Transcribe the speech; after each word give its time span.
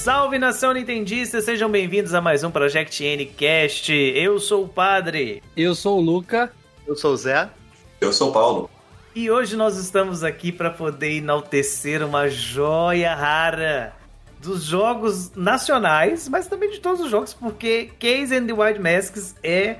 Salve 0.00 0.38
nação 0.38 0.72
nintendista, 0.72 1.42
sejam 1.42 1.70
bem-vindos 1.70 2.14
a 2.14 2.22
mais 2.22 2.42
um 2.42 2.50
Project 2.50 3.04
N 3.04 3.26
Cast. 3.26 3.92
Eu 3.92 4.40
sou 4.40 4.64
o 4.64 4.68
Padre. 4.68 5.42
Eu 5.54 5.74
sou 5.74 5.98
o 5.98 6.00
Luca. 6.00 6.50
Eu 6.86 6.96
sou 6.96 7.12
o 7.12 7.16
Zé. 7.18 7.50
Eu 8.00 8.10
sou 8.10 8.30
o 8.30 8.32
Paulo. 8.32 8.70
E 9.14 9.30
hoje 9.30 9.56
nós 9.56 9.76
estamos 9.76 10.24
aqui 10.24 10.50
para 10.50 10.70
poder 10.70 11.18
enaltecer 11.18 12.02
uma 12.02 12.28
joia 12.28 13.14
rara 13.14 13.94
dos 14.40 14.64
jogos 14.64 15.32
nacionais, 15.36 16.30
mas 16.30 16.46
também 16.46 16.70
de 16.70 16.80
todos 16.80 17.02
os 17.02 17.10
jogos, 17.10 17.34
porque 17.34 17.90
Case 17.98 18.34
and 18.34 18.46
the 18.46 18.54
Wild 18.54 18.80
Masks 18.80 19.34
é 19.42 19.76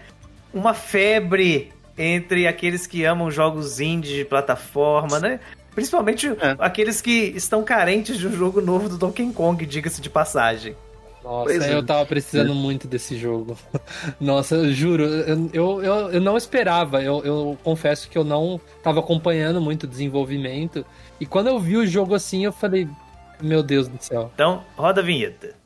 uma 0.53 0.75
febre 0.75 1.73
entre 1.97 2.47
aqueles 2.47 2.87
que 2.87 3.07
amam 3.07 3.31
jogos 3.31 3.81
indie 3.81 4.17
de 4.17 4.25
plataforma, 4.27 5.19
né? 5.19 5.41
Principalmente 5.75 6.29
é. 6.29 6.57
aqueles 6.59 7.01
que 7.01 7.33
estão 7.37 7.63
carentes 7.63 8.19
de 8.19 8.27
um 8.27 8.33
jogo 8.33 8.61
novo 8.61 8.89
do 8.89 8.99
Donkey 8.99 9.33
Kong, 9.33 9.65
diga-se 9.65 10.01
de 10.01 10.11
passagem. 10.11 10.75
Nossa, 11.23 11.45
pois 11.45 11.67
eu 11.67 11.79
é. 11.79 11.83
tava 11.83 12.07
precisando 12.07 12.53
é. 12.53 12.55
muito 12.55 12.89
desse 12.89 13.17
jogo. 13.17 13.57
Nossa, 14.19 14.55
eu 14.55 14.73
juro, 14.73 15.05
eu, 15.05 15.51
eu, 15.53 15.83
eu, 15.83 15.95
eu 16.13 16.21
não 16.21 16.37
esperava. 16.37 17.03
Eu, 17.03 17.23
eu 17.25 17.59
confesso 17.63 18.09
que 18.09 18.17
eu 18.17 18.25
não 18.25 18.61
tava 18.83 19.01
acompanhando 19.01 19.61
muito 19.61 19.85
o 19.85 19.87
desenvolvimento. 19.87 20.85
E 21.21 21.27
quando 21.27 21.49
eu 21.49 21.59
vi 21.59 21.77
o 21.77 21.87
jogo 21.87 22.15
assim, 22.15 22.45
eu 22.45 22.53
falei, 22.53 22.89
meu 23.43 23.63
Deus 23.63 23.87
do 23.87 24.03
céu. 24.03 24.31
Então, 24.35 24.65
roda 24.77 25.01
a 25.01 25.05
vinheta. 25.05 25.60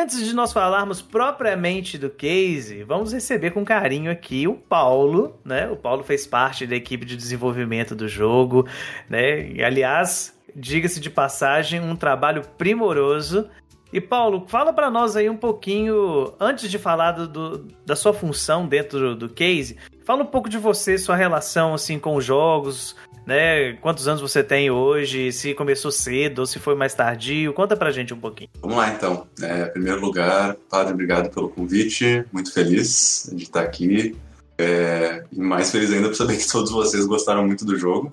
Antes 0.00 0.24
de 0.24 0.34
nós 0.34 0.52
falarmos 0.52 1.02
propriamente 1.02 1.98
do 1.98 2.08
case, 2.08 2.82
vamos 2.84 3.12
receber 3.12 3.50
com 3.50 3.64
carinho 3.64 4.10
aqui 4.10 4.48
o 4.48 4.54
Paulo, 4.54 5.38
né? 5.44 5.68
O 5.68 5.76
Paulo 5.76 6.02
fez 6.02 6.26
parte 6.26 6.66
da 6.66 6.74
equipe 6.74 7.04
de 7.04 7.16
desenvolvimento 7.16 7.94
do 7.94 8.08
jogo, 8.08 8.66
né? 9.08 9.48
E, 9.50 9.62
aliás, 9.62 10.34
diga-se 10.56 11.00
de 11.00 11.10
passagem, 11.10 11.80
um 11.80 11.94
trabalho 11.94 12.42
primoroso. 12.56 13.48
E 13.92 14.00
Paulo, 14.00 14.44
fala 14.46 14.72
para 14.72 14.90
nós 14.90 15.16
aí 15.16 15.28
um 15.28 15.36
pouquinho, 15.36 16.32
antes 16.40 16.70
de 16.70 16.78
falar 16.78 17.12
do, 17.12 17.28
do, 17.28 17.68
da 17.84 17.94
sua 17.94 18.14
função 18.14 18.66
dentro 18.66 19.14
do, 19.14 19.28
case, 19.28 19.76
fala 20.04 20.22
um 20.22 20.26
pouco 20.26 20.48
de 20.48 20.56
você, 20.56 20.96
sua 20.96 21.16
relação 21.16 21.74
assim 21.74 21.98
com 21.98 22.14
os 22.14 22.24
jogos, 22.24 22.96
né? 23.26 23.74
Quantos 23.74 24.08
anos 24.08 24.20
você 24.20 24.42
tem 24.42 24.70
hoje? 24.70 25.32
Se 25.32 25.54
começou 25.54 25.90
cedo 25.90 26.40
ou 26.40 26.46
se 26.46 26.58
foi 26.58 26.74
mais 26.74 26.94
tardio? 26.94 27.52
Conta 27.52 27.76
pra 27.76 27.90
gente 27.90 28.12
um 28.14 28.20
pouquinho. 28.20 28.50
Vamos 28.60 28.76
lá, 28.76 28.90
então. 28.90 29.26
É, 29.40 29.64
em 29.64 29.72
primeiro 29.72 30.00
lugar, 30.00 30.56
Padre, 30.68 30.92
obrigado 30.92 31.30
pelo 31.30 31.48
convite. 31.48 32.24
Muito 32.32 32.52
feliz 32.52 33.30
de 33.32 33.44
estar 33.44 33.62
aqui. 33.62 34.16
É, 34.58 35.24
e 35.32 35.40
mais 35.40 35.70
feliz 35.70 35.90
ainda 35.92 36.08
por 36.08 36.14
saber 36.14 36.36
que 36.36 36.46
todos 36.46 36.70
vocês 36.70 37.06
gostaram 37.06 37.46
muito 37.46 37.64
do 37.64 37.78
jogo 37.78 38.12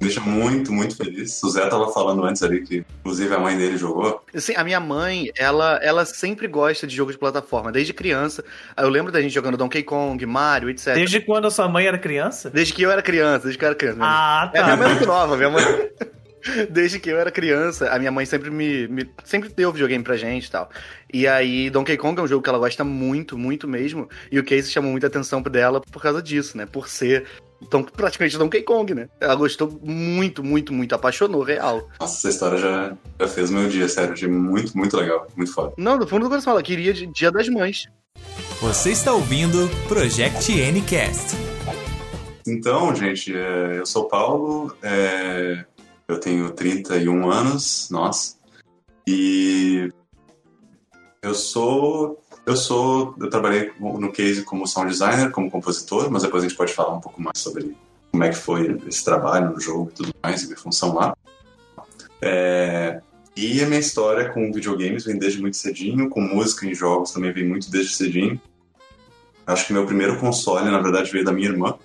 deixa 0.00 0.20
muito, 0.20 0.72
muito 0.72 0.96
feliz. 0.96 1.42
O 1.42 1.50
Zé 1.50 1.66
tava 1.68 1.92
falando 1.92 2.24
antes 2.24 2.42
ali 2.42 2.62
que, 2.62 2.84
inclusive, 3.00 3.34
a 3.34 3.38
mãe 3.38 3.56
dele 3.56 3.76
jogou. 3.76 4.24
Sim, 4.34 4.54
a 4.56 4.64
minha 4.64 4.80
mãe, 4.80 5.30
ela, 5.36 5.78
ela 5.82 6.04
sempre 6.06 6.48
gosta 6.48 6.86
de 6.86 6.96
jogo 6.96 7.12
de 7.12 7.18
plataforma, 7.18 7.70
desde 7.70 7.92
criança. 7.92 8.42
Eu 8.76 8.88
lembro 8.88 9.12
da 9.12 9.20
gente 9.20 9.34
jogando 9.34 9.58
Donkey 9.58 9.82
Kong, 9.82 10.24
Mario, 10.24 10.70
etc. 10.70 10.94
Desde 10.94 11.20
quando 11.20 11.46
a 11.46 11.50
sua 11.50 11.68
mãe 11.68 11.86
era 11.86 11.98
criança? 11.98 12.48
Desde 12.48 12.72
que 12.72 12.82
eu 12.82 12.90
era 12.90 13.02
criança, 13.02 13.44
desde 13.44 13.58
que 13.58 13.64
eu 13.64 13.68
era 13.68 13.76
criança. 13.76 13.98
Ah, 14.00 14.50
tá. 14.52 14.58
É, 14.58 14.64
minha 14.64 14.76
mãe 14.76 14.86
é 14.86 14.94
muito 14.94 15.06
nova, 15.06 15.36
minha 15.36 15.50
mãe. 15.50 15.64
Desde 16.70 16.98
que 16.98 17.10
eu 17.10 17.18
era 17.18 17.30
criança, 17.30 17.90
a 17.90 17.98
minha 17.98 18.10
mãe 18.10 18.26
sempre 18.26 18.50
me, 18.50 18.88
me, 18.88 19.10
sempre 19.24 19.48
deu 19.48 19.72
videogame 19.72 20.04
pra 20.04 20.16
gente 20.16 20.46
e 20.46 20.50
tal. 20.50 20.70
E 21.12 21.26
aí, 21.26 21.70
Donkey 21.70 21.96
Kong 21.96 22.20
é 22.20 22.22
um 22.22 22.28
jogo 22.28 22.42
que 22.42 22.48
ela 22.48 22.58
gosta 22.58 22.84
muito, 22.84 23.36
muito 23.36 23.66
mesmo. 23.66 24.08
E 24.30 24.38
o 24.38 24.44
Casey 24.44 24.70
chamou 24.70 24.90
muita 24.90 25.06
atenção 25.06 25.42
dela 25.42 25.80
por 25.80 26.02
causa 26.02 26.22
disso, 26.22 26.56
né? 26.56 26.66
Por 26.66 26.88
ser 26.88 27.26
então, 27.62 27.82
praticamente 27.82 28.38
Donkey 28.38 28.62
Kong, 28.62 28.94
né? 28.94 29.08
Ela 29.20 29.34
gostou 29.34 29.78
muito, 29.82 30.42
muito, 30.42 30.72
muito, 30.72 30.94
apaixonou, 30.94 31.42
real. 31.42 31.88
Nossa, 32.00 32.16
essa 32.16 32.28
história 32.30 32.58
já, 32.58 32.96
já 33.18 33.28
fez 33.28 33.50
meu 33.50 33.68
dia, 33.68 33.88
sério. 33.88 34.14
Achei 34.14 34.28
muito, 34.28 34.76
muito 34.76 34.96
legal, 34.96 35.26
muito 35.36 35.52
foda. 35.52 35.74
Não, 35.76 35.98
do 35.98 36.06
fundo 36.06 36.22
do 36.24 36.30
coração, 36.30 36.54
ela 36.54 36.62
queria 36.62 36.92
Dia 36.94 37.30
das 37.30 37.48
Mães. 37.48 37.86
Você 38.60 38.90
está 38.90 39.12
ouvindo 39.12 39.68
Project 39.88 40.52
Ncast. 40.72 41.36
Então, 42.46 42.94
gente, 42.94 43.34
é, 43.36 43.78
eu 43.78 43.86
sou 43.86 44.06
Paulo, 44.06 44.74
é, 44.82 45.64
eu 46.10 46.20
tenho 46.20 46.50
31 46.50 47.30
anos, 47.30 47.88
nossa, 47.90 48.36
e 49.06 49.90
eu 51.22 51.34
sou 51.34 52.20
eu 52.46 52.56
sou, 52.56 53.14
eu 53.20 53.30
trabalhei 53.30 53.70
no 53.78 54.10
Case 54.10 54.42
como 54.42 54.66
sound 54.66 54.90
designer, 54.90 55.30
como 55.30 55.50
compositor, 55.50 56.10
mas 56.10 56.22
depois 56.22 56.42
a 56.42 56.48
gente 56.48 56.56
pode 56.56 56.72
falar 56.72 56.94
um 56.94 57.00
pouco 57.00 57.22
mais 57.22 57.38
sobre 57.38 57.76
como 58.10 58.24
é 58.24 58.28
que 58.30 58.36
foi 58.36 58.80
esse 58.88 59.04
trabalho 59.04 59.50
no 59.50 59.60
jogo 59.60 59.90
e 59.90 59.94
tudo 59.94 60.14
mais, 60.22 60.42
e 60.42 60.46
minha 60.46 60.58
função 60.58 60.94
lá. 60.94 61.16
É, 62.20 63.00
e 63.36 63.62
a 63.62 63.66
minha 63.66 63.78
história 63.78 64.30
com 64.30 64.52
videogames 64.52 65.04
vem 65.04 65.18
desde 65.18 65.40
muito 65.40 65.56
cedinho, 65.56 66.08
com 66.08 66.20
música 66.20 66.66
em 66.66 66.74
jogos 66.74 67.12
também 67.12 67.32
vem 67.32 67.46
muito 67.46 67.70
desde 67.70 67.94
cedinho. 67.94 68.40
Acho 69.46 69.66
que 69.66 69.72
meu 69.72 69.86
primeiro 69.86 70.18
console, 70.18 70.70
na 70.70 70.80
verdade, 70.80 71.10
veio 71.10 71.24
da 71.24 71.32
minha 71.32 71.48
irmã, 71.48 71.78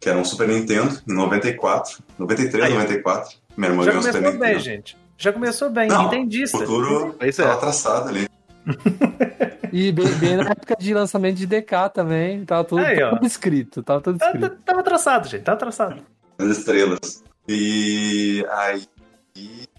que 0.00 0.08
era 0.08 0.18
um 0.18 0.24
Super 0.24 0.48
Nintendo, 0.48 1.00
em 1.08 1.14
94, 1.14 2.02
93, 2.18 2.64
Aí. 2.64 2.72
94. 2.74 3.43
Minha 3.56 3.70
irmã 3.70 3.84
Já 3.84 3.92
Nintendo. 3.94 4.38
bem, 4.38 4.58
gente. 4.58 4.96
Já 5.16 5.32
começou 5.32 5.70
bem, 5.70 5.88
Não, 5.88 6.06
entendista. 6.06 6.56
O 6.56 6.60
futuro 6.60 7.16
estava 7.20 7.56
traçado 7.56 8.08
ali. 8.08 8.28
E 9.76 9.90
bem, 9.90 10.06
bem, 10.20 10.36
na 10.36 10.50
época 10.50 10.76
de 10.78 10.94
lançamento 10.94 11.36
de 11.36 11.46
DK 11.46 11.90
também, 11.92 12.44
tava 12.44 12.62
tudo, 12.62 12.80
Aí, 12.80 12.96
tudo 13.10 13.26
escrito, 13.26 13.82
tava 13.82 14.00
tudo 14.00 14.22
escrito. 14.22 14.40
Tava, 14.40 14.56
tava 14.64 14.82
traçado, 14.84 15.28
gente, 15.28 15.42
tava 15.42 15.58
traçado. 15.58 16.00
As 16.38 16.46
estrelas. 16.46 17.24
E 17.48 18.46
aí, 18.52 18.86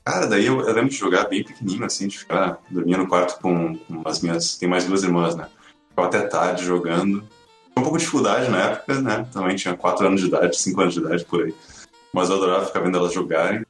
cara, 0.03 0.27
daí 0.27 0.47
eu, 0.47 0.59
eu, 0.59 0.73
lembro 0.73 0.89
de 0.89 0.97
jogar 0.97 1.29
bem 1.29 1.45
pequenininho, 1.45 1.85
assim, 1.85 2.09
de 2.09 2.19
ficar 2.19 2.59
dormindo 2.69 2.97
no 2.97 3.07
quarto 3.07 3.39
com, 3.39 3.77
com 3.77 4.01
as 4.03 4.19
minhas, 4.19 4.57
tem 4.57 4.67
mais 4.67 4.83
duas 4.83 5.01
irmãs, 5.01 5.33
né? 5.33 5.47
Ficava 5.91 6.09
até 6.09 6.21
tarde 6.27 6.65
jogando. 6.65 7.23
Um 7.77 7.81
pouco 7.81 7.97
de 7.97 8.03
dificuldade 8.03 8.51
na 8.51 8.71
época, 8.71 8.99
né? 8.99 9.25
Também 9.31 9.55
tinha 9.55 9.77
4 9.77 10.07
anos 10.07 10.19
de 10.19 10.27
idade, 10.27 10.57
5 10.59 10.81
anos 10.81 10.93
de 10.93 10.99
idade 10.99 11.23
por 11.23 11.41
aí. 11.41 11.55
Mas 12.15 12.29
eu 12.29 12.37
adorava 12.37 12.65
ficar 12.65 12.79
vendo 12.79 12.97
elas 12.97 13.11
jogarem. 13.11 13.65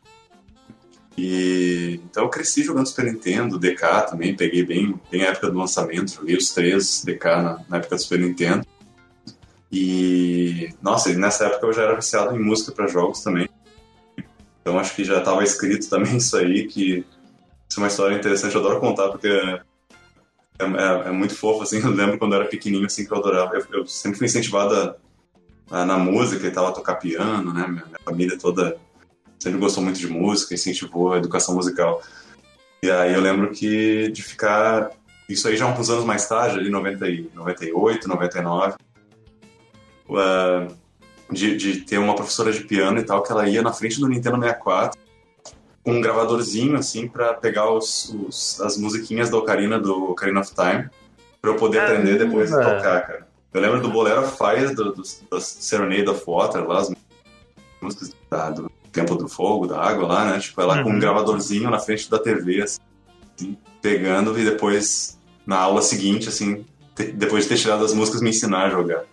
E 1.17 1.99
então 2.03 2.25
eu 2.25 2.29
cresci 2.29 2.61
jogando 2.61 2.85
Super 2.85 3.05
Nintendo, 3.05 3.57
DK 3.57 4.07
também, 4.07 4.35
peguei 4.35 4.63
bem, 4.63 4.99
bem 5.09 5.23
a 5.23 5.29
época 5.29 5.49
do 5.49 5.57
lançamento, 5.57 6.11
joguei 6.11 6.37
os 6.37 6.51
três 6.51 7.03
DK 7.03 7.25
na, 7.25 7.65
na 7.67 7.77
época 7.77 7.95
do 7.95 8.01
Super 8.03 8.19
Nintendo. 8.19 8.63
E 9.71 10.69
nossa, 10.79 11.11
nessa 11.15 11.47
época 11.47 11.65
eu 11.65 11.73
já 11.73 11.81
era 11.81 11.95
viciado 11.95 12.35
em 12.35 12.39
música 12.39 12.71
para 12.71 12.85
jogos 12.85 13.21
também. 13.21 13.49
Então 14.61 14.77
acho 14.77 14.95
que 14.95 15.03
já 15.03 15.17
estava 15.17 15.43
escrito 15.43 15.89
também 15.89 16.17
isso 16.17 16.37
aí, 16.37 16.67
que 16.67 17.03
isso 17.67 17.79
é 17.79 17.81
uma 17.81 17.87
história 17.87 18.15
interessante, 18.15 18.53
eu 18.53 18.61
adoro 18.61 18.79
contar 18.79 19.09
porque 19.09 19.27
é, 19.27 19.63
é, 20.59 21.07
é 21.07 21.11
muito 21.11 21.33
fofo, 21.33 21.63
assim, 21.63 21.79
eu 21.83 21.89
lembro 21.89 22.19
quando 22.19 22.33
eu 22.33 22.41
era 22.41 22.49
pequenininho, 22.49 22.85
assim, 22.85 23.05
que 23.05 23.11
eu 23.11 23.17
adorava, 23.17 23.55
eu, 23.55 23.65
eu 23.79 23.87
sempre 23.87 24.19
fui 24.19 24.27
incentivada 24.27 24.97
na 25.69 25.97
música 25.97 26.47
e 26.47 26.51
tal, 26.51 26.67
a 26.67 26.71
tocar 26.71 26.95
piano, 26.95 27.53
né, 27.53 27.67
minha, 27.67 27.85
família 28.03 28.37
toda 28.37 28.77
sempre 29.39 29.59
gostou 29.59 29.83
muito 29.83 29.99
de 29.99 30.07
música, 30.07 30.53
incentivou 30.53 31.13
a 31.13 31.17
educação 31.17 31.55
musical. 31.55 32.01
E 32.81 32.89
aí 32.89 33.13
eu 33.13 33.21
lembro 33.21 33.51
que 33.51 34.09
de 34.11 34.23
ficar. 34.23 34.91
Isso 35.27 35.47
aí 35.47 35.57
já 35.57 35.65
uns 35.65 35.89
anos 35.89 36.05
mais 36.05 36.27
tarde, 36.27 36.59
ali 36.59 36.69
90, 36.69 37.05
98, 37.33 38.07
99. 38.07 38.75
Uh, 40.07 40.75
de, 41.31 41.57
de 41.57 41.81
ter 41.81 41.97
uma 41.97 42.15
professora 42.15 42.51
de 42.51 42.63
piano 42.63 42.99
e 42.99 43.03
tal, 43.03 43.23
que 43.23 43.31
ela 43.31 43.49
ia 43.49 43.61
na 43.63 43.73
frente 43.73 43.99
do 43.99 44.07
Nintendo 44.07 44.39
64 44.39 44.99
com 45.83 45.93
um 45.93 46.01
gravadorzinho, 46.01 46.75
assim, 46.77 47.07
para 47.07 47.35
pegar 47.35 47.71
os, 47.71 48.09
os, 48.27 48.59
as 48.61 48.75
musiquinhas 48.75 49.29
da 49.29 49.37
Ocarina, 49.37 49.79
do 49.79 50.11
Ocarina 50.11 50.39
of 50.39 50.51
Time, 50.53 50.89
para 51.39 51.51
eu 51.51 51.55
poder 51.57 51.79
aprender 51.79 52.17
depois 52.17 52.49
de 52.49 52.55
tocar, 52.55 53.05
cara. 53.05 53.27
Eu 53.55 53.61
lembro 53.61 53.81
do 53.81 53.89
Bolero 53.89 54.27
Fire, 54.27 54.75
do, 54.75 54.91
do, 54.91 55.01
do 55.01 55.39
Serenade 55.39 56.09
of 56.09 56.21
Water, 56.27 56.67
lá, 56.67 56.79
as 56.79 56.91
músicas 57.81 58.13
da, 58.29 58.49
do 58.49 58.69
Tempo 58.91 59.15
do 59.15 59.29
Fogo, 59.29 59.65
da 59.65 59.79
água 59.81 60.07
lá, 60.07 60.25
né? 60.25 60.39
Tipo, 60.39 60.59
ela 60.59 60.75
uhum. 60.75 60.83
com 60.83 60.89
um 60.89 60.93
uhum. 60.95 60.99
gravadorzinho 60.99 61.69
na 61.69 61.79
frente 61.79 62.11
da 62.11 62.19
TV, 62.19 62.63
assim, 62.63 63.57
pegando 63.81 64.37
e 64.37 64.43
depois, 64.43 65.17
na 65.45 65.57
aula 65.57 65.81
seguinte, 65.81 66.27
assim, 66.27 66.65
te, 66.93 67.05
depois 67.13 67.43
de 67.43 67.49
ter 67.49 67.57
tirado 67.57 67.85
as 67.85 67.93
músicas, 67.93 68.21
me 68.21 68.29
ensinar 68.29 68.65
a 68.65 68.69
jogar. 68.69 69.05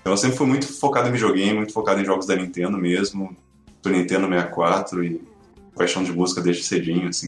Então 0.00 0.14
eu 0.14 0.16
sempre 0.16 0.38
fui 0.38 0.46
muito 0.46 0.66
focado 0.66 1.10
em 1.10 1.12
videogame, 1.12 1.58
muito 1.58 1.74
focado 1.74 2.00
em 2.00 2.04
jogos 2.04 2.24
da 2.24 2.34
Nintendo 2.34 2.78
mesmo. 2.78 3.36
Super 3.82 3.98
Nintendo 3.98 4.28
64 4.28 5.04
e 5.04 5.20
paixão 5.76 6.02
de 6.02 6.10
música 6.10 6.40
desde 6.40 6.62
cedinho, 6.62 7.06
assim. 7.06 7.26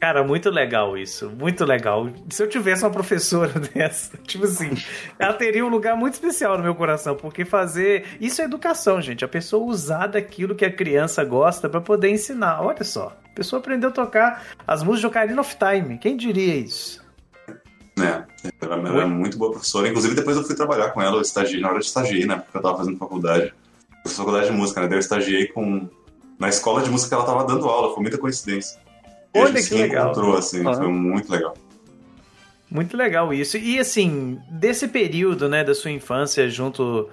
Cara, 0.00 0.24
muito 0.24 0.48
legal 0.48 0.96
isso, 0.96 1.28
muito 1.28 1.62
legal. 1.62 2.08
Se 2.30 2.42
eu 2.42 2.48
tivesse 2.48 2.82
uma 2.82 2.90
professora 2.90 3.60
dessa, 3.60 4.16
tipo 4.16 4.46
assim, 4.46 4.70
ela 5.18 5.34
teria 5.34 5.64
um 5.64 5.68
lugar 5.68 5.94
muito 5.94 6.14
especial 6.14 6.56
no 6.56 6.64
meu 6.64 6.74
coração, 6.74 7.14
porque 7.14 7.44
fazer. 7.44 8.06
Isso 8.18 8.40
é 8.40 8.46
educação, 8.46 9.02
gente. 9.02 9.26
A 9.26 9.28
pessoa 9.28 9.62
usar 9.62 10.06
daquilo 10.06 10.54
que 10.54 10.64
a 10.64 10.72
criança 10.72 11.22
gosta 11.22 11.68
para 11.68 11.82
poder 11.82 12.08
ensinar. 12.08 12.62
Olha 12.62 12.82
só, 12.82 13.14
a 13.26 13.34
pessoa 13.34 13.60
aprendeu 13.60 13.90
a 13.90 13.92
tocar 13.92 14.42
as 14.66 14.82
músicas 14.82 15.00
de 15.00 15.06
Ocarina 15.06 15.40
of 15.42 15.54
Time. 15.56 15.98
Quem 15.98 16.16
diria 16.16 16.54
isso? 16.54 17.04
É, 17.98 18.24
ela 18.62 18.88
era 18.88 19.06
muito 19.06 19.36
boa 19.36 19.50
professora. 19.50 19.86
Inclusive, 19.86 20.14
depois 20.14 20.34
eu 20.34 20.44
fui 20.44 20.56
trabalhar 20.56 20.92
com 20.92 21.02
ela, 21.02 21.16
eu 21.16 21.20
estagiei, 21.20 21.60
na 21.60 21.68
hora 21.68 21.78
de 21.78 21.84
estagiei, 21.84 22.24
né? 22.24 22.36
Porque 22.36 22.56
eu 22.56 22.62
tava 22.62 22.78
fazendo 22.78 22.96
faculdade. 22.96 23.52
Eu 24.02 24.10
faculdade 24.10 24.46
de 24.46 24.52
música, 24.52 24.80
né? 24.80 24.88
Daí 24.88 24.96
eu 24.96 25.00
estagiei 25.00 25.46
com. 25.48 25.86
Na 26.38 26.48
escola 26.48 26.82
de 26.82 26.88
música 26.88 27.10
que 27.10 27.14
ela 27.14 27.26
tava 27.26 27.44
dando 27.44 27.68
aula, 27.68 27.92
foi 27.92 28.00
muita 28.00 28.16
coincidência. 28.16 28.80
A 29.34 29.38
Olha 29.38 29.46
gente 29.48 29.56
que 29.56 29.62
se 29.62 29.74
legal. 29.74 30.06
encontrou, 30.10 30.36
assim, 30.36 30.66
Ah. 30.66 30.74
foi 30.74 30.88
muito 30.88 31.30
legal. 31.30 31.54
Muito 32.70 32.96
legal 32.96 33.32
isso. 33.34 33.56
E 33.56 33.78
assim, 33.78 34.38
desse 34.50 34.86
período, 34.88 35.48
né, 35.48 35.64
da 35.64 35.74
sua 35.74 35.90
infância 35.90 36.48
junto 36.48 37.08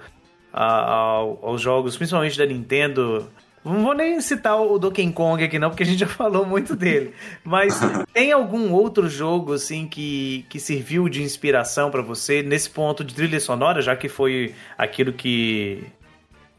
a- 0.52 0.84
ao- 0.92 1.38
aos 1.42 1.60
jogos, 1.60 1.96
principalmente 1.96 2.38
da 2.38 2.46
Nintendo. 2.46 3.26
Não 3.64 3.82
vou 3.82 3.92
nem 3.92 4.20
citar 4.20 4.58
o 4.60 4.78
Donkey 4.78 5.10
Kong 5.12 5.42
aqui 5.42 5.58
não, 5.58 5.68
porque 5.68 5.82
a 5.82 5.86
gente 5.86 5.98
já 6.00 6.06
falou 6.06 6.46
muito 6.46 6.76
dele. 6.76 7.12
Mas 7.44 7.78
tem 8.14 8.30
algum 8.32 8.72
outro 8.72 9.08
jogo 9.08 9.52
assim 9.52 9.86
que, 9.88 10.46
que 10.48 10.60
serviu 10.60 11.08
de 11.08 11.22
inspiração 11.22 11.90
pra 11.90 12.02
você 12.02 12.40
nesse 12.42 12.70
ponto 12.70 13.02
de 13.04 13.12
trilha 13.14 13.40
sonora, 13.40 13.82
já 13.82 13.96
que 13.96 14.08
foi 14.08 14.54
aquilo 14.76 15.12
que 15.12 15.84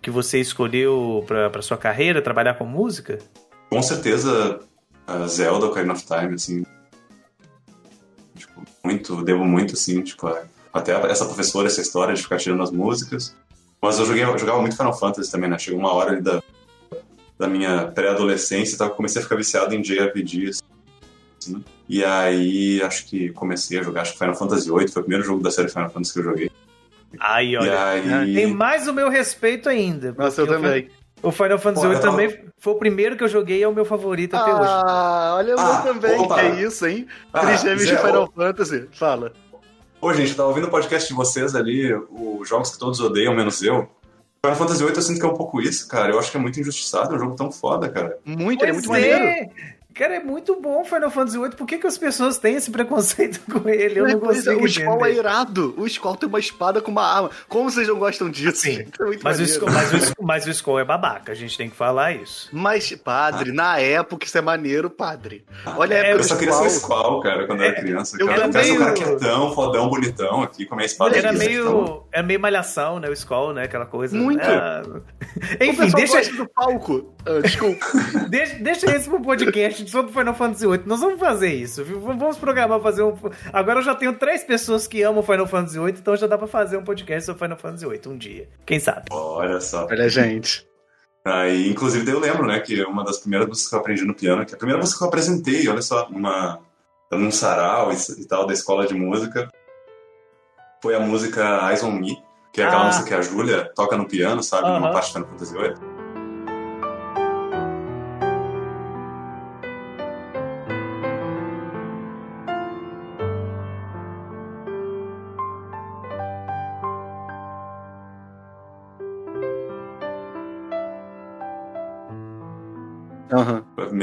que 0.02 0.10
você 0.10 0.40
escolheu 0.40 1.26
pra 1.28 1.62
sua 1.62 1.76
carreira, 1.78 2.22
trabalhar 2.22 2.54
com 2.54 2.66
música? 2.66 3.20
Com 3.70 3.82
certeza, 3.82 4.62
a 5.10 5.28
Zelda, 5.28 5.66
Ocarina 5.66 5.94
of 5.94 6.06
Time, 6.06 6.36
assim. 6.36 6.66
Tipo, 8.36 8.64
muito, 8.84 9.24
devo 9.24 9.44
muito, 9.46 9.74
assim, 9.74 10.02
tipo, 10.02 10.28
a- 10.28 10.44
até 10.74 10.94
essa 11.10 11.26
professora, 11.26 11.68
essa 11.68 11.82
história 11.82 12.14
de 12.14 12.22
ficar 12.22 12.38
tirando 12.38 12.64
as 12.64 12.72
músicas. 12.72 13.36
Mas 13.82 13.98
eu, 14.00 14.06
joguei, 14.06 14.24
eu 14.24 14.38
jogava 14.38 14.62
muito 14.62 14.76
Final 14.78 14.98
Fantasy 14.98 15.32
também, 15.32 15.50
né? 15.50 15.58
Chegou 15.58 15.80
uma 15.80 15.94
hora 15.94 16.12
ali 16.12 16.22
da, 16.22 16.42
da 17.38 17.48
minha 17.48 17.88
pré-adolescência 17.88 18.76
e 18.78 18.86
eu 18.86 18.90
comecei 18.92 19.22
a 19.22 19.24
ficar 19.24 19.36
viciado 19.36 19.74
em 19.74 19.82
JRPG, 19.82 20.50
assim. 20.50 21.64
E 21.88 22.04
aí, 22.04 22.82
acho 22.84 23.06
que 23.08 23.30
comecei 23.30 23.80
a 23.80 23.84
jogar, 23.84 24.02
acho 24.02 24.12
que 24.14 24.20
Final 24.20 24.36
Fantasy 24.36 24.70
VIII 24.70 24.88
foi 24.90 25.02
o 25.02 25.06
primeiro 25.06 25.24
jogo 25.26 25.42
da 25.42 25.50
série 25.50 25.70
Final 25.70 25.90
Fantasy 25.90 26.14
que 26.14 26.20
eu 26.20 26.24
joguei. 26.24 26.52
Aí, 27.20 27.54
E 27.54 27.58
olha. 27.58 28.20
aí... 28.20 28.34
Tem 28.36 28.48
mais 28.54 28.88
o 28.88 28.94
meu 28.94 29.10
respeito 29.10 29.68
ainda. 29.68 30.14
Nossa, 30.16 30.42
eu 30.42 30.48
também. 30.48 30.90
O 31.22 31.32
Final 31.32 31.60
Fantasy 31.60 31.86
VIII 31.86 31.96
eu- 31.96 32.02
também 32.02 32.40
foi 32.58 32.74
o 32.74 32.76
primeiro 32.78 33.18
que 33.18 33.24
eu 33.24 33.28
joguei 33.28 33.58
e 33.60 33.64
é 33.64 33.68
o 33.68 33.74
meu 33.74 33.84
favorito 33.86 34.36
até 34.36 34.54
hoje. 34.54 34.64
Ah, 34.86 35.34
olha 35.38 35.56
o 35.56 35.60
Ah, 35.60 35.82
meu 35.84 35.94
também. 35.94 36.20
opa. 36.20 36.36
Que 36.36 36.42
é 36.42 36.62
isso, 36.62 36.86
hein? 36.88 37.08
Ah, 37.34 37.40
Três 37.42 37.62
gêmeos 37.62 37.88
de 37.88 37.98
Final 37.98 38.32
Fantasy. 38.34 38.88
Fala. 38.94 39.34
Ô, 40.02 40.14
gente, 40.14 40.30
eu 40.32 40.36
tava 40.38 40.50
ouvindo 40.50 40.68
o 40.68 40.72
podcast 40.72 41.10
de 41.10 41.14
vocês 41.14 41.56
ali, 41.56 41.94
os 41.94 42.48
jogos 42.48 42.72
que 42.72 42.80
todos 42.80 43.00
odeiam, 43.02 43.36
menos 43.36 43.62
eu. 43.62 43.90
Final 44.46 44.58
Fantasy 44.58 44.82
VIII 44.84 44.96
eu 44.96 45.02
sinto 45.02 45.20
que 45.20 45.26
é 45.26 45.30
um 45.30 45.34
pouco 45.36 45.60
isso, 45.62 45.86
cara. 45.90 46.14
Eu 46.14 46.20
acho 46.20 46.32
que 46.32 46.38
é 46.38 46.40
muito 46.40 46.58
injustiçado, 46.60 47.14
é 47.14 47.18
um 47.18 47.20
jogo 47.20 47.36
tão 47.36 47.52
foda, 47.52 47.90
cara. 47.90 48.18
Muito, 48.24 48.64
ele 48.64 48.72
é 48.72 48.74
muito 48.74 48.88
Pois 48.88 49.02
maneiro. 49.02 49.52
Cara, 49.94 50.16
é 50.16 50.20
muito 50.20 50.56
bom 50.62 50.86
Final 50.86 51.10
Fantasy 51.12 51.38
VIII. 51.38 51.50
Por 51.52 51.68
que, 51.68 51.78
que 51.78 51.88
as 51.88 51.98
pessoas 51.98 52.38
têm 52.38 52.56
esse 52.56 52.72
preconceito 52.72 53.42
com 53.52 53.68
ele? 53.68 54.00
Eu 54.00 54.08
não 54.08 54.20
Pois 54.20 54.46
é, 54.48 54.54
consigo 54.56 54.66
o 54.66 54.70
Squall 54.70 55.06
é 55.06 55.14
irado. 55.14 55.74
O 55.78 55.90
Squall 55.90 56.16
tem 56.16 56.30
uma 56.30 56.40
espada 56.40 56.80
com 56.80 56.90
uma 56.92 57.04
arma. 57.04 57.32
Como 57.50 57.70
vocês 57.70 57.88
não 57.88 57.98
gostam 58.00 58.30
disso? 58.30 58.62
Sim? 58.62 58.86
É 59.00 59.20
Mas 59.24 59.40
o. 59.40 59.44
Skull, 59.44 59.70
mas, 59.72 59.92
o, 59.94 59.98
Skull- 59.98 60.26
mas 60.26 60.46
o 60.46 60.50
Skull 60.52 60.80
é 60.80 60.86
babaca, 60.86 61.32
a 61.32 61.36
gente 61.36 61.58
tem 61.58 61.70
que 61.70 61.76
falar 61.76 62.14
isso. 62.14 62.48
Mas, 62.54 62.94
padre, 62.96 63.52
na 63.52 63.80
época 63.80 64.26
isso 64.26 64.38
é 64.38 64.42
maneiro, 64.42 64.90
padre. 64.90 65.44
Olha 65.76 65.96
a 65.98 66.00
É, 66.00 66.02
época 66.12 66.20
Eu 66.20 66.24
só 66.24 66.36
queria 66.38 66.54
ser 66.54 66.68
o 66.68 66.70
Squall. 66.70 67.00
Squall, 67.04 67.20
cara, 67.22 67.48
quando 67.48 67.62
eu 67.62 67.66
era 67.68 67.78
É, 67.78 67.82
criança. 67.82 68.18
eu 68.20 68.28
Cara. 68.28 68.38
Eu 68.40 68.52
também- 68.52 68.62
quero 68.62 68.66
ser 68.68 68.76
o 68.76 68.80
cara 68.80 68.94
quietão, 69.20 69.54
fodão, 69.54 69.90
bonitão 69.90 70.44
aqui, 70.44 70.66
com 70.66 70.76
a 70.76 70.78
minha 70.78 70.86
espada 70.86 71.18
Era 71.18 71.32
aqui, 71.32 71.38
então. 71.46 71.74
meio, 71.84 72.04
era 72.14 72.24
meio 72.26 72.40
malhação, 72.40 73.00
né? 73.00 73.10
O 73.10 73.14
Skull, 73.14 73.54
né? 73.54 73.64
Aquela 73.64 73.86
coisa. 73.86 74.16
Muito. 74.16 74.40
né? 74.46 74.82
Enfim, 75.62 75.90
deixa, 75.96 76.22
do 76.34 76.48
palco. 76.50 77.14
Ah, 77.26 77.40
desculpa. 77.42 77.86
deixa, 78.30 78.56
deixa 78.56 78.96
isso 78.96 79.10
pro 79.10 79.22
podcast 79.22 79.84
sobre 79.90 80.12
Final 80.12 80.34
Fantasy 80.34 80.68
VIII. 80.68 80.82
Nós 80.86 81.00
vamos 81.00 81.20
fazer 81.20 81.54
isso, 81.54 81.84
viu? 81.84 82.00
Vamos 82.00 82.38
programar 82.38 82.80
fazer 82.82 83.04
um. 83.04 83.16
Agora 83.52 83.80
eu 83.80 83.84
já 83.84 83.96
tenho 83.96 84.14
três 84.18 84.44
pessoas 84.44 84.88
que 84.88 85.02
amam 85.04 85.24
Final 85.24 85.48
Fantasy 85.48 85.80
VIII, 85.80 85.92
então 86.00 86.16
já 86.16 86.28
dá 86.28 86.38
pra 86.38 86.48
fazer 86.48 86.78
um 86.78 86.84
podcast 86.84 87.26
sobre 87.26 87.44
Final 87.44 87.58
Fantasy 87.58 87.88
VIII 87.88 88.02
um 88.08 88.18
dia. 88.18 88.50
Quem 88.66 88.80
sabe? 88.80 89.06
Olha 89.12 89.60
só. 89.60 89.86
Olha, 89.86 90.08
gente. 90.10 90.68
Aí, 91.26 91.70
inclusive, 91.70 92.06
daí 92.06 92.14
eu 92.16 92.20
lembro, 92.20 92.48
né, 92.48 92.60
que 92.62 92.82
uma 92.84 93.04
das 93.04 93.20
primeiras 93.20 93.48
músicas 93.48 93.70
que 93.70 93.76
eu 93.76 93.80
aprendi 93.80 94.06
no 94.06 94.16
piano, 94.16 94.46
que 94.46 94.54
a 94.56 94.58
primeira 94.58 94.80
música 94.80 95.00
que 95.00 95.04
eu 95.04 95.08
apresentei, 95.10 95.68
olha 95.68 95.82
só, 95.82 96.10
numa, 96.10 96.60
num 97.12 97.30
sarau 97.30 97.92
e, 97.92 98.26
tal, 98.26 98.48
da 98.48 98.54
escola 98.54 98.88
de 98.88 98.94
música, 98.94 99.50
foi 100.82 100.96
a 100.96 101.00
música 101.00 101.68
Eyes 101.70 101.84
on 101.84 101.92
Me, 101.92 102.18
que 102.54 102.62
é 102.62 102.66
aquela 102.66 102.84
Ah. 102.84 102.86
música 102.88 103.06
que 103.06 103.14
a 103.14 103.22
Júlia 103.22 103.70
toca 103.76 103.98
no 103.98 104.08
piano, 104.08 104.42
sabe, 104.42 104.68
numa 104.70 104.88
Aham. 104.88 104.94
parte 104.94 105.08
de 105.08 105.14
Final 105.14 105.28
Fantasy 105.30 105.54
VIII. 105.58 105.99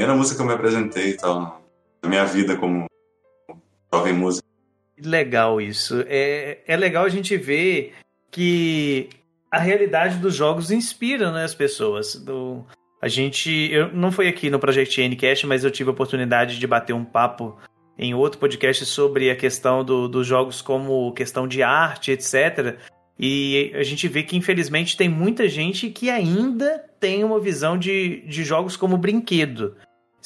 Primeira 0.06 0.14
música 0.14 0.36
que 0.36 0.42
eu 0.42 0.46
me 0.46 0.52
apresentei 0.52 1.10
e 1.10 1.16
tal, 1.16 1.60
na 2.02 2.08
minha 2.08 2.24
vida 2.24 2.56
como 2.56 2.86
jovem 3.92 4.12
músico. 4.12 4.46
Legal 5.02 5.60
isso. 5.60 6.04
É, 6.06 6.58
é 6.66 6.76
legal 6.76 7.04
a 7.04 7.08
gente 7.08 7.36
ver 7.36 7.92
que 8.30 9.08
a 9.50 9.58
realidade 9.58 10.18
dos 10.18 10.34
jogos 10.34 10.70
inspira 10.70 11.32
né, 11.32 11.44
as 11.44 11.54
pessoas. 11.54 12.14
Do, 12.14 12.64
a 13.02 13.08
gente. 13.08 13.50
Eu, 13.72 13.92
não 13.92 14.12
foi 14.12 14.28
aqui 14.28 14.48
no 14.48 14.58
Project 14.58 15.06
Ncast, 15.08 15.46
mas 15.46 15.64
eu 15.64 15.70
tive 15.70 15.90
a 15.90 15.92
oportunidade 15.92 16.58
de 16.58 16.66
bater 16.66 16.92
um 16.92 17.04
papo 17.04 17.56
em 17.98 18.14
outro 18.14 18.38
podcast 18.38 18.84
sobre 18.86 19.30
a 19.30 19.36
questão 19.36 19.84
do- 19.84 20.08
dos 20.08 20.26
jogos 20.26 20.62
como 20.62 21.12
questão 21.12 21.48
de 21.48 21.62
arte, 21.62 22.12
etc. 22.12 22.76
E 23.18 23.72
a 23.74 23.82
gente 23.82 24.06
vê 24.08 24.22
que, 24.22 24.36
infelizmente, 24.36 24.96
tem 24.96 25.08
muita 25.08 25.48
gente 25.48 25.88
que 25.90 26.10
ainda 26.10 26.84
tem 27.00 27.24
uma 27.24 27.40
visão 27.40 27.76
de, 27.78 28.20
de 28.26 28.44
jogos 28.44 28.76
como 28.76 28.96
brinquedo. 28.98 29.76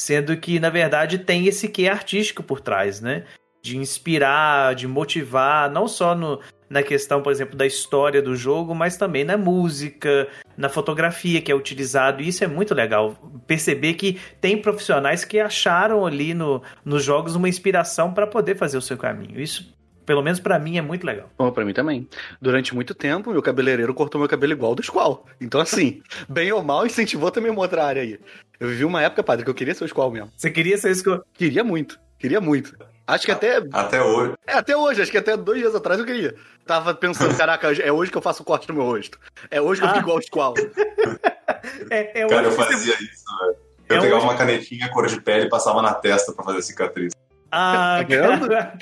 Sendo 0.00 0.34
que, 0.34 0.58
na 0.58 0.70
verdade, 0.70 1.18
tem 1.18 1.46
esse 1.46 1.68
quê 1.68 1.86
artístico 1.86 2.42
por 2.42 2.58
trás, 2.58 3.02
né? 3.02 3.24
de 3.62 3.76
inspirar, 3.76 4.74
de 4.74 4.88
motivar, 4.88 5.70
não 5.70 5.86
só 5.86 6.14
no, 6.14 6.40
na 6.68 6.82
questão, 6.82 7.22
por 7.22 7.30
exemplo, 7.30 7.54
da 7.56 7.66
história 7.66 8.22
do 8.22 8.34
jogo, 8.34 8.74
mas 8.74 8.96
também 8.96 9.24
na 9.24 9.36
música, 9.36 10.28
na 10.56 10.70
fotografia 10.70 11.42
que 11.42 11.52
é 11.52 11.54
utilizado. 11.54 12.22
E 12.22 12.28
isso 12.28 12.42
é 12.42 12.46
muito 12.46 12.74
legal. 12.74 13.14
Perceber 13.46 13.92
que 13.92 14.18
tem 14.40 14.56
profissionais 14.56 15.24
que 15.24 15.38
acharam 15.38 16.06
ali 16.06 16.32
no, 16.32 16.62
nos 16.82 17.04
jogos 17.04 17.36
uma 17.36 17.50
inspiração 17.50 18.14
para 18.14 18.26
poder 18.26 18.56
fazer 18.56 18.78
o 18.78 18.82
seu 18.82 18.96
caminho. 18.96 19.38
Isso, 19.38 19.74
pelo 20.10 20.22
menos 20.22 20.40
para 20.40 20.58
mim, 20.58 20.76
é 20.76 20.82
muito 20.82 21.06
legal. 21.06 21.30
Bom, 21.38 21.52
pra 21.52 21.64
mim 21.64 21.72
também. 21.72 22.08
Durante 22.42 22.74
muito 22.74 22.96
tempo, 22.96 23.30
meu 23.30 23.40
cabeleireiro 23.40 23.94
cortou 23.94 24.20
meu 24.20 24.28
cabelo 24.28 24.52
igual 24.52 24.74
do 24.74 24.82
Squall. 24.82 25.24
Então, 25.40 25.60
assim, 25.60 26.02
bem 26.28 26.50
ou 26.50 26.64
mal, 26.64 26.84
incentivou 26.84 27.30
também 27.30 27.48
uma 27.48 27.60
outra 27.60 27.84
área 27.84 28.02
aí. 28.02 28.18
Eu 28.58 28.66
vivi 28.66 28.84
uma 28.84 29.00
época, 29.00 29.22
padre, 29.22 29.44
que 29.44 29.50
eu 29.50 29.54
queria 29.54 29.72
ser 29.72 29.84
o 29.84 29.88
Squall 29.88 30.10
mesmo. 30.10 30.32
Você 30.36 30.50
queria 30.50 30.76
ser 30.76 31.00
que 31.00 31.08
eu... 31.08 31.22
Queria 31.32 31.62
muito. 31.62 31.96
Queria 32.18 32.40
muito. 32.40 32.76
Acho 33.06 33.24
que 33.24 33.30
até. 33.30 33.62
Até 33.72 34.02
hoje. 34.02 34.32
É, 34.44 34.54
até 34.54 34.76
hoje, 34.76 35.00
acho 35.00 35.12
que 35.12 35.18
até 35.18 35.36
dois 35.36 35.60
dias 35.60 35.76
atrás 35.76 36.00
eu 36.00 36.04
queria. 36.06 36.34
Tava 36.66 36.92
pensando, 36.92 37.32
caraca, 37.38 37.72
é 37.72 37.92
hoje 37.92 38.10
que 38.10 38.18
eu 38.18 38.22
faço 38.22 38.42
o 38.42 38.44
corte 38.44 38.68
no 38.68 38.74
meu 38.74 38.82
rosto. 38.84 39.16
É 39.48 39.60
hoje 39.60 39.80
que 39.80 39.86
eu 39.86 39.90
Ah. 39.90 39.94
fico 39.94 40.06
igual 40.06 40.18
o 40.18 40.22
Squall. 40.22 40.54
É, 41.90 42.22
é 42.22 42.26
Cara, 42.26 42.46
eu 42.46 42.50
que 42.50 42.56
você- 42.56 42.72
fazia 42.72 42.94
isso, 42.94 43.24
velho. 43.40 43.56
Eu 43.88 43.96
É 43.96 44.00
pegava 44.00 44.16
hoje- 44.16 44.24
uma 44.26 44.36
canetinha 44.36 44.88
cor 44.90 45.06
de 45.06 45.20
pele 45.20 45.46
e 45.46 45.48
passava 45.48 45.80
na 45.82 45.94
testa 45.94 46.32
pra 46.32 46.44
fazer 46.44 46.62
cicatriz. 46.62 47.12
Ah, 47.50 48.04
Tá. 48.06 48.74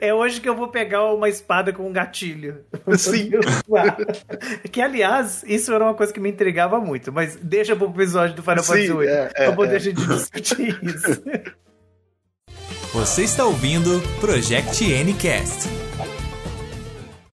É 0.00 0.12
hoje 0.12 0.40
que 0.40 0.48
eu 0.48 0.54
vou 0.54 0.68
pegar 0.68 1.12
uma 1.12 1.28
espada 1.28 1.72
com 1.72 1.88
um 1.88 1.92
gatilho. 1.92 2.64
Sim. 2.98 3.30
que, 4.70 4.80
aliás, 4.80 5.42
isso 5.46 5.72
era 5.72 5.84
uma 5.84 5.94
coisa 5.94 6.12
que 6.12 6.20
me 6.20 6.30
intrigava 6.30 6.78
muito, 6.80 7.12
mas 7.12 7.36
deixa 7.36 7.74
pro 7.74 7.88
episódio 7.88 8.36
do 8.36 8.42
Final 8.42 8.62
Fantasy 8.62 8.92
VIII. 8.92 9.06
é, 9.08 9.30
é, 9.34 9.44
pra 9.46 9.52
poder 9.52 9.74
é. 9.74 9.76
a 9.76 9.78
gente 9.78 10.06
discutir 10.06 10.78
isso. 10.82 11.22
Você 12.92 13.24
está 13.24 13.44
ouvindo 13.44 14.00
Project 14.20 14.84
Ncast. 14.84 15.68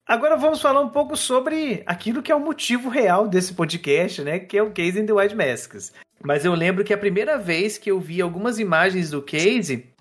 Agora 0.04 0.36
vamos 0.36 0.60
falar 0.60 0.80
um 0.80 0.88
pouco 0.88 1.16
sobre 1.16 1.82
aquilo 1.86 2.20
que 2.20 2.32
é 2.32 2.34
o 2.34 2.40
motivo 2.40 2.88
real 2.88 3.28
desse 3.28 3.54
podcast, 3.54 4.22
né? 4.22 4.40
Que 4.40 4.58
é 4.58 4.62
o 4.62 4.72
Case 4.72 4.98
in 4.98 5.06
the 5.06 5.12
Wild 5.12 5.36
Masks. 5.36 5.92
Mas 6.22 6.44
eu 6.44 6.52
lembro 6.54 6.84
que 6.84 6.92
a 6.92 6.98
primeira 6.98 7.38
vez 7.38 7.78
que 7.78 7.90
eu 7.90 8.00
vi 8.00 8.20
algumas 8.20 8.58
imagens 8.58 9.10
do 9.10 9.22
Case, 9.22 9.91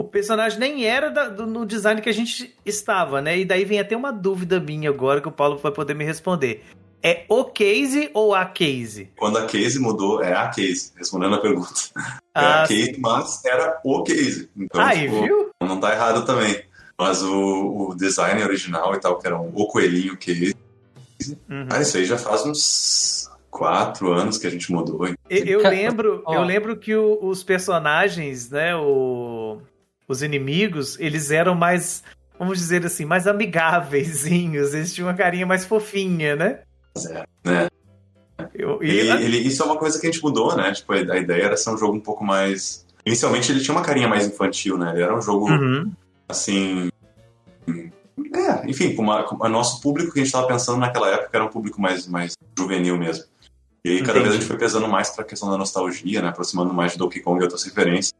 o 0.00 0.04
personagem 0.04 0.58
nem 0.58 0.84
era 0.86 1.10
da- 1.10 1.28
do- 1.28 1.46
no 1.46 1.64
design 1.66 2.00
que 2.00 2.08
a 2.08 2.12
gente 2.12 2.54
estava, 2.64 3.20
né? 3.20 3.38
E 3.38 3.44
daí 3.44 3.64
vem 3.64 3.80
até 3.80 3.96
uma 3.96 4.12
dúvida 4.12 4.58
minha 4.60 4.90
agora 4.90 5.20
que 5.20 5.28
o 5.28 5.32
Paulo 5.32 5.58
vai 5.58 5.72
poder 5.72 5.94
me 5.94 6.04
responder. 6.04 6.64
É 7.02 7.24
o 7.28 7.44
case 7.44 8.10
ou 8.12 8.34
a 8.34 8.44
case? 8.44 9.10
Quando 9.16 9.38
a 9.38 9.46
case 9.46 9.78
mudou, 9.78 10.22
é 10.22 10.32
a 10.34 10.48
case, 10.48 10.92
respondendo 10.96 11.36
a 11.36 11.40
pergunta. 11.40 11.72
É 11.96 12.40
Ah, 12.40 12.62
a 12.64 12.66
case, 12.68 12.96
mas 12.98 13.44
era 13.44 13.80
o 13.84 14.02
case. 14.02 14.50
Então, 14.56 14.80
Aí, 14.80 15.02
tipo, 15.08 15.22
viu? 15.22 15.50
não 15.62 15.78
tá 15.78 15.92
errado 15.92 16.24
também. 16.26 16.60
Mas 17.00 17.22
o, 17.22 17.90
o 17.90 17.94
design 17.94 18.42
original 18.42 18.94
e 18.94 18.98
tal, 19.00 19.16
que 19.18 19.26
era 19.26 19.38
um, 19.40 19.52
o 19.54 19.66
coelhinho 19.68 20.16
case, 20.16 20.56
Uhum. 21.48 21.66
cara, 21.68 21.82
isso 21.82 21.96
aí 21.96 22.04
já 22.04 22.16
faz 22.18 22.44
uns 22.46 23.28
quatro 23.50 24.12
anos 24.12 24.38
que 24.38 24.46
a 24.46 24.50
gente 24.50 24.70
mudou. 24.72 25.06
hein? 25.06 25.14
Eu, 25.28 25.44
eu 25.44 25.60
lembro, 25.70 26.22
eu 26.28 26.42
lembro 26.42 26.76
que 26.76 26.94
o- 26.94 27.18
os 27.22 27.42
personagens, 27.44 28.50
né, 28.50 28.74
o- 28.76 29.60
os 30.08 30.22
inimigos, 30.22 30.98
eles 30.98 31.30
eram 31.30 31.54
mais, 31.54 32.02
vamos 32.38 32.58
dizer 32.58 32.84
assim, 32.86 33.04
mais 33.04 33.26
amigáveiszinhos. 33.26 34.72
Eles 34.74 34.94
tinham 34.94 35.08
uma 35.08 35.14
carinha 35.14 35.46
mais 35.46 35.64
fofinha, 35.66 36.34
né? 36.34 36.60
né? 37.44 37.68
Eu, 38.54 38.82
e- 38.82 38.88
Ele, 38.90 39.24
ele- 39.24 39.38
isso 39.38 39.62
é 39.62 39.66
uma 39.66 39.76
coisa 39.76 40.00
que 40.00 40.06
a 40.06 40.10
gente 40.10 40.22
mudou, 40.22 40.56
né? 40.56 40.72
Tipo, 40.72 40.92
a, 40.94 40.96
a 40.96 41.18
ideia 41.18 41.42
era 41.44 41.56
ser 41.56 41.70
um 41.70 41.76
jogo 41.78 41.94
um 41.96 42.00
pouco 42.00 42.24
mais. 42.24 42.86
Inicialmente 43.04 43.52
ele 43.52 43.60
tinha 43.60 43.74
uma 43.76 43.84
carinha 43.84 44.08
mais 44.08 44.26
infantil, 44.26 44.78
né? 44.78 44.92
Ele 44.94 45.02
era 45.02 45.16
um 45.16 45.20
jogo 45.22 45.48
Uhum. 45.50 45.92
assim. 46.28 46.88
É, 48.34 48.68
enfim, 48.68 48.94
com, 48.94 49.02
uma, 49.02 49.22
com 49.24 49.36
o 49.44 49.48
nosso 49.48 49.80
público 49.80 50.12
que 50.12 50.18
a 50.18 50.22
gente 50.22 50.28
estava 50.28 50.46
pensando 50.46 50.78
naquela 50.78 51.08
época 51.08 51.30
era 51.32 51.44
um 51.44 51.48
público 51.48 51.80
mais, 51.80 52.06
mais 52.06 52.32
juvenil 52.58 52.96
mesmo. 52.98 53.24
E 53.84 53.90
aí 53.90 53.98
cada 54.00 54.12
Entendi. 54.18 54.22
vez 54.24 54.34
a 54.34 54.36
gente 54.38 54.46
foi 54.48 54.58
pesando 54.58 54.88
mais 54.88 55.10
para 55.10 55.22
a 55.22 55.26
questão 55.26 55.50
da 55.50 55.56
nostalgia, 55.56 56.20
né? 56.22 56.28
Aproximando 56.28 56.72
mais 56.74 56.92
de 56.92 56.98
Donkey 56.98 57.20
Kong 57.20 57.38
e 57.40 57.42
outras 57.44 57.62
referências. 57.64 58.12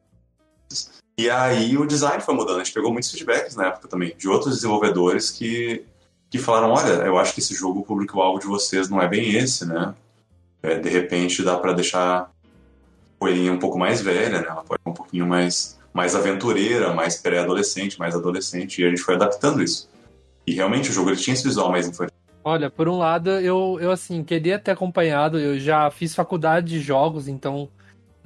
E 1.18 1.28
aí 1.28 1.76
o 1.76 1.84
design 1.84 2.22
foi 2.22 2.32
mudando. 2.32 2.60
A 2.60 2.64
gente 2.64 2.72
pegou 2.72 2.92
muitos 2.92 3.10
feedbacks 3.10 3.56
na 3.56 3.66
época 3.66 3.88
também, 3.88 4.14
de 4.16 4.28
outros 4.28 4.54
desenvolvedores 4.54 5.32
que, 5.32 5.84
que 6.30 6.38
falaram: 6.38 6.70
olha, 6.70 7.02
eu 7.02 7.18
acho 7.18 7.34
que 7.34 7.40
esse 7.40 7.56
jogo, 7.56 7.80
o 7.80 7.84
público-alvo 7.84 8.38
de 8.38 8.46
vocês 8.46 8.88
não 8.88 9.02
é 9.02 9.08
bem 9.08 9.34
esse, 9.34 9.66
né? 9.66 9.96
É, 10.62 10.78
de 10.78 10.88
repente 10.88 11.42
dá 11.42 11.56
para 11.56 11.72
deixar 11.72 12.20
a 12.20 12.28
coelhinha 13.18 13.52
um 13.52 13.58
pouco 13.58 13.76
mais 13.76 14.00
velha, 14.00 14.40
né? 14.40 14.46
Ela 14.48 14.62
pode 14.62 14.80
um 14.86 14.92
pouquinho 14.92 15.26
mais, 15.26 15.76
mais 15.92 16.14
aventureira, 16.14 16.94
mais 16.94 17.16
pré-adolescente, 17.16 17.98
mais 17.98 18.14
adolescente, 18.14 18.80
e 18.80 18.84
a 18.84 18.88
gente 18.88 19.02
foi 19.02 19.16
adaptando 19.16 19.60
isso. 19.60 19.90
E 20.46 20.54
realmente 20.54 20.90
o 20.90 20.92
jogo 20.92 21.10
ele 21.10 21.16
tinha 21.16 21.34
esse 21.34 21.42
visual 21.42 21.72
mais 21.72 21.88
infantil. 21.88 22.14
Olha, 22.44 22.70
por 22.70 22.88
um 22.88 22.96
lado, 22.96 23.30
eu, 23.30 23.76
eu 23.80 23.90
assim, 23.90 24.22
queria 24.22 24.58
ter 24.58 24.70
acompanhado, 24.70 25.38
eu 25.38 25.58
já 25.58 25.90
fiz 25.90 26.14
faculdade 26.14 26.68
de 26.68 26.80
jogos, 26.80 27.26
então 27.26 27.68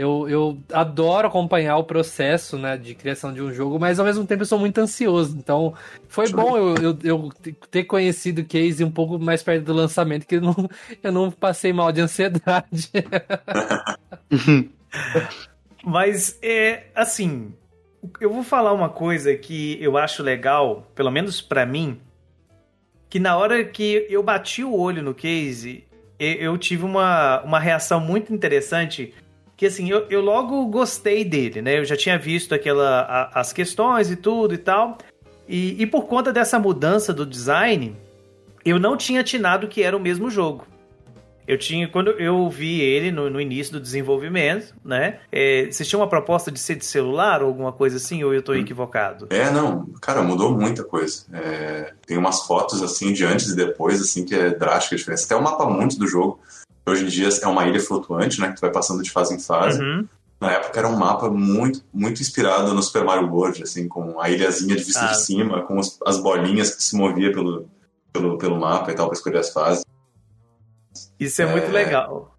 eu, 0.02 0.28
eu 0.28 0.58
adoro 0.72 1.28
acompanhar 1.28 1.76
o 1.76 1.84
processo, 1.84 2.58
né, 2.58 2.76
de 2.76 2.94
criação 2.94 3.32
de 3.32 3.40
um 3.40 3.52
jogo, 3.52 3.78
mas 3.78 3.98
ao 4.00 4.04
mesmo 4.04 4.26
tempo 4.26 4.42
eu 4.42 4.46
sou 4.46 4.58
muito 4.58 4.78
ansioso, 4.78 5.36
então 5.36 5.74
foi 6.08 6.26
Sim. 6.26 6.34
bom 6.34 6.56
eu, 6.56 6.80
eu, 6.82 6.98
eu 7.04 7.28
ter 7.70 7.84
conhecido 7.84 8.40
o 8.40 8.44
Case 8.44 8.82
um 8.82 8.90
pouco 8.90 9.18
mais 9.18 9.42
perto 9.42 9.64
do 9.64 9.72
lançamento, 9.72 10.26
que 10.26 10.36
eu 10.36 10.40
não, 10.40 10.68
eu 11.02 11.12
não 11.12 11.30
passei 11.30 11.72
mal 11.72 11.92
de 11.92 12.00
ansiedade. 12.00 12.90
Mas 15.84 16.38
é 16.42 16.84
assim, 16.94 17.52
eu 18.20 18.32
vou 18.32 18.42
falar 18.42 18.72
uma 18.72 18.88
coisa 18.88 19.34
que 19.36 19.78
eu 19.80 19.96
acho 19.96 20.22
legal, 20.22 20.86
pelo 20.94 21.10
menos 21.10 21.40
pra 21.40 21.64
mim, 21.64 22.00
que 23.08 23.18
na 23.20 23.36
hora 23.36 23.64
que 23.64 24.06
eu 24.08 24.22
bati 24.22 24.64
o 24.64 24.74
olho 24.76 25.02
no 25.02 25.14
case, 25.14 25.84
e- 26.18 26.38
eu 26.40 26.56
tive 26.56 26.84
uma, 26.84 27.42
uma 27.42 27.58
reação 27.58 28.00
muito 28.00 28.32
interessante, 28.32 29.12
que 29.62 29.66
assim, 29.66 29.88
eu, 29.88 30.06
eu 30.10 30.20
logo 30.20 30.66
gostei 30.66 31.24
dele, 31.24 31.62
né? 31.62 31.78
Eu 31.78 31.84
já 31.84 31.96
tinha 31.96 32.18
visto 32.18 32.52
aquela, 32.52 33.02
a- 33.02 33.30
as 33.40 33.52
questões 33.52 34.10
e 34.10 34.16
tudo 34.16 34.52
e 34.54 34.58
tal, 34.58 34.98
e, 35.48 35.80
e 35.80 35.86
por 35.86 36.06
conta 36.06 36.32
dessa 36.32 36.58
mudança 36.58 37.14
do 37.14 37.24
design, 37.24 37.94
eu 38.64 38.80
não 38.80 38.96
tinha 38.96 39.20
atinado 39.20 39.68
que 39.68 39.80
era 39.80 39.96
o 39.96 40.00
mesmo 40.00 40.28
jogo. 40.28 40.66
Eu 41.46 41.56
tinha, 41.58 41.86
quando 41.86 42.10
eu 42.10 42.48
vi 42.50 42.80
ele 42.80 43.12
no, 43.12 43.30
no 43.30 43.40
início 43.40 43.72
do 43.74 43.80
desenvolvimento, 43.80 44.74
né? 44.84 45.18
É, 45.30 45.66
vocês 45.70 45.88
tinham 45.88 46.00
uma 46.00 46.08
proposta 46.08 46.50
de 46.50 46.58
ser 46.58 46.74
de 46.74 46.84
celular 46.84 47.40
ou 47.40 47.46
alguma 47.48 47.72
coisa 47.72 47.98
assim, 47.98 48.24
ou 48.24 48.34
eu 48.34 48.42
tô 48.42 48.54
equivocado? 48.54 49.28
É, 49.30 49.48
não, 49.50 49.86
cara, 50.00 50.22
mudou 50.22 50.56
muita 50.58 50.82
coisa. 50.82 51.24
É, 51.32 51.92
tem 52.04 52.16
umas 52.18 52.42
fotos 52.46 52.82
assim 52.82 53.12
de 53.12 53.24
antes 53.24 53.48
e 53.48 53.54
depois, 53.56 54.00
assim, 54.00 54.24
que 54.24 54.34
é 54.34 54.50
drástica 54.50 54.96
a 54.96 54.98
diferença. 54.98 55.24
Até 55.26 55.36
o 55.36 55.42
mapa 55.42 55.66
mundo 55.66 55.96
do 55.96 56.06
jogo, 56.08 56.40
hoje 56.86 57.04
em 57.04 57.08
dia 57.08 57.28
é 57.42 57.46
uma 57.46 57.66
ilha 57.66 57.80
flutuante, 57.80 58.40
né? 58.40 58.48
Que 58.48 58.56
tu 58.56 58.60
vai 58.60 58.70
passando 58.72 59.02
de 59.02 59.10
fase 59.10 59.34
em 59.34 59.38
fase. 59.38 59.80
Uhum. 59.82 60.06
Na 60.40 60.50
época 60.52 60.78
era 60.78 60.88
um 60.88 60.96
mapa 60.96 61.30
muito, 61.30 61.84
muito 61.94 62.20
inspirado 62.20 62.74
no 62.74 62.82
Super 62.82 63.04
Mario 63.04 63.28
World, 63.32 63.62
assim, 63.62 63.86
com 63.86 64.20
a 64.20 64.28
ilhazinha 64.28 64.74
de 64.74 64.82
vista 64.82 65.04
Ah. 65.04 65.12
de 65.12 65.20
cima, 65.24 65.62
com 65.62 65.78
os- 65.78 65.98
as 66.04 66.18
bolinhas 66.18 66.74
que 66.74 66.82
se 66.82 66.96
movia 66.96 67.30
pelo, 67.32 67.68
pelo, 68.12 68.36
pelo 68.38 68.58
mapa 68.58 68.90
e 68.90 68.94
tal, 68.94 69.06
pra 69.06 69.16
escolher 69.16 69.38
as 69.38 69.50
fases. 69.52 69.84
Isso 71.20 71.40
é, 71.40 71.46
muito 71.46 71.66
É. 71.68 71.70
legal. 71.70 72.36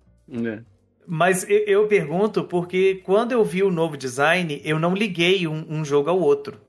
Mas 1.07 1.43
eu, 1.49 1.59
eu 1.65 1.87
pergunto 1.87 2.43
porque 2.43 3.01
quando 3.05 3.31
eu 3.31 3.43
vi 3.43 3.63
o 3.63 3.71
novo 3.71 3.95
design, 3.97 4.61
eu 4.65 4.77
não 4.79 4.93
liguei 4.93 5.47
um, 5.47 5.65
um 5.69 5.85
jogo 5.85 6.09
ao 6.09 6.19
outro. 6.19 6.59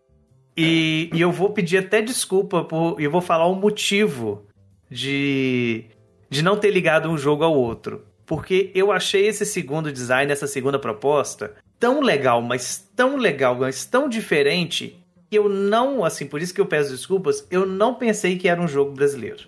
E, 0.56 1.10
e 1.12 1.20
eu 1.20 1.32
vou 1.32 1.50
pedir 1.50 1.78
até 1.78 2.00
desculpa 2.00 2.62
por. 2.62 3.00
E 3.00 3.04
eu 3.04 3.10
vou 3.10 3.20
falar 3.20 3.46
o 3.46 3.54
motivo 3.56 4.46
de, 4.88 5.84
de 6.34 6.42
não 6.42 6.56
ter 6.56 6.72
ligado 6.72 7.08
um 7.08 7.16
jogo 7.16 7.44
ao 7.44 7.54
outro. 7.54 8.04
Porque 8.26 8.72
eu 8.74 8.90
achei 8.90 9.28
esse 9.28 9.46
segundo 9.46 9.92
design, 9.92 10.32
essa 10.32 10.48
segunda 10.48 10.80
proposta, 10.80 11.54
tão 11.78 12.00
legal, 12.00 12.42
mas 12.42 12.90
tão 12.96 13.16
legal, 13.16 13.54
mas 13.54 13.84
tão 13.84 14.08
diferente, 14.08 14.98
que 15.30 15.38
eu 15.38 15.48
não, 15.48 16.04
assim, 16.04 16.26
por 16.26 16.42
isso 16.42 16.52
que 16.52 16.60
eu 16.60 16.66
peço 16.66 16.90
desculpas, 16.90 17.46
eu 17.52 17.64
não 17.64 17.94
pensei 17.94 18.36
que 18.36 18.48
era 18.48 18.60
um 18.60 18.66
jogo 18.66 18.90
brasileiro. 18.90 19.44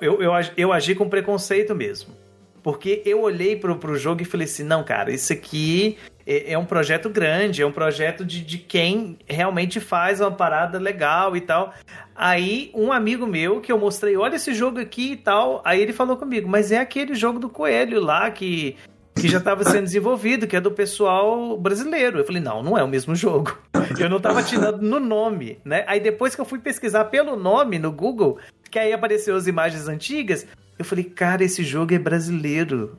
Eu, 0.00 0.22
eu, 0.22 0.32
eu 0.56 0.72
agi 0.72 0.94
com 0.94 1.08
preconceito 1.08 1.74
mesmo. 1.74 2.14
Porque 2.62 3.02
eu 3.04 3.22
olhei 3.22 3.56
pro, 3.56 3.76
pro 3.76 3.96
jogo 3.96 4.22
e 4.22 4.24
falei 4.24 4.44
assim: 4.44 4.62
não, 4.62 4.84
cara, 4.84 5.12
isso 5.12 5.32
aqui 5.32 5.96
é, 6.26 6.52
é 6.52 6.58
um 6.58 6.64
projeto 6.64 7.08
grande, 7.08 7.62
é 7.62 7.66
um 7.66 7.72
projeto 7.72 8.24
de, 8.24 8.40
de 8.40 8.58
quem 8.58 9.18
realmente 9.26 9.80
faz 9.80 10.20
uma 10.20 10.30
parada 10.30 10.78
legal 10.78 11.36
e 11.36 11.40
tal. 11.40 11.74
Aí, 12.14 12.70
um 12.74 12.92
amigo 12.92 13.26
meu 13.26 13.60
que 13.60 13.72
eu 13.72 13.78
mostrei, 13.78 14.16
olha 14.16 14.36
esse 14.36 14.54
jogo 14.54 14.78
aqui 14.78 15.12
e 15.12 15.16
tal. 15.16 15.62
Aí 15.64 15.80
ele 15.80 15.92
falou 15.92 16.16
comigo, 16.16 16.48
mas 16.48 16.70
é 16.70 16.78
aquele 16.78 17.14
jogo 17.14 17.38
do 17.38 17.48
Coelho 17.48 18.00
lá 18.00 18.30
que, 18.30 18.76
que 19.14 19.26
já 19.26 19.38
estava 19.38 19.64
sendo 19.64 19.84
desenvolvido, 19.84 20.46
que 20.46 20.54
é 20.54 20.60
do 20.60 20.70
pessoal 20.70 21.56
brasileiro. 21.56 22.18
Eu 22.18 22.24
falei, 22.24 22.42
não, 22.42 22.62
não 22.62 22.76
é 22.76 22.84
o 22.84 22.88
mesmo 22.88 23.14
jogo. 23.14 23.58
Eu 23.98 24.08
não 24.08 24.20
tava 24.20 24.42
tirando 24.42 24.82
no 24.82 25.00
nome, 25.00 25.58
né? 25.64 25.84
Aí 25.86 25.98
depois 25.98 26.34
que 26.34 26.40
eu 26.40 26.44
fui 26.44 26.58
pesquisar 26.58 27.06
pelo 27.06 27.36
nome 27.36 27.78
no 27.78 27.90
Google, 27.90 28.38
que 28.70 28.78
aí 28.78 28.92
apareceu 28.92 29.34
as 29.34 29.46
imagens 29.46 29.88
antigas, 29.88 30.46
eu 30.80 30.84
falei, 30.84 31.04
cara, 31.04 31.44
esse 31.44 31.62
jogo 31.62 31.94
é 31.94 31.98
brasileiro. 31.98 32.98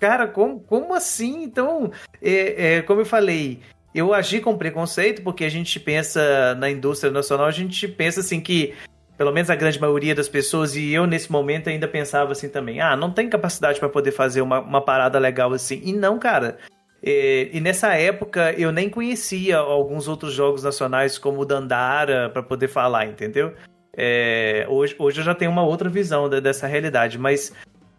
Cara, 0.00 0.26
como, 0.26 0.58
como 0.60 0.94
assim? 0.94 1.42
Então, 1.42 1.92
é, 2.22 2.76
é, 2.76 2.82
como 2.82 3.02
eu 3.02 3.04
falei, 3.04 3.60
eu 3.94 4.14
agi 4.14 4.40
com 4.40 4.56
preconceito, 4.56 5.20
porque 5.22 5.44
a 5.44 5.50
gente 5.50 5.78
pensa 5.78 6.54
na 6.54 6.70
indústria 6.70 7.12
nacional, 7.12 7.44
a 7.44 7.50
gente 7.50 7.86
pensa 7.86 8.20
assim 8.20 8.40
que, 8.40 8.74
pelo 9.18 9.30
menos 9.32 9.50
a 9.50 9.54
grande 9.54 9.78
maioria 9.78 10.14
das 10.14 10.30
pessoas, 10.30 10.74
e 10.76 10.92
eu 10.94 11.06
nesse 11.06 11.30
momento 11.30 11.68
ainda 11.68 11.86
pensava 11.86 12.32
assim 12.32 12.48
também, 12.48 12.80
ah, 12.80 12.96
não 12.96 13.12
tem 13.12 13.28
capacidade 13.28 13.78
para 13.78 13.88
poder 13.90 14.12
fazer 14.12 14.40
uma, 14.40 14.60
uma 14.60 14.80
parada 14.80 15.18
legal 15.18 15.52
assim. 15.52 15.82
E 15.84 15.92
não, 15.92 16.18
cara. 16.18 16.56
É, 17.02 17.50
e 17.52 17.60
nessa 17.60 17.94
época 17.94 18.52
eu 18.54 18.72
nem 18.72 18.88
conhecia 18.88 19.58
alguns 19.58 20.08
outros 20.08 20.32
jogos 20.32 20.62
nacionais 20.62 21.18
como 21.18 21.40
o 21.40 21.44
Dandara 21.44 22.30
para 22.30 22.42
poder 22.42 22.68
falar, 22.68 23.06
entendeu? 23.06 23.52
É, 24.00 24.64
hoje, 24.68 24.94
hoje 24.96 25.18
eu 25.20 25.24
já 25.24 25.34
tenho 25.34 25.50
uma 25.50 25.64
outra 25.64 25.88
visão 25.88 26.28
da- 26.28 26.38
dessa 26.38 26.68
realidade, 26.68 27.18
mas 27.18 27.52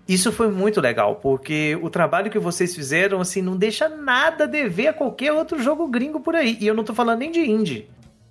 isso 0.08 0.32
foi 0.32 0.48
muito 0.50 0.80
legal, 0.80 1.18
porque 1.18 1.78
o 1.82 1.90
trabalho 1.90 2.32
que 2.32 2.40
vocês 2.40 2.74
fizeram, 2.74 3.20
assim, 3.20 3.42
não 3.42 3.58
deixa 3.58 3.90
nada 3.90 4.46
a 4.46 4.48
dever 4.48 4.88
a 4.88 4.94
qualquer 4.94 5.34
outro 5.34 5.62
jogo 5.62 5.86
gringo 5.90 6.22
por 6.22 6.36
aí. 6.38 6.58
E 6.62 6.66
eu 6.66 6.74
não 6.74 6.86
tô 6.86 6.94
falando 6.94 7.20
nem 7.20 7.30
de 7.32 7.42
indie. 7.42 7.90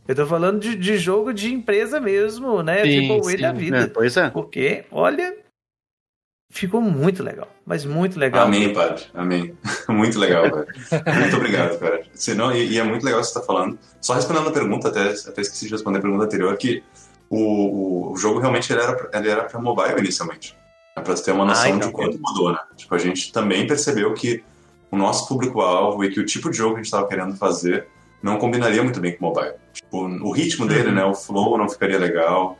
Eu 0.09 0.15
tô 0.15 0.27
falando 0.27 0.59
de, 0.59 0.75
de 0.75 0.97
jogo 0.97 1.35
de 1.35 1.53
empresa 1.53 2.01
mesmo, 2.01 2.63
né? 2.63 2.83
Sim, 2.83 3.21
A 3.21 3.23
sim. 3.23 3.37
da 3.37 3.53
vida. 3.53 3.79
É, 3.81 3.87
pois 3.87 4.17
é. 4.17 4.31
Porque, 4.31 4.87
olha, 4.91 5.37
ficou 6.51 6.81
muito 6.81 7.23
legal. 7.23 7.49
Mas 7.67 7.85
muito 7.85 8.19
legal. 8.19 8.47
Amém, 8.47 8.73
padre. 8.73 9.05
Amém. 9.13 9.55
muito 9.91 10.19
legal, 10.19 10.45
velho. 10.45 10.67
Muito 11.21 11.37
obrigado, 11.37 11.79
cara. 11.79 12.03
Senão, 12.15 12.51
e, 12.57 12.73
e 12.73 12.79
é 12.79 12.83
muito 12.83 13.05
legal 13.05 13.21
o 13.21 13.23
que 13.23 13.29
você 13.29 13.39
tá 13.39 13.45
falando. 13.45 13.79
Só 14.01 14.15
respondendo 14.15 14.49
a 14.49 14.53
pergunta, 14.53 14.89
até, 14.89 15.11
até 15.11 15.43
esqueci 15.43 15.67
de 15.67 15.73
responder 15.73 15.99
a 15.99 16.03
pergunta 16.03 16.25
anterior, 16.25 16.57
que 16.57 16.83
o, 17.31 18.13
o, 18.13 18.17
jogo 18.17 18.39
realmente 18.41 18.73
ele 18.73 18.81
era, 18.83 19.11
ele 19.15 19.29
era 19.29 19.45
pra 19.45 19.61
mobile 19.61 19.99
inicialmente. 19.99 20.57
É 20.97 21.01
pra 21.01 21.15
você 21.15 21.25
ter 21.25 21.33
uma 21.33 21.45
noção 21.45 21.65
Ah, 21.65 21.69
então. 21.69 21.89
de 21.89 21.95
quanto 21.95 22.19
mudou, 22.21 22.53
né? 22.53 22.59
Tipo, 22.77 22.95
a 22.95 22.99
gente 22.99 23.33
também 23.33 23.67
percebeu 23.67 24.13
que 24.15 24.43
o 24.91 24.97
nosso 24.97 25.29
público-alvo 25.29 26.03
e 26.05 26.11
que 26.11 26.19
o 26.21 26.25
tipo 26.27 26.51
de 26.51 26.57
jogo 26.57 26.75
que 26.75 26.81
a 26.81 26.83
gente 26.83 26.91
tava 26.91 27.07
querendo 27.07 27.37
fazer 27.37 27.87
não 28.23 28.39
combinaria 28.39 28.83
muito 28.83 28.99
bem 29.01 29.17
com 29.17 29.27
mobile. 29.27 29.55
Tipo, 29.73 30.07
o 30.07 30.33
ritmo 30.33 30.67
dele, 30.67 30.89
Uhum. 30.89 30.95
né? 30.95 31.05
O 31.05 31.15
flow 31.15 31.57
não 31.59 31.69
ficaria 31.69 31.99
legal. 31.99 32.59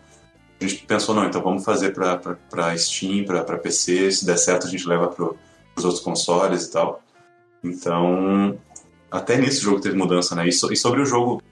A 0.61 0.65
gente 0.65 0.85
pensou, 0.87 1.15
não, 1.15 1.25
então 1.25 1.43
vamos 1.43 1.65
fazer 1.65 1.93
pra 1.93 2.77
Steam, 2.77 3.25
pra, 3.25 3.43
pra 3.43 3.59
PC, 3.59 4.11
se 4.13 4.27
der 4.27 4.37
certo 4.37 4.67
a 4.67 4.71
gente 4.71 4.87
leva 4.87 5.09
pro, 5.09 5.37
pros 5.75 5.85
outros 5.85 6.03
consoles 6.05 6.65
e 6.67 6.71
tal. 6.73 7.01
Então, 7.65 8.57
até 9.11 9.37
nisso 9.37 9.61
o 9.61 9.65
jogo 9.65 9.81
teve 9.81 9.97
mudança, 9.97 10.35
né? 10.35 10.47
E, 10.47 10.53
so- 10.53 10.73
e 10.73 10.77
sobre 10.77 11.01
o 11.01 11.05
jogo 11.07 11.43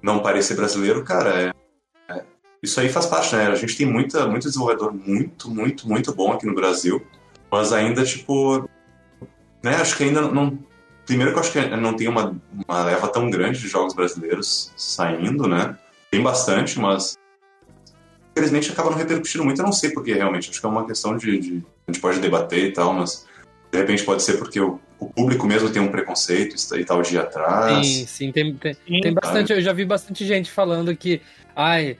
não 0.00 0.20
parecer 0.20 0.54
brasileiro, 0.54 1.04
cara, 1.04 1.30
é- 1.48 1.52
isso 2.62 2.78
aí 2.78 2.88
faz 2.88 3.06
parte, 3.06 3.34
né? 3.34 3.48
A 3.48 3.56
gente 3.56 3.76
tem 3.76 3.86
muita, 3.86 4.26
muito 4.28 4.44
desenvolvedor 4.44 4.94
muito, 4.94 5.50
muito, 5.50 5.88
muito 5.88 6.14
bom 6.14 6.32
aqui 6.32 6.46
no 6.46 6.54
Brasil, 6.54 7.04
mas 7.50 7.72
ainda, 7.72 8.04
tipo, 8.04 8.68
né? 9.62 9.76
Acho 9.76 9.96
que 9.96 10.04
ainda 10.04 10.22
não. 10.22 10.58
Primeiro 11.04 11.32
que 11.32 11.38
eu 11.38 11.42
acho 11.42 11.52
que 11.52 11.60
não 11.76 11.94
tem 11.94 12.06
uma, 12.06 12.40
uma 12.68 12.84
leva 12.84 13.08
tão 13.08 13.28
grande 13.28 13.58
de 13.58 13.66
jogos 13.66 13.94
brasileiros 13.94 14.72
saindo, 14.76 15.48
né? 15.48 15.76
Tem 16.10 16.22
bastante, 16.22 16.78
mas 16.78 17.18
infelizmente 18.30 18.70
acaba 18.70 18.90
não 18.90 18.96
repercutindo 18.96 19.44
muito. 19.44 19.60
Eu 19.60 19.66
não 19.66 19.72
sei 19.72 19.90
porque 19.90 20.14
realmente. 20.14 20.50
Acho 20.50 20.60
que 20.60 20.66
é 20.66 20.68
uma 20.68 20.86
questão 20.86 21.16
de, 21.16 21.38
de, 21.38 21.64
A 21.86 21.92
gente 21.92 22.00
pode 22.00 22.20
debater 22.20 22.66
e 22.66 22.72
tal, 22.72 22.94
mas 22.94 23.26
de 23.72 23.78
repente 23.78 24.04
pode 24.04 24.22
ser 24.22 24.38
porque 24.38 24.60
o, 24.60 24.78
o 25.00 25.06
público 25.10 25.44
mesmo 25.46 25.68
tem 25.70 25.82
um 25.82 25.90
preconceito 25.90 26.54
e 26.76 26.84
tal 26.84 27.02
de 27.02 27.16
ir 27.16 27.18
atrás. 27.18 27.84
Sim, 27.84 28.06
sim. 28.06 28.32
Tem, 28.32 28.54
tem, 28.54 28.76
tem 29.00 29.12
bastante. 29.12 29.52
Eu 29.52 29.60
já 29.60 29.72
vi 29.72 29.84
bastante 29.84 30.24
gente 30.24 30.48
falando 30.48 30.96
que. 30.96 31.20
Ai. 31.56 31.98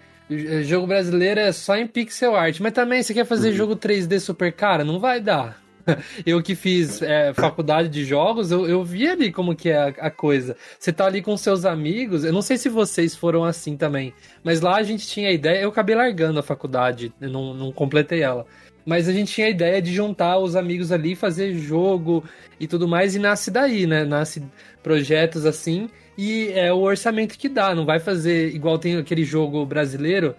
Jogo 0.64 0.86
brasileiro 0.86 1.40
é 1.40 1.52
só 1.52 1.76
em 1.76 1.86
pixel 1.86 2.34
art, 2.34 2.60
mas 2.60 2.72
também 2.72 3.02
você 3.02 3.12
quer 3.12 3.26
fazer 3.26 3.50
uhum. 3.50 3.54
jogo 3.54 3.76
3D 3.76 4.18
super 4.20 4.52
cara? 4.52 4.84
Não 4.84 4.98
vai 4.98 5.20
dar. 5.20 5.62
eu 6.24 6.42
que 6.42 6.54
fiz 6.54 7.02
é, 7.02 7.32
faculdade 7.34 7.88
de 7.88 8.04
jogos, 8.04 8.50
eu, 8.50 8.68
eu 8.68 8.84
vi 8.84 9.08
ali 9.08 9.32
como 9.32 9.54
que 9.54 9.68
é 9.68 9.76
a, 9.78 9.86
a, 9.88 10.10
coisa. 10.10 10.56
Você 10.78 10.92
tá 10.92 11.06
ali 11.06 11.22
com 11.22 11.36
seus 11.36 11.64
amigos, 11.64 12.24
eu 12.24 12.32
não 12.32 12.42
sei 12.42 12.56
se 12.56 12.68
vocês 12.68 13.14
foram 13.14 13.44
assim 13.44 13.76
também, 13.76 14.14
mas 14.42 14.60
lá 14.60 14.76
a 14.76 14.82
gente 14.82 15.06
tinha 15.06 15.28
a 15.28 15.32
ideia, 15.32 15.62
eu 15.62 15.68
acabei 15.68 15.94
largando 15.94 16.38
a 16.38 16.42
faculdade, 16.42 17.12
não, 17.20 17.54
não 17.54 17.72
completei 17.72 18.22
ela. 18.22 18.46
Mas 18.84 19.08
a 19.08 19.12
gente 19.12 19.32
tinha 19.32 19.46
a 19.46 19.50
ideia 19.50 19.80
de 19.80 19.92
juntar 19.92 20.38
os 20.38 20.56
amigos 20.56 20.90
ali, 20.90 21.14
fazer 21.14 21.54
jogo 21.54 22.24
e 22.58 22.66
tudo 22.66 22.88
mais, 22.88 23.14
e 23.14 23.18
nasce 23.18 23.50
daí, 23.50 23.86
né? 23.86 24.04
Nasce 24.04 24.42
projetos 24.82 25.46
assim, 25.46 25.88
e 26.16 26.52
é 26.54 26.72
o 26.72 26.78
orçamento 26.78 27.38
que 27.38 27.48
dá, 27.48 27.74
não 27.74 27.84
vai 27.84 27.98
fazer 27.98 28.54
igual 28.54 28.78
tem 28.78 28.96
aquele 28.96 29.24
jogo 29.24 29.64
brasileiro 29.64 30.34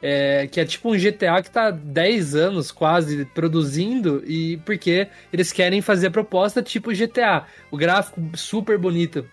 é, 0.00 0.46
que 0.46 0.60
é 0.60 0.64
tipo 0.64 0.92
um 0.92 0.98
GTA 0.98 1.42
que 1.42 1.50
tá 1.50 1.70
10 1.70 2.34
anos 2.34 2.70
quase 2.70 3.24
produzindo, 3.26 4.22
e 4.26 4.56
porque 4.58 5.08
eles 5.32 5.52
querem 5.52 5.80
fazer 5.80 6.08
a 6.08 6.10
proposta 6.10 6.62
tipo 6.62 6.92
GTA. 6.92 7.44
O 7.70 7.76
gráfico 7.76 8.20
super 8.34 8.78
bonito. 8.78 9.26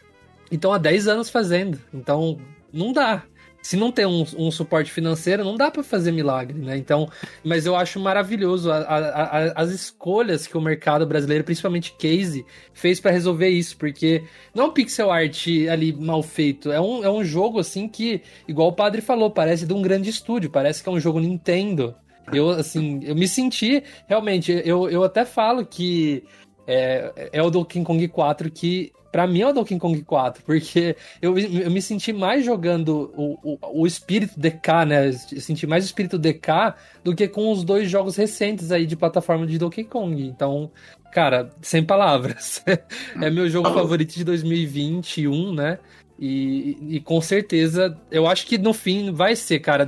Então 0.52 0.74
há 0.74 0.78
10 0.78 1.08
anos 1.08 1.30
fazendo. 1.30 1.80
Então 1.94 2.40
não 2.74 2.92
dá 2.92 3.24
se 3.66 3.76
não 3.76 3.92
tem 3.92 4.06
um, 4.06 4.24
um 4.38 4.52
suporte 4.52 4.92
financeiro, 4.92 5.44
não 5.44 5.56
dá 5.56 5.72
para 5.72 5.82
fazer 5.82 6.12
milagre, 6.12 6.56
né? 6.56 6.78
Então, 6.78 7.10
mas 7.44 7.66
eu 7.66 7.76
acho 7.76 8.00
maravilhoso 8.00 8.72
a, 8.72 8.78
a, 8.78 8.98
a, 8.98 9.40
as 9.56 9.72
escolhas 9.72 10.46
que 10.46 10.56
o 10.56 10.62
mercado 10.62 11.04
brasileiro, 11.04 11.44
principalmente 11.44 11.96
Case, 11.98 12.46
fez 12.76 13.00
para 13.00 13.10
resolver 13.10 13.50
isso, 13.50 13.76
porque 13.76 14.24
não 14.54 14.66
é 14.66 14.68
um 14.68 14.72
pixel 14.72 15.10
art 15.10 15.48
ali 15.68 15.92
mal 15.92 16.22
feito, 16.22 16.72
é 16.72 16.80
um, 16.80 17.04
é 17.04 17.10
um 17.10 17.24
jogo 17.24 17.58
assim 17.58 17.88
que, 17.88 18.22
igual 18.48 18.68
o 18.68 18.74
padre 18.74 19.02
falou, 19.02 19.32
parece 19.32 19.66
de 19.66 19.74
um 19.74 19.82
grande 19.82 20.12
estúdio, 20.12 20.52
parece 20.52 20.84
que 20.84 20.88
é 20.88 20.92
um 20.92 21.00
jogo 21.00 21.20
Nintendo. 21.20 21.96
Eu, 22.32 22.52
assim, 22.52 23.00
eu 23.04 23.16
me 23.16 23.28
senti, 23.28 23.84
realmente, 24.08 24.62
eu, 24.64 24.88
eu 24.92 25.04
até 25.04 25.26
falo 25.26 25.66
que 25.66 26.24
é, 26.68 27.30
é 27.34 27.42
o 27.42 27.50
Donkey 27.50 27.84
Kong 27.84 28.08
4 28.10 28.52
que 28.52 28.94
Pra 29.16 29.26
mim 29.26 29.40
é 29.40 29.48
o 29.48 29.54
Donkey 29.54 29.80
Kong 29.80 30.04
4, 30.04 30.44
porque 30.44 30.94
eu, 31.22 31.40
eu 31.40 31.72
me 31.72 31.82
senti 31.82 32.12
mais 32.12 32.44
jogando 32.44 33.14
o, 33.16 33.40
o, 33.42 33.82
o 33.84 33.88
espírito 33.88 34.38
DK, 34.38 34.86
né? 34.86 35.08
Eu 35.08 35.40
senti 35.40 35.66
mais 35.66 35.86
o 35.86 35.88
espírito 35.88 36.20
DK 36.20 36.74
do 37.02 37.16
que 37.16 37.26
com 37.26 37.50
os 37.50 37.64
dois 37.64 37.90
jogos 37.90 38.18
recentes 38.18 38.74
aí 38.74 38.86
de 38.86 38.98
plataforma 38.98 39.48
de 39.48 39.58
Donkey 39.58 39.86
Kong. 39.86 40.22
Então, 40.22 40.70
cara, 41.14 41.50
sem 41.62 41.82
palavras. 41.82 42.62
é 43.22 43.30
meu 43.30 43.50
jogo 43.50 43.74
favorito 43.74 44.14
de 44.16 44.26
2021, 44.26 45.54
né? 45.54 45.80
E, 46.18 46.96
e, 46.96 47.00
com 47.02 47.20
certeza, 47.20 47.98
eu 48.10 48.26
acho 48.26 48.48
que 48.48 48.58
no 48.58 48.74
fim 48.74 49.12
vai 49.12 49.36
ser, 49.36 49.60
cara. 49.60 49.88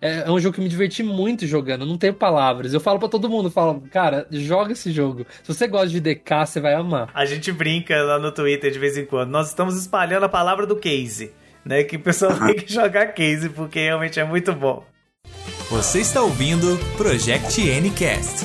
É, 0.00 0.24
é, 0.26 0.30
um 0.30 0.38
jogo 0.38 0.54
que 0.54 0.60
me 0.60 0.68
diverti 0.68 1.02
muito 1.02 1.46
jogando, 1.46 1.86
não 1.86 1.96
tenho 1.96 2.12
palavras. 2.12 2.74
Eu 2.74 2.80
falo 2.80 2.98
para 2.98 3.08
todo 3.08 3.28
mundo, 3.28 3.50
falo, 3.50 3.82
cara, 3.90 4.26
joga 4.30 4.72
esse 4.72 4.92
jogo. 4.92 5.26
Se 5.42 5.54
você 5.54 5.66
gosta 5.66 5.88
de 5.88 6.00
DK, 6.00 6.46
você 6.46 6.60
vai 6.60 6.74
amar. 6.74 7.10
A 7.14 7.24
gente 7.24 7.50
brinca 7.50 8.02
lá 8.02 8.18
no 8.18 8.30
Twitter 8.30 8.70
de 8.70 8.78
vez 8.78 8.98
em 8.98 9.06
quando. 9.06 9.30
Nós 9.30 9.48
estamos 9.48 9.76
espalhando 9.76 10.24
a 10.24 10.28
palavra 10.28 10.66
do 10.66 10.76
case, 10.76 11.32
né? 11.64 11.82
Que 11.84 11.96
o 11.96 12.00
pessoal 12.00 12.34
tem 12.46 12.56
que 12.56 12.70
jogar 12.70 13.06
case, 13.06 13.48
porque 13.48 13.80
realmente 13.80 14.20
é 14.20 14.24
muito 14.24 14.52
bom. 14.52 14.84
Você 15.70 16.00
está 16.00 16.20
ouvindo 16.20 16.78
Project 16.98 17.62
Ncast. 17.80 18.44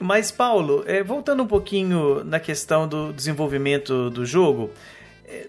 Mas, 0.00 0.30
Paulo, 0.30 0.82
é, 0.86 1.02
voltando 1.02 1.42
um 1.42 1.46
pouquinho 1.46 2.24
na 2.24 2.40
questão 2.40 2.88
do 2.88 3.12
desenvolvimento 3.12 4.08
do 4.08 4.24
jogo, 4.24 4.70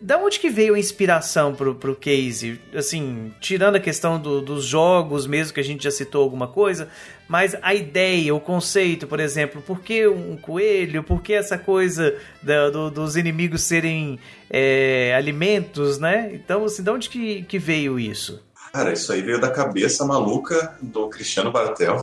da 0.02 0.17
onde 0.17 0.39
que 0.39 0.50
veio 0.50 0.76
a 0.76 0.80
inspiração 0.80 1.54
pro, 1.54 1.76
pro 1.76 1.96
case? 1.96 2.60
Assim, 2.74 3.34
tirando 3.39 3.76
a 3.76 3.80
questão 3.80 4.20
do, 4.20 4.41
dos 4.41 4.65
jogos 4.65 5.26
mesmo, 5.26 5.54
que 5.54 5.60
a 5.60 5.63
gente 5.63 5.84
já 5.84 5.91
citou 5.91 6.22
alguma 6.22 6.48
coisa, 6.48 6.89
mas 7.28 7.56
a 7.62 7.74
ideia, 7.74 8.34
o 8.36 8.39
conceito, 8.39 9.08
por 9.08 9.20
exemplo, 9.20 9.62
por 9.62 9.82
que 9.82 10.08
um 10.08 10.38
coelho? 10.38 11.04
Por 11.04 11.22
que 11.22 11.34
essa 11.34 11.58
coisa 11.58 12.15
da, 12.41 12.70
do, 12.70 12.91
dos 12.91 13.15
inimigos 13.15 13.63
serem 13.63 14.20
é, 14.50 15.15
alimentos, 15.15 15.98
né? 15.98 16.32
Então, 16.34 16.65
assim, 16.65 16.84
de 16.84 16.89
onde 16.89 17.10
que, 17.10 17.44
que 17.44 17.58
veio 17.58 18.00
isso? 18.00 18.44
Cara, 18.74 18.94
isso 18.94 19.12
aí 19.12 19.22
veio 19.22 19.39
da 19.39 19.50
cabeça 19.50 20.06
maluca 20.06 20.78
do 20.82 21.10
Cristiano 21.10 21.52
Bartel, 21.52 22.00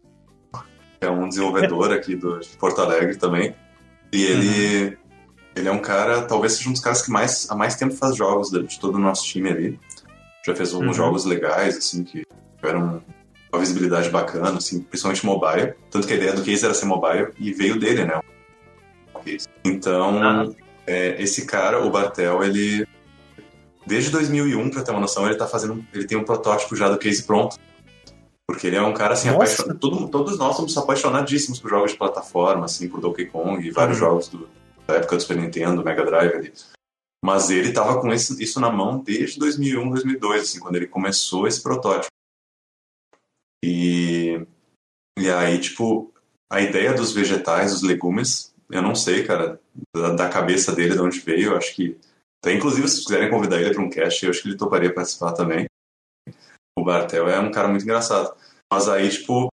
que 1.01 1.07
é 1.07 1.11
um 1.11 1.29
desenvolvedor 1.29 1.93
aqui 1.95 2.17
do, 2.17 2.38
de 2.41 2.49
Porto 2.57 2.81
Alegre 2.81 3.17
também. 3.17 3.55
E 4.12 4.25
ele... 4.25 4.85
Uhum 4.85 5.08
ele 5.59 5.68
é 5.68 5.73
um 5.73 5.81
cara, 5.81 6.23
talvez 6.23 6.55
seja 6.55 6.68
um 6.68 6.73
dos 6.73 6.81
caras 6.81 7.03
que 7.03 7.11
mais, 7.11 7.51
há 7.51 7.55
mais 7.55 7.75
tempo 7.75 7.94
faz 7.94 8.16
jogos 8.16 8.51
de, 8.51 8.62
de 8.62 8.79
todo 8.79 8.94
o 8.94 8.99
nosso 8.99 9.25
time 9.25 9.51
ali. 9.51 9.81
Já 10.44 10.55
fez 10.55 10.73
alguns 10.73 10.88
uhum. 10.88 10.94
jogos 10.94 11.25
legais, 11.25 11.77
assim, 11.77 12.05
que 12.05 12.25
tiveram 12.57 13.03
uma 13.53 13.61
visibilidade 13.61 14.09
bacana, 14.11 14.57
assim, 14.57 14.81
principalmente 14.81 15.27
mobile. 15.27 15.75
Tanto 15.90 16.07
que 16.07 16.12
a 16.12 16.16
ideia 16.16 16.33
do 16.33 16.42
case 16.42 16.64
era 16.64 16.75
ser 16.75 16.87
mobile 16.87 17.29
e 17.38 17.53
veio 17.53 17.79
dele, 17.79 18.05
né? 18.05 18.21
Então, 19.64 20.23
ah. 20.23 20.49
é, 20.87 21.21
esse 21.23 21.44
cara, 21.44 21.85
o 21.85 21.90
Bartel, 21.90 22.42
ele. 22.44 22.87
Desde 23.87 24.11
2001, 24.11 24.71
pra 24.71 24.83
ter 24.83 24.90
uma 24.90 25.01
noção, 25.01 25.27
ele 25.27 25.37
tá 25.37 25.47
fazendo. 25.47 25.85
Ele 25.92 26.07
tem 26.07 26.16
um 26.16 26.25
protótipo 26.25 26.77
já 26.77 26.88
do 26.88 26.99
case 26.99 27.23
pronto. 27.23 27.59
Porque 28.47 28.66
ele 28.66 28.77
é 28.77 28.83
um 28.83 28.94
cara 28.94 29.12
assim, 29.12 29.29
apaixonado. 29.29 29.79
Todo, 29.79 30.09
todos 30.09 30.38
nós 30.38 30.57
somos 30.57 30.77
apaixonadíssimos 30.77 31.61
por 31.61 31.68
jogos 31.68 31.92
de 31.92 31.99
plataforma, 31.99 32.64
assim, 32.64 32.88
por 32.88 33.01
Donkey 33.01 33.27
Kong 33.27 33.66
e 33.66 33.71
vários 33.71 34.01
uhum. 34.01 34.07
jogos 34.07 34.29
do, 34.29 34.49
época 34.96 35.16
do 35.16 35.22
Super 35.22 35.37
Nintendo, 35.37 35.85
Mega 35.85 36.05
Drive 36.05 36.35
ali. 36.35 36.53
Mas 37.24 37.51
ele 37.51 37.68
estava 37.68 38.01
com 38.01 38.12
esse, 38.12 38.42
isso 38.42 38.61
na 38.61 38.70
mão 38.70 39.03
desde 39.03 39.38
2001, 39.38 39.90
2002, 39.90 40.42
assim, 40.42 40.61
quando 40.61 40.77
ele 40.77 40.87
começou 40.87 41.46
esse 41.46 41.62
protótipo. 41.62 42.09
E, 43.64 44.46
e 45.18 45.29
aí, 45.29 45.61
tipo, 45.61 46.12
a 46.51 46.61
ideia 46.61 46.94
dos 46.94 47.12
vegetais, 47.12 47.72
dos 47.72 47.83
legumes, 47.83 48.55
eu 48.70 48.81
não 48.81 48.94
sei, 48.94 49.24
cara, 49.24 49.61
da, 49.94 50.14
da 50.14 50.29
cabeça 50.29 50.74
dele, 50.74 50.94
de 50.94 51.01
onde 51.01 51.20
veio, 51.20 51.53
eu 51.53 51.57
acho 51.57 51.74
que. 51.74 51.98
Até, 52.40 52.55
inclusive, 52.55 52.87
se 52.88 53.03
quiserem 53.05 53.31
convidar 53.31 53.61
ele 53.61 53.74
para 53.74 53.83
um 53.83 53.90
cast, 53.90 54.24
eu 54.24 54.31
acho 54.31 54.42
que 54.42 54.48
ele 54.48 54.57
toparia 54.57 54.94
participar 54.94 55.33
também. 55.33 55.66
O 56.79 56.85
Bartel 56.85 57.29
é 57.29 57.40
um 57.40 57.51
cara 57.51 57.66
muito 57.66 57.83
engraçado. 57.83 58.33
Mas 58.72 58.88
aí, 58.88 59.09
tipo, 59.11 59.48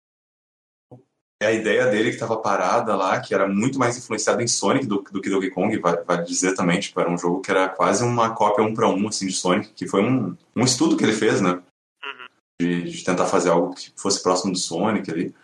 é 1.43 1.47
a 1.47 1.53
ideia 1.53 1.87
dele 1.87 2.09
que 2.09 2.15
estava 2.15 2.37
parada 2.37 2.95
lá, 2.95 3.21
que 3.21 3.35
era 3.35 3.49
muito 3.49 3.79
mais 3.79 3.97
influenciada 3.97 4.43
em 4.43 4.47
Sonic 4.47 4.87
do, 4.87 5.03
do 5.11 5.21
que 5.21 5.29
Donkey 5.29 5.51
Kong, 5.51 5.77
vai, 5.79 5.97
vai, 6.03 6.23
dizer 6.23 6.55
também, 6.55 6.81
tipo, 6.81 7.01
era 7.01 7.11
um 7.11 7.19
jogo 7.19 7.41
que 7.41 7.51
era 7.51 7.69
quase 7.69 8.05
uma 8.05 8.35
cópia 8.35 8.65
um 8.65 8.75
para 8.75 8.89
um, 8.89 9.09
assim, 9.09 9.27
de 9.27 9.33
Sonic, 9.33 9.71
que 9.75 9.87
foi 9.87 10.03
um, 10.03 10.37
um 10.55 10.65
estudo 10.65 10.97
que 10.97 11.05
ele 11.05 11.13
fez, 11.13 11.41
né? 11.41 11.51
Uhum. 11.53 12.27
De, 12.61 12.91
de, 12.91 13.05
tentar 13.05 13.27
fazer 13.27 13.51
algo 13.51 13.75
que 13.75 13.93
fosse 13.97 14.23
próximo 14.23 14.53
do 14.53 14.59
Sonic 14.59 15.11
ali. 15.11 15.35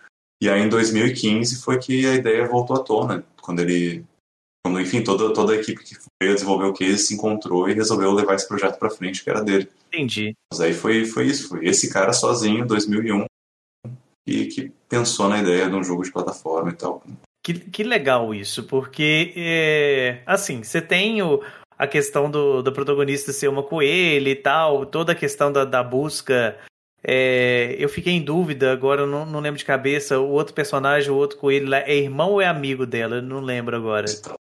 E 0.40 0.48
aí 0.48 0.60
em 0.60 0.68
2015 0.68 1.60
foi 1.60 1.78
que 1.78 2.06
a 2.06 2.14
ideia 2.14 2.46
voltou 2.46 2.76
à 2.76 2.84
tona, 2.84 3.24
quando 3.42 3.60
ele, 3.60 4.04
quando, 4.64 4.80
enfim, 4.80 5.02
toda, 5.02 5.32
toda 5.32 5.52
a 5.52 5.56
equipe 5.56 5.82
que 5.82 5.96
veio 6.22 6.34
desenvolver 6.34 6.66
o 6.66 6.72
case 6.72 6.98
se 6.98 7.14
encontrou 7.14 7.68
e 7.68 7.74
resolveu 7.74 8.12
levar 8.12 8.34
esse 8.34 8.46
projeto 8.46 8.78
para 8.78 8.90
frente, 8.90 9.24
que 9.24 9.30
era 9.30 9.42
dele. 9.42 9.68
Entendi. 9.88 10.34
Mas 10.52 10.60
aí 10.60 10.72
foi, 10.72 11.04
foi 11.04 11.26
isso, 11.26 11.48
foi 11.48 11.66
esse 11.66 11.90
cara 11.90 12.12
sozinho, 12.12 12.66
2001, 12.66 13.24
e 14.26 14.46
que 14.46 14.72
pensou 14.88 15.28
na 15.28 15.38
ideia 15.38 15.68
de 15.68 15.74
um 15.74 15.84
jogo 15.84 16.02
de 16.02 16.12
plataforma 16.12 16.70
e 16.70 16.74
tal. 16.74 17.02
Que, 17.42 17.54
que 17.54 17.82
legal 17.82 18.34
isso, 18.34 18.64
porque, 18.64 19.32
é, 19.36 20.20
assim, 20.26 20.62
você 20.62 20.82
tem 20.82 21.22
o, 21.22 21.40
a 21.78 21.86
questão 21.86 22.30
do, 22.30 22.62
do 22.62 22.72
protagonista 22.72 23.32
ser 23.32 23.48
uma 23.48 23.62
coelha 23.62 24.28
e 24.28 24.36
tal, 24.36 24.84
toda 24.84 25.12
a 25.12 25.14
questão 25.14 25.52
da, 25.52 25.64
da 25.64 25.82
busca. 25.82 26.58
É, 27.02 27.76
eu 27.78 27.88
fiquei 27.88 28.12
em 28.12 28.22
dúvida, 28.22 28.72
agora 28.72 29.02
eu 29.02 29.06
não, 29.06 29.24
não 29.24 29.40
lembro 29.40 29.58
de 29.58 29.64
cabeça. 29.64 30.18
O 30.18 30.30
outro 30.30 30.52
personagem, 30.52 31.10
o 31.10 31.16
outro 31.16 31.38
coelho 31.38 31.68
lá, 31.68 31.78
é 31.78 31.94
irmão 31.94 32.32
ou 32.32 32.40
é 32.40 32.46
amigo 32.46 32.84
dela? 32.84 33.16
Eu 33.16 33.22
não 33.22 33.40
lembro 33.40 33.76
agora. 33.76 34.06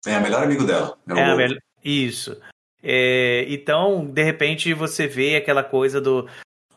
É, 0.06 0.18
o 0.18 0.22
melhor 0.22 0.44
amigo 0.44 0.64
dela. 0.64 0.96
É, 1.10 1.20
é 1.20 1.36
melhor... 1.36 1.58
Isso. 1.84 2.38
É, 2.84 3.46
então, 3.50 4.06
de 4.06 4.24
repente, 4.24 4.72
você 4.74 5.08
vê 5.08 5.36
aquela 5.36 5.64
coisa 5.64 6.00
do, 6.00 6.28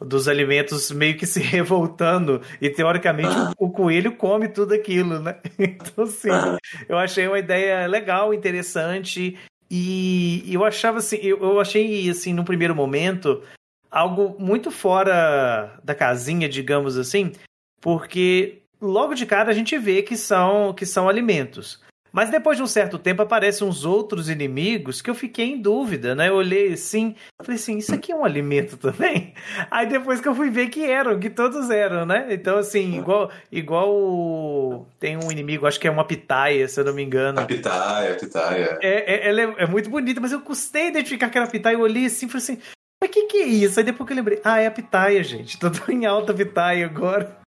dos 0.01 0.29
alimentos 0.29 0.91
meio 0.91 1.17
que 1.17 1.27
se 1.27 1.41
revoltando 1.43 2.41
e 2.61 2.71
teoricamente 2.71 3.35
ah. 3.35 3.53
o, 3.59 3.67
o, 3.67 3.71
coelho 3.71 4.17
come 4.17 4.49
tudo 4.49 4.75
aquilo, 4.75 5.21
né? 5.21 5.37
Então 5.59 6.05
assim, 6.05 6.31
ah. 6.31 6.57
eu 6.89 6.99
achei 6.99 7.27
uma 7.27 7.39
ideia 7.39 7.87
legal, 7.87 8.33
interessante 8.33 9.39
e 9.71 10.45
eu 10.53 10.65
achava 10.65 10.99
assim, 10.99 11.17
eu, 11.17 11.39
eu 11.39 11.61
achei 11.61 12.09
assim 12.09 12.33
no 12.33 12.45
primeiro 12.45 12.75
momento 12.75 13.43
algo 13.91 14.37
muito 14.39 14.71
fora 14.71 15.79
da 15.83 15.95
casinha, 15.95 16.49
digamos 16.49 16.97
assim, 16.97 17.33
porque 17.81 18.63
logo 18.81 19.15
de 19.15 19.27
cara 19.27 19.51
a 19.51 19.55
gente 19.55 19.77
vê 19.79 20.03
que 20.03 20.17
são, 20.17 20.73
que 20.73 20.87
são 20.87 21.09
alimentos. 21.09 21.83
Mas 22.13 22.31
depois 22.31 22.57
de 22.57 22.63
um 22.63 22.67
certo 22.67 22.99
tempo 22.99 23.23
aparecem 23.23 23.67
uns 23.67 23.85
outros 23.85 24.29
inimigos 24.29 25.01
que 25.01 25.11
eu 25.11 25.15
fiquei 25.15 25.47
em 25.47 25.61
dúvida, 25.61 26.15
né? 26.15 26.29
Eu 26.29 26.35
olhei 26.35 26.73
assim, 26.73 27.15
falei 27.43 27.57
assim, 27.57 27.79
isso 27.79 27.95
aqui 27.95 28.13
é 28.13 28.17
um 28.17 28.25
alimento 28.25 28.77
também? 28.79 29.35
Aí 29.71 29.87
depois 29.87 30.21
que 30.21 30.29
eu 30.29 30.35
fui 30.35 30.51
ver 30.51 30.69
que 30.69 30.85
eram, 30.85 31.19
que 31.19 31.31
todos 31.31 31.71
eram, 31.71 32.07
né? 32.07 32.29
Então 32.31 32.59
assim, 32.59 32.99
igual 32.99 33.31
igual 33.51 34.87
tem 34.99 35.17
um 35.17 35.31
inimigo, 35.31 35.67
acho 35.67 35.81
que 35.81 35.89
é 35.89 35.91
uma 35.91 36.05
pitaia, 36.05 36.67
se 36.69 36.81
eu 36.81 36.85
não 36.85 36.95
me 36.95 37.03
engano. 37.03 37.41
A 37.41 37.45
pitaia, 37.45 38.13
a 38.13 38.17
pitaia. 38.17 38.79
É, 38.83 39.15
é, 39.15 39.29
ela 39.29 39.41
é, 39.41 39.55
é 39.59 39.67
muito 39.67 39.91
bonita, 39.91 40.21
mas 40.21 40.33
eu 40.33 40.41
custei 40.41 40.89
identificar 40.89 41.29
que 41.29 41.39
era 41.39 41.47
pitaia, 41.47 41.75
eu 41.75 41.81
olhei 41.81 42.07
assim, 42.07 42.29
falei 42.29 42.43
assim, 42.43 42.59
mas 43.01 43.11
que 43.11 43.27
que 43.27 43.39
é 43.39 43.47
isso? 43.47 43.79
Aí 43.79 43.85
depois 43.85 44.07
que 44.07 44.13
eu 44.13 44.17
lembrei, 44.17 44.41
ah, 44.45 44.61
é 44.61 44.67
a 44.67 44.71
pitaia, 44.71 45.23
gente. 45.23 45.59
Tô 45.61 45.71
em 45.91 46.05
alta 46.05 46.35
pitaia 46.35 46.85
agora. 46.85 47.39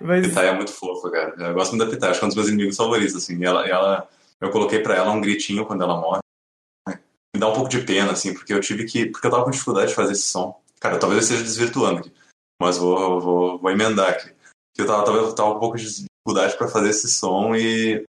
Mas... 0.00 0.26
Pitaia 0.26 0.48
é 0.48 0.56
muito 0.56 0.72
fofa, 0.72 1.10
cara. 1.10 1.34
Eu 1.36 1.54
gosto 1.54 1.74
muito 1.74 1.84
da 1.84 1.90
Pitaia, 1.90 2.10
acho 2.10 2.20
que 2.20 2.24
é 2.24 2.26
um 2.26 2.28
dos 2.28 2.36
meus 2.36 2.48
inimigos 2.48 2.76
favoritos, 2.76 3.16
assim. 3.16 3.38
E 3.38 3.44
ela, 3.44 3.66
ela, 3.68 4.08
eu 4.40 4.50
coloquei 4.50 4.80
pra 4.80 4.96
ela 4.96 5.12
um 5.12 5.20
gritinho 5.20 5.66
quando 5.66 5.82
ela 5.82 6.00
morre. 6.00 6.20
Me 7.34 7.40
dá 7.40 7.48
um 7.48 7.54
pouco 7.54 7.68
de 7.68 7.82
pena, 7.82 8.12
assim, 8.12 8.34
porque 8.34 8.52
eu 8.52 8.60
tive 8.60 8.84
que. 8.84 9.06
Porque 9.06 9.26
eu 9.26 9.30
tava 9.30 9.44
com 9.44 9.50
dificuldade 9.50 9.88
de 9.88 9.94
fazer 9.94 10.12
esse 10.12 10.22
som. 10.22 10.60
Cara, 10.80 10.98
talvez 10.98 11.18
eu 11.18 11.22
esteja 11.22 11.42
desvirtuando 11.42 12.00
aqui, 12.00 12.12
mas 12.60 12.78
vou, 12.78 13.20
vou, 13.20 13.58
vou 13.58 13.70
emendar 13.70 14.10
aqui. 14.10 14.32
Eu 14.76 14.86
tava, 14.86 15.04
talvez 15.04 15.26
eu 15.26 15.34
tava 15.34 15.50
com 15.50 15.56
um 15.56 15.60
pouco 15.60 15.76
de 15.76 15.84
dificuldade 15.84 16.56
para 16.56 16.68
fazer 16.68 16.90
esse 16.90 17.08
som 17.08 17.54
e. 17.54 18.04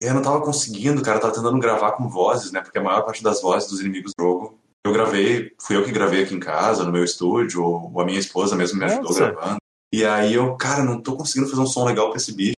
Eu 0.00 0.14
não 0.14 0.22
tava 0.22 0.40
conseguindo, 0.42 1.00
cara, 1.00 1.18
eu 1.18 1.20
tava 1.20 1.34
tentando 1.34 1.58
gravar 1.60 1.92
com 1.92 2.08
vozes, 2.08 2.50
né? 2.50 2.60
Porque 2.60 2.78
a 2.78 2.82
maior 2.82 3.02
parte 3.02 3.22
das 3.22 3.40
vozes 3.40 3.70
dos 3.70 3.80
inimigos 3.80 4.12
do 4.16 4.22
jogo 4.22 4.58
eu 4.84 4.92
gravei, 4.92 5.54
fui 5.60 5.76
eu 5.76 5.84
que 5.84 5.92
gravei 5.92 6.24
aqui 6.24 6.34
em 6.34 6.40
casa, 6.40 6.84
no 6.84 6.90
meu 6.90 7.04
estúdio, 7.04 7.62
ou 7.62 8.00
a 8.00 8.04
minha 8.04 8.18
esposa 8.18 8.56
mesmo 8.56 8.80
me 8.80 8.84
ajudou 8.86 9.04
Nossa. 9.04 9.30
gravando. 9.30 9.61
E 9.92 10.04
aí 10.04 10.34
eu, 10.34 10.56
cara, 10.56 10.82
não 10.82 11.00
tô 11.00 11.16
conseguindo 11.16 11.50
fazer 11.50 11.60
um 11.60 11.66
som 11.66 11.84
legal 11.84 12.08
pra 12.08 12.16
esse 12.16 12.34
bicho. 12.34 12.54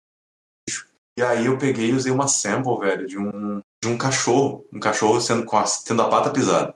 E 1.18 1.23
aí 1.23 1.47
eu 1.47 1.59
peguei 1.59 1.90
e 1.90 1.92
usei 1.92 2.12
uma 2.12 2.29
sample, 2.29 2.79
velho, 2.79 3.07
de 3.07 3.18
um, 3.18 3.61
de 3.83 3.88
um 3.88 3.99
cachorro. 3.99 4.64
Um 4.73 4.81
cachorro 4.81 5.20
sendo, 5.20 5.44
com 5.44 5.57
a, 5.57 5.64
tendo 5.85 6.03
a 6.03 6.09
pata 6.09 6.31
pisada. 6.31 6.75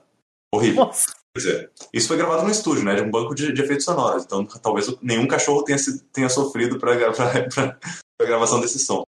Horrível. 0.53 0.85
Nossa. 0.85 1.13
Pois 1.33 1.45
é. 1.45 1.69
Isso 1.93 2.07
foi 2.07 2.17
gravado 2.17 2.43
no 2.43 2.49
estúdio, 2.49 2.83
né? 2.83 2.95
De 2.95 3.01
um 3.01 3.11
banco 3.11 3.35
de, 3.35 3.53
de 3.53 3.61
efeitos 3.61 3.85
sonoros. 3.85 4.23
Então 4.23 4.45
talvez 4.45 4.87
nenhum 5.01 5.27
cachorro 5.27 5.63
tenha, 5.63 5.77
tenha 6.11 6.29
sofrido 6.29 6.79
pra, 6.79 6.95
pra, 7.13 7.47
pra, 7.47 7.77
pra 8.17 8.27
gravação 8.27 8.59
desse 8.59 8.79
som. 8.79 9.03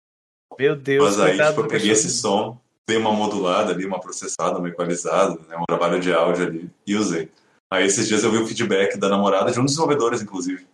Meu 0.57 0.75
Deus, 0.75 1.17
Mas 1.17 1.19
aí, 1.19 1.47
tipo, 1.47 1.61
eu 1.61 1.67
peguei 1.67 1.91
esse 1.91 2.09
som, 2.09 2.59
dei 2.87 2.97
uma 2.97 3.11
modulada 3.11 3.71
ali, 3.71 3.85
uma 3.85 3.99
processada, 3.99 4.59
uma 4.59 4.69
equalizada, 4.69 5.39
né? 5.47 5.57
um 5.57 5.65
trabalho 5.67 5.99
de 5.99 6.13
áudio 6.13 6.45
ali, 6.45 6.69
e 6.85 6.95
usei. 6.95 7.31
Aí 7.71 7.85
esses 7.85 8.07
dias 8.07 8.23
eu 8.23 8.31
vi 8.31 8.37
o 8.37 8.45
feedback 8.45 8.97
da 8.97 9.07
namorada, 9.09 9.51
de 9.51 9.59
um 9.59 9.63
dos 9.63 9.71
desenvolvedores, 9.71 10.21
inclusive, 10.21 10.67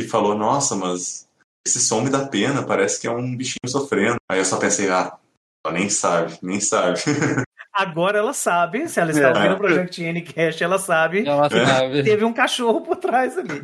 e 0.00 0.08
falou: 0.08 0.36
Nossa, 0.36 0.74
mas 0.74 1.28
esse 1.66 1.80
som 1.80 2.00
me 2.00 2.10
dá 2.10 2.26
pena, 2.26 2.62
parece 2.62 3.00
que 3.00 3.06
é 3.06 3.10
um 3.10 3.36
bichinho 3.36 3.68
sofrendo. 3.68 4.16
Aí 4.30 4.38
eu 4.38 4.44
só 4.44 4.58
pensei: 4.58 4.88
Ah, 4.90 5.18
ela 5.64 5.74
nem 5.74 5.88
sabe, 5.88 6.38
nem 6.42 6.60
sabe. 6.60 7.00
Agora 7.72 8.18
ela 8.18 8.32
sabe, 8.32 8.88
se 8.88 8.98
ela 9.00 9.10
está 9.10 9.28
é. 9.28 9.32
ouvindo 9.32 9.54
o 9.54 9.58
Project 9.58 10.02
N-Cast, 10.02 10.62
ela 10.62 10.78
sabe. 10.78 11.26
Ela 11.26 11.48
sabe. 11.48 12.02
Teve 12.04 12.24
um 12.24 12.32
cachorro 12.32 12.80
por 12.80 12.96
trás 12.96 13.38
ali. 13.38 13.60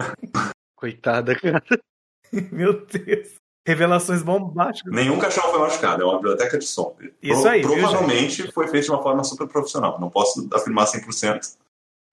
Coitada, 0.77 1.35
cara. 1.35 1.63
Meu 2.53 2.87
Deus. 2.87 3.35
Revelações 3.67 4.23
bombásticas. 4.23 4.93
Nenhum 4.93 5.19
cachorro 5.19 5.51
foi 5.51 5.59
machucado, 5.59 6.03
é 6.03 6.05
uma 6.05 6.17
biblioteca 6.17 6.57
de 6.57 6.65
som. 6.65 6.97
Isso 7.21 7.43
Pro, 7.43 7.51
aí. 7.51 7.63
Provavelmente 7.63 8.43
viu, 8.43 8.53
foi 8.53 8.69
feito 8.69 8.85
de 8.85 8.91
uma 8.93 9.03
forma 9.03 9.25
super 9.25 9.49
profissional. 9.49 9.99
Não 10.01 10.09
posso 10.09 10.49
afirmar 10.55 10.87
100%, 10.87 11.57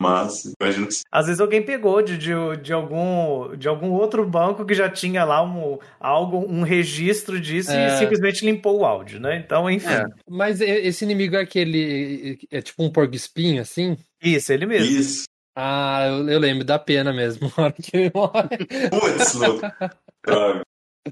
mas 0.04 0.54
imagino 0.60 0.88
que 0.88 0.94
sim. 0.96 1.04
Às 1.10 1.28
vezes 1.28 1.40
alguém 1.40 1.62
pegou 1.62 2.02
de, 2.02 2.18
de, 2.18 2.34
de, 2.62 2.74
algum, 2.74 3.56
de 3.56 3.68
algum 3.68 3.92
outro 3.92 4.28
banco 4.28 4.66
que 4.66 4.74
já 4.74 4.90
tinha 4.90 5.24
lá 5.24 5.42
um, 5.42 5.80
algo, 6.00 6.46
um 6.48 6.62
registro 6.62 7.40
disso 7.40 7.72
é. 7.72 7.88
e 7.88 7.98
simplesmente 7.98 8.46
limpou 8.46 8.80
o 8.80 8.86
áudio, 8.86 9.20
né? 9.20 9.38
Então, 9.38 9.70
enfim. 9.70 9.88
É. 9.88 10.06
Mas 10.30 10.60
esse 10.60 11.06
inimigo 11.06 11.36
é 11.36 11.42
aquele. 11.42 12.38
É 12.52 12.62
tipo 12.62 12.84
um 12.84 12.92
porco 12.92 13.16
espinho, 13.16 13.62
assim? 13.62 13.98
Isso, 14.22 14.52
ele 14.52 14.66
mesmo. 14.66 15.00
Isso. 15.00 15.24
Ah, 15.56 16.08
eu, 16.08 16.30
eu 16.30 16.40
lembro, 16.40 16.64
dá 16.64 16.78
pena 16.80 17.14
mesmo 17.14 17.52
na 17.58 17.64
hora 17.66 17.74
que 17.74 17.96
ele 17.96 18.12
morre. 18.14 18.58
Putz, 18.90 19.34
louco. 19.36 19.62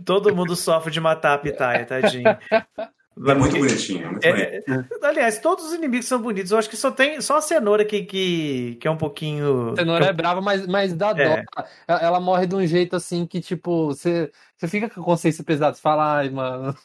Todo 0.05 0.35
mundo 0.35 0.55
sofre 0.55 0.91
de 0.91 1.01
matar 1.01 1.33
a 1.33 1.37
pitaia, 1.37 1.85
tadinho. 1.85 2.23
É 3.27 3.33
muito 3.35 3.57
bonitinho, 3.57 4.11
muito 4.11 4.25
é, 4.25 4.63
Aliás, 5.03 5.39
todos 5.39 5.65
os 5.65 5.73
inimigos 5.73 6.07
são 6.07 6.21
bonitos. 6.21 6.51
Eu 6.51 6.57
acho 6.57 6.69
que 6.69 6.77
só 6.77 6.89
tem 6.89 7.21
só 7.21 7.37
a 7.37 7.41
cenoura 7.41 7.85
que, 7.85 8.03
que, 8.03 8.77
que 8.79 8.87
é 8.87 8.91
um 8.91 8.97
pouquinho. 8.97 9.73
A 9.73 9.75
cenoura 9.75 10.05
é 10.05 10.13
brava, 10.13 10.41
mas, 10.41 10.65
mas 10.65 10.93
dá 10.93 11.11
é. 11.11 11.43
dó. 11.43 11.63
Ela 11.87 12.19
morre 12.19 12.47
de 12.47 12.55
um 12.55 12.65
jeito 12.65 12.95
assim 12.95 13.27
que, 13.27 13.39
tipo, 13.39 13.87
você, 13.87 14.31
você 14.57 14.67
fica 14.67 14.89
com 14.89 15.01
a 15.01 15.03
consciência 15.03 15.43
pesada. 15.43 15.75
Você 15.75 15.81
fala, 15.81 16.17
ai, 16.17 16.29
mano. 16.29 16.75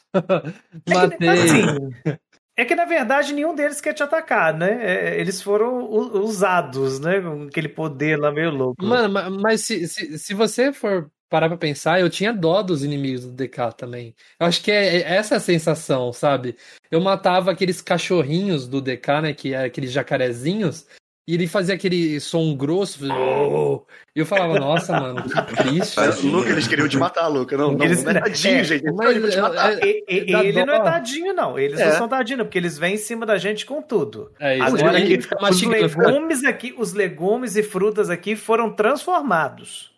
Matei. 0.87 1.27
É 1.27 1.33
que, 1.33 1.39
assim, 1.39 2.17
é 2.57 2.65
que, 2.65 2.75
na 2.75 2.85
verdade, 2.85 3.33
nenhum 3.33 3.55
deles 3.55 3.81
quer 3.81 3.93
te 3.93 4.03
atacar, 4.03 4.53
né? 4.53 4.79
É, 4.81 5.19
eles 5.19 5.41
foram 5.41 5.89
usados, 5.89 6.99
né? 6.99 7.19
Com 7.19 7.43
aquele 7.43 7.69
poder 7.69 8.17
lá 8.19 8.31
meio 8.31 8.51
louco. 8.51 8.85
Mano, 8.85 9.39
mas 9.41 9.61
se, 9.61 9.87
se, 9.87 10.19
se 10.19 10.33
você 10.35 10.71
for 10.71 11.09
parar 11.29 11.49
pra 11.49 11.57
pensar, 11.57 11.99
eu 11.99 12.09
tinha 12.09 12.33
dó 12.33 12.61
dos 12.61 12.83
inimigos 12.83 13.25
do 13.25 13.31
DK 13.31 13.73
também. 13.77 14.15
Eu 14.39 14.47
acho 14.47 14.61
que 14.61 14.71
é, 14.71 14.97
é 14.97 15.15
essa 15.15 15.37
a 15.37 15.39
sensação, 15.39 16.11
sabe? 16.13 16.55
Eu 16.89 17.01
matava 17.01 17.51
aqueles 17.51 17.81
cachorrinhos 17.81 18.67
do 18.67 18.81
DK, 18.81 19.21
né? 19.21 19.33
Que 19.33 19.53
é 19.53 19.65
aqueles 19.65 19.91
jacarezinhos. 19.91 20.85
E 21.27 21.33
ele 21.33 21.45
fazia 21.45 21.75
aquele 21.75 22.21
som 22.21 22.55
grosso. 22.55 23.05
Oh! 23.11 23.85
E 24.15 24.19
eu 24.19 24.25
falava, 24.25 24.57
nossa, 24.57 24.97
mano, 24.97 25.21
que 25.23 25.55
triste. 25.57 25.99
Luca, 26.25 26.51
eles 26.51 26.69
queriam 26.69 26.87
te 26.87 26.95
matar, 26.95 27.27
Luca. 27.27 27.57
Não, 27.57 27.73
não, 27.73 27.83
eles, 27.83 28.01
não 28.01 28.11
é 28.11 28.21
tadinho, 28.21 28.55
é, 28.55 28.63
gente. 28.63 28.85
Eles 28.85 28.95
mas, 28.95 29.33
te 29.33 29.41
matar. 29.41 29.73
É, 29.73 29.89
é, 29.89 30.03
ele 30.07 30.65
não 30.65 30.73
é 30.73 30.79
tadinho, 30.81 31.33
não. 31.33 31.59
Eles 31.59 31.77
não 31.77 31.91
são 31.91 32.07
tadinho, 32.07 32.45
porque 32.45 32.57
eles 32.57 32.77
vêm 32.77 32.93
em 32.95 32.97
cima 32.97 33.25
da 33.25 33.37
gente 33.37 33.65
com 33.65 33.81
tudo. 33.81 34.31
É 34.39 34.57
isso. 34.57 34.67
Agora, 34.67 34.97
aqui, 34.97 35.19
os 35.49 35.61
legumes 35.61 36.43
aqui, 36.45 36.75
os 36.77 36.93
legumes 36.93 37.57
e 37.57 37.63
frutas 37.63 38.09
aqui 38.09 38.37
foram 38.37 38.71
transformados. 38.71 39.96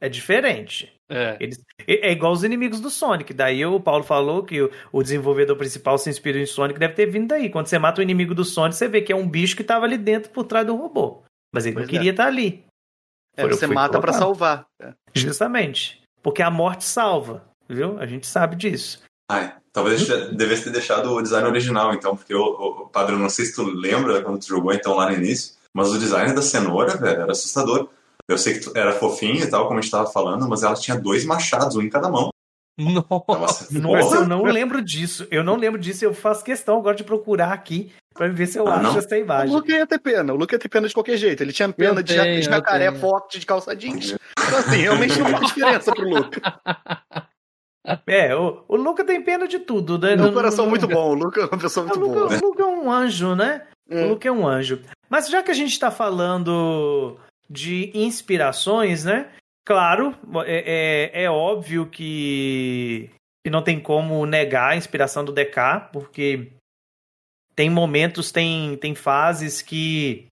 É 0.00 0.08
diferente. 0.08 0.92
É. 1.08 1.36
Eles, 1.40 1.62
é 1.86 2.12
igual 2.12 2.32
os 2.32 2.44
inimigos 2.44 2.80
do 2.80 2.90
Sonic. 2.90 3.32
Daí 3.32 3.64
o 3.64 3.80
Paulo 3.80 4.02
falou 4.02 4.42
que 4.42 4.60
o, 4.60 4.70
o, 4.92 5.02
desenvolvedor 5.02 5.56
principal 5.56 5.96
se 5.98 6.10
inspirou 6.10 6.40
em 6.40 6.46
Sonic, 6.46 6.78
deve 6.78 6.94
ter 6.94 7.06
vindo 7.06 7.28
daí. 7.28 7.48
Quando 7.48 7.66
você 7.66 7.78
mata 7.78 8.00
o 8.00 8.02
inimigo 8.02 8.34
do 8.34 8.44
Sonic, 8.44 8.76
você 8.76 8.88
vê 8.88 9.00
que 9.00 9.12
é 9.12 9.16
um 9.16 9.28
bicho 9.28 9.56
que 9.56 9.62
estava 9.62 9.86
ali 9.86 9.96
dentro 9.96 10.30
por 10.30 10.44
trás 10.44 10.66
do 10.66 10.76
robô. 10.76 11.22
Mas 11.54 11.64
ele 11.64 11.74
pois 11.74 11.86
não 11.86 11.90
queria 11.90 12.10
é. 12.10 12.12
estar 12.12 12.26
ali. 12.26 12.64
É, 13.36 13.42
foi, 13.42 13.52
você 13.52 13.66
mata 13.66 14.00
para 14.00 14.12
salvar. 14.12 14.66
É. 14.80 14.92
Justamente. 15.14 16.02
Porque 16.22 16.42
a 16.42 16.50
morte 16.50 16.84
salva, 16.84 17.44
viu? 17.68 17.98
A 18.00 18.06
gente 18.06 18.26
sabe 18.26 18.56
disso. 18.56 19.00
Ai, 19.30 19.54
talvez 19.72 20.06
devesse 20.32 20.64
ter 20.64 20.70
deixado 20.70 21.12
o 21.12 21.22
design 21.22 21.48
original, 21.48 21.92
então, 21.94 22.16
porque 22.16 22.34
o, 22.34 22.42
o 22.42 22.88
Padre, 22.88 23.16
não 23.16 23.28
sei 23.28 23.44
se 23.44 23.54
tu 23.54 23.62
lembra 23.62 24.22
quando 24.22 24.40
tu 24.40 24.46
jogou 24.46 24.72
então 24.72 24.94
lá 24.94 25.10
no 25.10 25.16
início, 25.16 25.54
mas 25.72 25.90
o 25.90 25.98
design 25.98 26.34
da 26.34 26.42
cenoura, 26.42 26.96
velho, 26.96 27.22
era 27.22 27.32
assustador. 27.32 27.88
Eu 28.28 28.38
sei 28.38 28.58
que 28.58 28.76
era 28.76 28.92
fofinha 28.92 29.44
e 29.44 29.50
tal, 29.50 29.66
como 29.66 29.78
a 29.78 29.82
gente 29.82 29.90
tava 29.90 30.10
falando, 30.10 30.48
mas 30.48 30.62
ela 30.62 30.74
tinha 30.74 30.98
dois 30.98 31.24
machados, 31.24 31.76
um 31.76 31.82
em 31.82 31.88
cada 31.88 32.08
mão. 32.08 32.30
Nossa, 32.78 33.72
Nossa 33.78 34.16
eu 34.16 34.28
não 34.28 34.42
lembro 34.42 34.82
disso. 34.82 35.26
Eu 35.30 35.42
não 35.42 35.56
lembro 35.56 35.80
disso. 35.80 36.04
Eu 36.04 36.12
faço 36.12 36.44
questão 36.44 36.78
agora 36.78 36.94
de 36.94 37.04
procurar 37.04 37.52
aqui 37.52 37.90
pra 38.12 38.28
ver 38.28 38.46
se 38.46 38.58
eu 38.58 38.68
ah, 38.68 38.74
acho 38.74 38.82
não? 38.82 38.98
essa 38.98 39.16
imagem. 39.16 39.54
O 39.54 39.58
Luke 39.58 39.72
ia 39.72 39.86
ter 39.86 39.98
pena. 39.98 40.34
O 40.34 40.36
Luke 40.36 40.54
ia 40.54 40.58
ter 40.58 40.68
pena 40.68 40.86
de 40.86 40.92
qualquer 40.92 41.16
jeito. 41.16 41.42
Ele 41.42 41.54
tinha 41.54 41.72
pena 41.72 42.02
de, 42.02 42.14
tenho, 42.14 42.42
jacaré 42.42 42.92
forte 42.92 43.38
de 43.38 43.46
calça 43.46 43.74
jeans. 43.74 44.14
Então, 44.38 44.58
assim, 44.58 44.76
realmente 44.76 45.18
não 45.18 45.30
faz 45.30 45.46
diferença 45.46 45.92
pro 45.92 46.08
Luke. 46.08 46.40
É, 48.04 48.34
o, 48.34 48.64
o 48.66 48.74
Luca 48.74 49.04
tem 49.04 49.22
pena 49.22 49.46
de 49.46 49.60
tudo, 49.60 49.96
né? 49.96 50.16
Um 50.16 50.32
coração 50.32 50.68
muito 50.68 50.88
bom. 50.88 51.10
O 51.10 51.14
Luca 51.14 51.42
é 51.42 51.44
uma 51.44 51.56
pessoa 51.56 51.86
muito 51.86 52.00
boa. 52.00 52.26
O 52.26 52.44
Luca 52.44 52.62
é 52.64 52.66
um 52.66 52.90
anjo, 52.90 53.36
né? 53.36 53.62
É. 53.88 54.04
O 54.04 54.08
Luca 54.08 54.26
é 54.26 54.32
um 54.32 54.44
anjo. 54.44 54.82
Mas 55.08 55.28
já 55.28 55.40
que 55.40 55.52
a 55.52 55.54
gente 55.54 55.78
tá 55.78 55.88
falando 55.88 57.16
de 57.48 57.90
inspirações, 57.94 59.04
né? 59.04 59.30
Claro, 59.64 60.16
é, 60.46 61.12
é, 61.14 61.24
é 61.24 61.30
óbvio 61.30 61.86
que, 61.86 63.10
que 63.44 63.50
não 63.50 63.62
tem 63.62 63.80
como 63.80 64.24
negar 64.24 64.72
a 64.72 64.76
inspiração 64.76 65.24
do 65.24 65.32
DK, 65.32 65.90
porque 65.92 66.52
tem 67.54 67.68
momentos, 67.68 68.30
tem, 68.30 68.76
tem 68.76 68.94
fases 68.94 69.62
que 69.62 70.26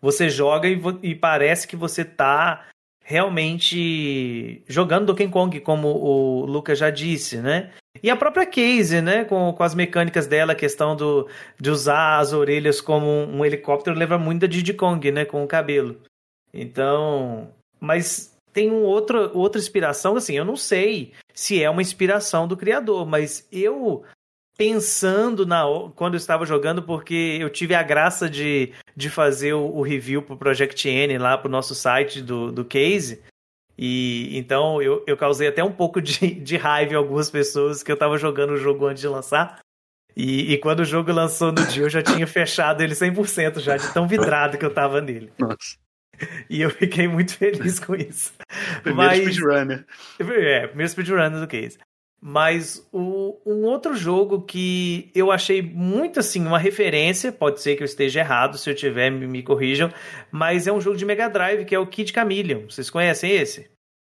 você 0.00 0.28
joga 0.28 0.68
e, 0.68 0.78
e 1.02 1.14
parece 1.14 1.66
que 1.66 1.76
você 1.76 2.04
tá 2.04 2.66
realmente 3.04 4.62
jogando 4.66 5.06
Donkey 5.06 5.28
Kong, 5.28 5.60
como 5.60 5.88
o 5.88 6.46
Lucas 6.46 6.78
já 6.78 6.90
disse, 6.90 7.36
né? 7.36 7.70
E 8.02 8.10
a 8.10 8.16
própria 8.16 8.46
Casey, 8.46 9.00
né? 9.00 9.24
Com, 9.24 9.52
com 9.52 9.62
as 9.62 9.74
mecânicas 9.74 10.26
dela, 10.26 10.52
a 10.52 10.56
questão 10.56 10.96
do, 10.96 11.28
de 11.60 11.70
usar 11.70 12.18
as 12.18 12.32
orelhas 12.32 12.80
como 12.80 13.06
um, 13.06 13.38
um 13.38 13.44
helicóptero 13.44 13.96
lembra 13.96 14.18
muito 14.18 14.40
da 14.40 14.46
Diddy 14.46 14.74
Kong, 14.74 15.12
né? 15.12 15.24
Com 15.24 15.44
o 15.44 15.46
cabelo. 15.46 16.00
Então, 16.54 17.50
mas 17.80 18.32
tem 18.52 18.70
um 18.70 18.82
outro, 18.82 19.36
outra 19.36 19.60
inspiração, 19.60 20.16
assim, 20.16 20.34
eu 20.34 20.44
não 20.44 20.56
sei 20.56 21.12
se 21.34 21.60
é 21.60 21.68
uma 21.68 21.82
inspiração 21.82 22.46
do 22.46 22.56
criador, 22.56 23.04
mas 23.04 23.46
eu 23.50 24.04
pensando 24.56 25.44
na 25.44 25.64
quando 25.96 26.14
eu 26.14 26.18
estava 26.18 26.46
jogando, 26.46 26.80
porque 26.80 27.38
eu 27.40 27.50
tive 27.50 27.74
a 27.74 27.82
graça 27.82 28.30
de, 28.30 28.72
de 28.94 29.10
fazer 29.10 29.54
o, 29.54 29.66
o 29.66 29.82
review 29.82 30.22
pro 30.22 30.36
Project 30.36 30.88
N 30.88 31.18
lá 31.18 31.36
pro 31.36 31.50
nosso 31.50 31.74
site 31.74 32.22
do, 32.22 32.52
do 32.52 32.64
case. 32.64 33.20
E 33.76 34.38
então 34.38 34.80
eu, 34.80 35.02
eu 35.04 35.16
causei 35.16 35.48
até 35.48 35.64
um 35.64 35.72
pouco 35.72 36.00
de, 36.00 36.32
de 36.32 36.56
raiva 36.56 36.92
em 36.92 36.96
algumas 36.96 37.28
pessoas 37.28 37.82
que 37.82 37.90
eu 37.90 37.94
estava 37.94 38.16
jogando 38.16 38.50
o 38.50 38.56
jogo 38.56 38.86
antes 38.86 39.00
de 39.00 39.08
lançar. 39.08 39.58
E, 40.16 40.52
e, 40.52 40.58
quando 40.58 40.78
o 40.78 40.84
jogo 40.84 41.10
lançou 41.10 41.50
no 41.50 41.66
dia, 41.66 41.82
eu 41.82 41.90
já 41.90 42.00
tinha 42.00 42.24
fechado 42.24 42.80
ele 42.84 42.94
100% 42.94 43.58
já, 43.58 43.76
de 43.76 43.92
tão 43.92 44.06
vidrado 44.06 44.56
que 44.56 44.64
eu 44.64 44.72
tava 44.72 45.00
nele. 45.00 45.32
Nossa. 45.36 45.76
E 46.50 46.60
eu 46.60 46.70
fiquei 46.70 47.08
muito 47.08 47.36
feliz 47.36 47.80
com 47.80 47.94
isso. 47.94 48.32
Primeiro 48.82 49.10
Mas... 49.10 49.18
speedrunner. 49.20 49.84
É, 50.20 50.66
primeiro 50.66 50.90
speedrunner 50.90 51.40
do 51.40 51.46
case. 51.46 51.78
Mas 52.20 52.86
o, 52.90 53.38
um 53.44 53.64
outro 53.64 53.94
jogo 53.94 54.42
que 54.42 55.10
eu 55.14 55.30
achei 55.30 55.60
muito 55.60 56.20
assim, 56.20 56.46
uma 56.46 56.58
referência, 56.58 57.30
pode 57.30 57.60
ser 57.60 57.76
que 57.76 57.82
eu 57.82 57.86
esteja 57.86 58.20
errado, 58.20 58.56
se 58.56 58.70
eu 58.70 58.74
tiver, 58.74 59.10
me, 59.10 59.26
me 59.26 59.42
corrijam, 59.42 59.92
mas 60.30 60.66
é 60.66 60.72
um 60.72 60.80
jogo 60.80 60.96
de 60.96 61.04
Mega 61.04 61.28
Drive 61.28 61.66
que 61.66 61.74
é 61.74 61.78
o 61.78 61.86
Kid 61.86 62.10
Chameleon. 62.10 62.62
Vocês 62.70 62.88
conhecem 62.88 63.30
esse? 63.30 63.70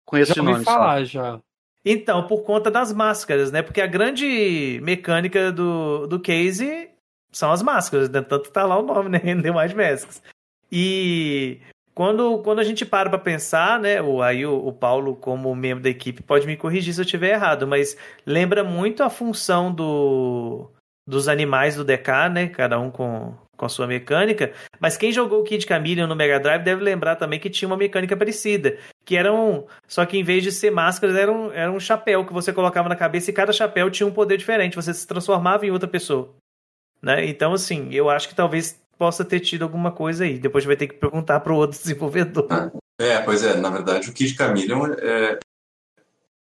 Conheço 0.04 0.34
já 0.34 0.42
ouvi 0.42 0.64
falar 0.64 1.04
já. 1.04 1.40
Então, 1.84 2.26
por 2.26 2.42
conta 2.42 2.70
das 2.70 2.92
máscaras, 2.92 3.50
né? 3.50 3.62
Porque 3.62 3.80
a 3.80 3.86
grande 3.86 4.80
mecânica 4.82 5.50
do, 5.50 6.06
do 6.06 6.20
case 6.20 6.88
são 7.32 7.50
as 7.50 7.62
máscaras, 7.62 8.08
né? 8.08 8.22
Tanto 8.22 8.50
tá 8.50 8.64
lá 8.64 8.78
o 8.78 8.82
nome, 8.82 9.08
né? 9.08 9.18
The 9.20 9.50
Wild 9.50 9.74
Masks. 9.74 10.22
E 10.70 11.60
quando, 11.96 12.42
quando 12.42 12.58
a 12.58 12.62
gente 12.62 12.84
para 12.84 13.08
para 13.08 13.18
pensar, 13.18 13.80
né, 13.80 14.02
o, 14.02 14.20
aí 14.20 14.44
o, 14.44 14.54
o, 14.54 14.70
Paulo, 14.70 15.16
como 15.16 15.54
membro 15.56 15.82
da 15.82 15.88
equipe, 15.88 16.22
pode 16.22 16.46
me 16.46 16.54
corrigir 16.54 16.92
se 16.92 17.00
eu 17.00 17.04
estiver 17.06 17.30
errado, 17.30 17.66
mas 17.66 17.96
lembra 18.26 18.62
muito 18.62 19.02
a 19.02 19.08
função 19.08 19.72
do, 19.72 20.70
dos 21.08 21.26
animais 21.26 21.74
do 21.74 21.82
DK, 21.82 22.28
né, 22.30 22.48
cada 22.48 22.78
um 22.78 22.90
com, 22.90 23.34
com 23.56 23.64
a 23.64 23.68
sua 23.70 23.86
mecânica, 23.86 24.52
mas 24.78 24.98
quem 24.98 25.10
jogou 25.10 25.40
o 25.40 25.42
Kid 25.42 25.66
Chameleon 25.66 26.06
no 26.06 26.14
Mega 26.14 26.38
Drive 26.38 26.62
deve 26.62 26.84
lembrar 26.84 27.16
também 27.16 27.40
que 27.40 27.48
tinha 27.48 27.66
uma 27.66 27.78
mecânica 27.78 28.14
parecida, 28.14 28.76
que 29.02 29.16
eram, 29.16 29.66
só 29.88 30.04
que 30.04 30.18
em 30.18 30.22
vez 30.22 30.42
de 30.42 30.52
ser 30.52 30.70
máscaras, 30.70 31.16
era 31.16 31.32
um, 31.32 31.50
era 31.50 31.72
um 31.72 31.80
chapéu 31.80 32.26
que 32.26 32.32
você 32.32 32.52
colocava 32.52 32.90
na 32.90 32.96
cabeça 32.96 33.30
e 33.30 33.32
cada 33.34 33.54
chapéu 33.54 33.90
tinha 33.90 34.06
um 34.06 34.12
poder 34.12 34.36
diferente, 34.36 34.76
você 34.76 34.92
se 34.92 35.06
transformava 35.06 35.64
em 35.64 35.70
outra 35.70 35.88
pessoa. 35.88 36.34
Né? 37.00 37.24
Então, 37.26 37.54
assim, 37.54 37.88
eu 37.92 38.10
acho 38.10 38.28
que 38.28 38.34
talvez 38.34 38.78
possa 38.98 39.24
ter 39.24 39.40
tido 39.40 39.62
alguma 39.62 39.92
coisa 39.92 40.24
aí. 40.24 40.38
Depois 40.38 40.64
vai 40.64 40.76
ter 40.76 40.88
que 40.88 40.94
perguntar 40.94 41.40
para 41.40 41.52
o 41.52 41.56
outro 41.56 41.78
desenvolvedor. 41.80 42.46
É, 43.00 43.20
pois 43.20 43.42
é, 43.42 43.56
na 43.56 43.70
verdade 43.70 44.08
o 44.08 44.12
Kid 44.12 44.34
Chameleon 44.34 44.86
é... 44.98 45.38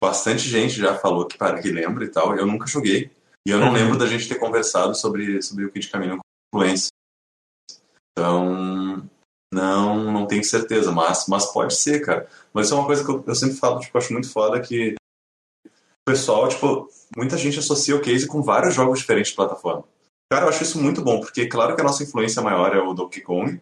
bastante 0.03 0.47
gente 0.47 0.73
já 0.73 0.95
falou 0.95 1.25
que 1.25 1.37
para 1.37 1.61
que 1.61 1.71
lembra 1.71 2.03
e 2.03 2.09
tal. 2.09 2.35
Eu 2.35 2.45
nunca 2.45 2.67
joguei 2.67 3.11
e 3.47 3.51
eu 3.51 3.59
não 3.59 3.67
uhum. 3.67 3.73
lembro 3.73 3.97
da 3.97 4.07
gente 4.07 4.27
ter 4.27 4.35
conversado 4.35 4.95
sobre 4.95 5.41
sobre 5.41 5.65
o 5.65 5.71
Kid 5.71 5.87
Chameleon 5.87 6.17
com 6.17 6.59
influência. 6.59 6.89
Então 8.11 9.09
não 9.53 10.11
não 10.11 10.27
tenho 10.27 10.43
certeza, 10.43 10.91
mas 10.91 11.25
mas 11.27 11.45
pode 11.51 11.75
ser, 11.75 12.05
cara. 12.05 12.27
Mas 12.53 12.67
isso 12.67 12.75
é 12.75 12.77
uma 12.77 12.85
coisa 12.85 13.03
que 13.03 13.09
eu, 13.09 13.23
eu 13.25 13.35
sempre 13.35 13.55
falo, 13.57 13.79
tipo, 13.79 13.97
acho 13.97 14.13
muito 14.13 14.31
foda 14.31 14.59
que 14.59 14.95
o 15.65 16.11
pessoal, 16.11 16.49
tipo, 16.49 16.89
muita 17.15 17.37
gente 17.37 17.59
associa 17.59 17.95
o 17.95 18.01
case 18.01 18.27
com 18.27 18.41
vários 18.41 18.73
jogos 18.73 18.99
diferentes 18.99 19.29
de 19.29 19.35
plataforma. 19.35 19.83
Cara, 20.31 20.45
eu 20.45 20.49
acho 20.49 20.63
isso 20.63 20.81
muito 20.81 21.01
bom, 21.01 21.19
porque 21.19 21.45
claro 21.45 21.75
que 21.75 21.81
a 21.81 21.83
nossa 21.83 22.03
influência 22.03 22.41
maior 22.41 22.73
é 22.73 22.79
o 22.79 22.93
Donkey 22.93 23.19
Kong, 23.19 23.59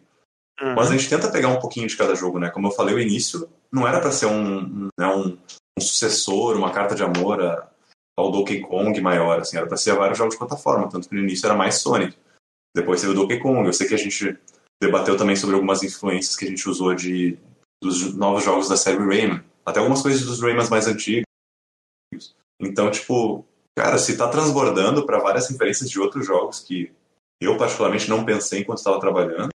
uhum. 0.62 0.74
mas 0.76 0.88
a 0.88 0.96
gente 0.96 1.08
tenta 1.08 1.28
pegar 1.28 1.48
um 1.48 1.58
pouquinho 1.58 1.88
de 1.88 1.96
cada 1.96 2.14
jogo, 2.14 2.38
né? 2.38 2.48
Como 2.48 2.68
eu 2.68 2.70
falei, 2.70 2.94
o 2.94 3.00
início 3.00 3.48
não 3.72 3.88
era 3.88 4.00
para 4.00 4.12
ser 4.12 4.26
um, 4.26 4.88
né, 4.96 5.06
um, 5.08 5.36
um, 5.76 5.80
sucessor, 5.80 6.56
uma 6.56 6.70
carta 6.70 6.94
de 6.94 7.02
amor 7.02 7.42
ao 8.16 8.30
Donkey 8.30 8.60
Kong 8.60 9.00
maior, 9.00 9.40
assim, 9.40 9.56
era 9.56 9.66
para 9.66 9.76
ser 9.76 9.96
vários 9.96 10.16
jogos 10.16 10.34
de 10.34 10.38
plataforma, 10.38 10.88
tanto 10.88 11.08
que 11.08 11.14
no 11.16 11.22
início 11.22 11.44
era 11.44 11.56
mais 11.56 11.74
Sonic. 11.80 12.16
Depois 12.72 13.00
teve 13.00 13.14
o 13.14 13.16
Donkey 13.16 13.40
Kong. 13.40 13.66
Eu 13.66 13.72
sei 13.72 13.88
que 13.88 13.94
a 13.94 13.98
gente 13.98 14.38
debateu 14.80 15.16
também 15.16 15.34
sobre 15.34 15.56
algumas 15.56 15.82
influências 15.82 16.36
que 16.36 16.44
a 16.44 16.48
gente 16.48 16.68
usou 16.68 16.94
de 16.94 17.36
dos 17.82 18.14
novos 18.14 18.44
jogos 18.44 18.68
da 18.68 18.76
série 18.76 18.98
Rayman, 18.98 19.42
até 19.66 19.80
algumas 19.80 20.02
coisas 20.02 20.24
dos 20.24 20.40
Raymans 20.40 20.70
mais 20.70 20.86
antigos. 20.86 21.24
Então, 22.60 22.92
tipo, 22.92 23.44
Cara, 23.76 23.98
se 23.98 24.16
tá 24.16 24.28
transbordando 24.28 25.06
para 25.06 25.18
várias 25.18 25.48
referências 25.48 25.88
de 25.88 25.98
outros 25.98 26.26
jogos 26.26 26.60
que 26.60 26.92
eu 27.40 27.56
particularmente 27.56 28.08
não 28.08 28.24
pensei 28.24 28.60
enquanto 28.60 28.78
estava 28.78 29.00
trabalhando, 29.00 29.50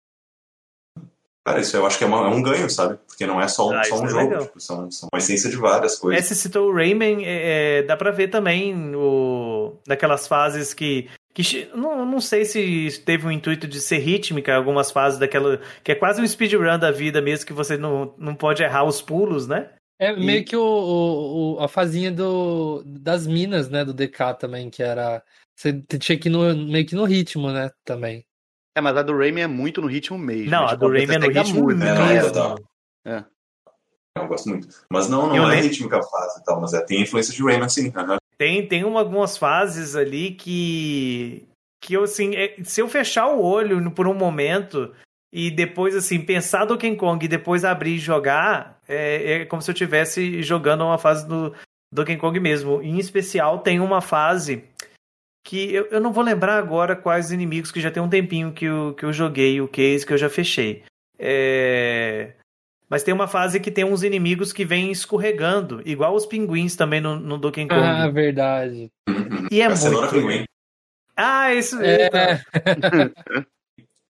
Cara, 1.48 1.60
isso 1.60 1.78
eu 1.78 1.86
acho 1.86 2.00
que 2.00 2.04
é, 2.04 2.08
uma, 2.08 2.26
é, 2.26 2.28
um 2.28 2.42
ganho, 2.42 2.68
sabe? 2.68 2.98
Porque 3.06 3.28
não 3.28 3.40
é 3.40 3.48
só 3.48 3.70
um, 3.70 3.78
ah, 3.78 3.84
só 3.84 4.00
um 4.00 4.06
é 4.06 4.10
jogo, 4.10 4.38
tipo, 4.40 4.60
são, 4.60 4.90
são 4.90 5.08
uma 5.14 5.20
essência 5.20 5.48
de 5.48 5.56
várias 5.56 5.96
coisas. 5.96 6.26
Esse 6.26 6.34
citou 6.34 6.72
o 6.72 6.74
Rayman, 6.74 7.24
é, 7.24 7.82
é, 7.82 7.84
dá 7.84 7.96
pra 7.96 8.10
ver 8.10 8.30
também 8.30 8.96
o, 8.96 9.78
daquelas 9.86 10.28
fases 10.28 10.74
que. 10.74 11.08
que 11.36 11.70
não, 11.76 12.04
não 12.04 12.20
sei 12.20 12.46
se 12.46 13.00
teve 13.06 13.28
o 13.28 13.30
um 13.30 13.32
intuito 13.32 13.68
de 13.68 13.80
ser 13.80 14.00
rítmica, 14.00 14.56
algumas 14.56 14.90
fases 14.92 15.20
daquela. 15.20 15.62
que 15.84 15.92
é 15.92 15.96
quase 15.96 16.20
um 16.20 16.28
speedrun 16.28 16.80
da 16.80 16.90
vida 16.90 17.22
mesmo, 17.22 17.46
que 17.46 17.54
você 17.54 17.78
não, 17.78 18.12
não 18.18 18.34
pode 18.34 18.64
errar 18.64 18.84
os 18.84 19.00
pulos, 19.00 19.46
né? 19.48 19.70
É 20.00 20.12
e... 20.12 20.20
meio 20.20 20.44
que 20.44 20.56
o, 20.56 21.58
o, 21.58 21.60
a 21.60 21.68
fazinha 21.68 22.12
do, 22.12 22.84
das 22.86 23.26
minas, 23.26 23.70
né, 23.70 23.84
do 23.86 23.94
DK 23.94 24.34
também, 24.40 24.70
que 24.70 24.84
era. 24.84 25.24
Você 25.56 25.74
tinha 26.00 26.18
que 26.18 26.28
ir 26.28 26.32
no, 26.32 26.56
meio 26.56 26.86
que 26.86 26.96
no 26.96 27.06
ritmo, 27.06 27.52
né, 27.52 27.72
também. 27.84 28.26
É, 28.78 28.82
mas 28.82 28.98
a 28.98 29.02
do 29.02 29.18
Rayman 29.18 29.44
é 29.44 29.48
muito 29.48 29.82
no 29.82 29.88
ritmo 29.88 30.18
mesmo. 30.18 30.52
Não, 30.52 30.68
a 30.68 30.76
do 30.76 30.90
Rayman 30.90 31.16
é 31.16 31.20
no 31.20 31.30
ritmo 31.30 31.64
muito, 31.64 31.80
mesmo. 31.80 32.04
É, 33.06 33.14
é, 33.14 33.18
é. 33.18 33.26
Eu 34.18 34.28
gosto 34.28 34.50
muito. 34.50 34.68
Mas 34.90 35.08
não, 35.08 35.28
não 35.28 35.36
eu 35.36 35.44
é 35.44 35.48
lembro... 35.48 35.64
rítmica 35.64 36.00
a 36.00 36.04
fase 36.04 36.42
e 36.42 36.44
tal, 36.44 36.60
mas 36.60 36.74
é, 36.74 36.82
tem 36.82 37.02
influência 37.02 37.34
de 37.34 37.42
Rayman, 37.42 37.70
sim. 37.70 37.88
Uhum. 37.88 38.18
Tem, 38.38 38.68
tem 38.68 38.84
uma, 38.84 39.00
algumas 39.00 39.38
fases 39.38 39.96
ali 39.96 40.32
que. 40.32 41.48
Que 41.82 41.94
eu, 41.94 42.04
assim, 42.04 42.36
é, 42.36 42.56
se 42.64 42.82
eu 42.82 42.88
fechar 42.88 43.28
o 43.28 43.44
olho 43.44 43.92
por 43.92 44.08
um 44.08 44.14
momento, 44.14 44.92
e 45.32 45.52
depois, 45.52 45.96
assim, 45.96 46.20
pensar 46.20 46.66
Donkey 46.66 46.96
Kong 46.96 47.24
e 47.24 47.30
depois 47.30 47.64
abrir 47.64 47.96
e 47.96 48.00
jogar, 48.00 48.75
é, 48.88 49.34
é 49.34 49.46
como 49.46 49.62
se 49.62 49.70
eu 49.70 49.74
estivesse 49.74 50.42
jogando 50.44 50.84
uma 50.84 50.98
fase 50.98 51.28
do 51.28 51.54
Donkey 51.92 52.18
Kong 52.18 52.40
mesmo. 52.40 52.82
Em 52.82 52.98
especial, 53.00 53.60
tem 53.60 53.80
uma 53.80 54.02
fase 54.02 54.64
que 55.46 55.74
eu, 55.74 55.86
eu 55.86 56.02
não 56.02 56.12
vou 56.12 56.24
lembrar 56.24 56.58
agora 56.58 56.96
quais 56.96 57.32
inimigos, 57.32 57.72
que 57.72 57.80
já 57.80 57.92
tem 57.92 58.02
um 58.02 58.10
tempinho 58.10 58.52
que 58.52 58.66
eu, 58.66 58.94
que 58.98 59.06
eu 59.06 59.14
joguei 59.14 59.62
o 59.62 59.68
case 59.68 60.06
que 60.06 60.14
eu 60.14 60.18
já 60.18 60.30
fechei. 60.30 60.84
É... 61.18 62.34
Mas 62.90 63.04
tem 63.04 63.14
uma 63.14 63.28
fase 63.28 63.60
que 63.60 63.72
tem 63.72 63.84
uns 63.84 64.04
inimigos 64.04 64.54
que 64.54 64.66
vêm 64.66 64.92
escorregando, 64.92 65.82
igual 65.86 66.14
os 66.14 66.26
pinguins 66.26 66.76
também 66.76 67.02
no, 67.02 67.20
no 67.20 67.38
Donkey 67.38 67.68
Kong. 67.68 67.82
Ah, 67.82 68.10
verdade. 68.10 68.92
E 69.52 69.62
é 69.62 69.70
muito. 69.70 70.46
Ah, 71.16 71.54
isso 71.54 71.78
mesmo. 71.78 72.10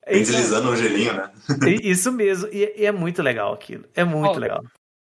Vem 0.07 0.23
deslizando 0.23 0.69
o 0.69 0.75
gelinho, 0.75 1.13
né? 1.13 1.31
Isso 1.83 2.11
mesmo. 2.11 2.47
E, 2.51 2.81
e, 2.81 2.85
é 2.85 2.91
muito 2.91 3.21
legal 3.21 3.53
aquilo. 3.53 3.85
É 3.95 4.03
muito 4.03 4.39
legal. 4.39 4.63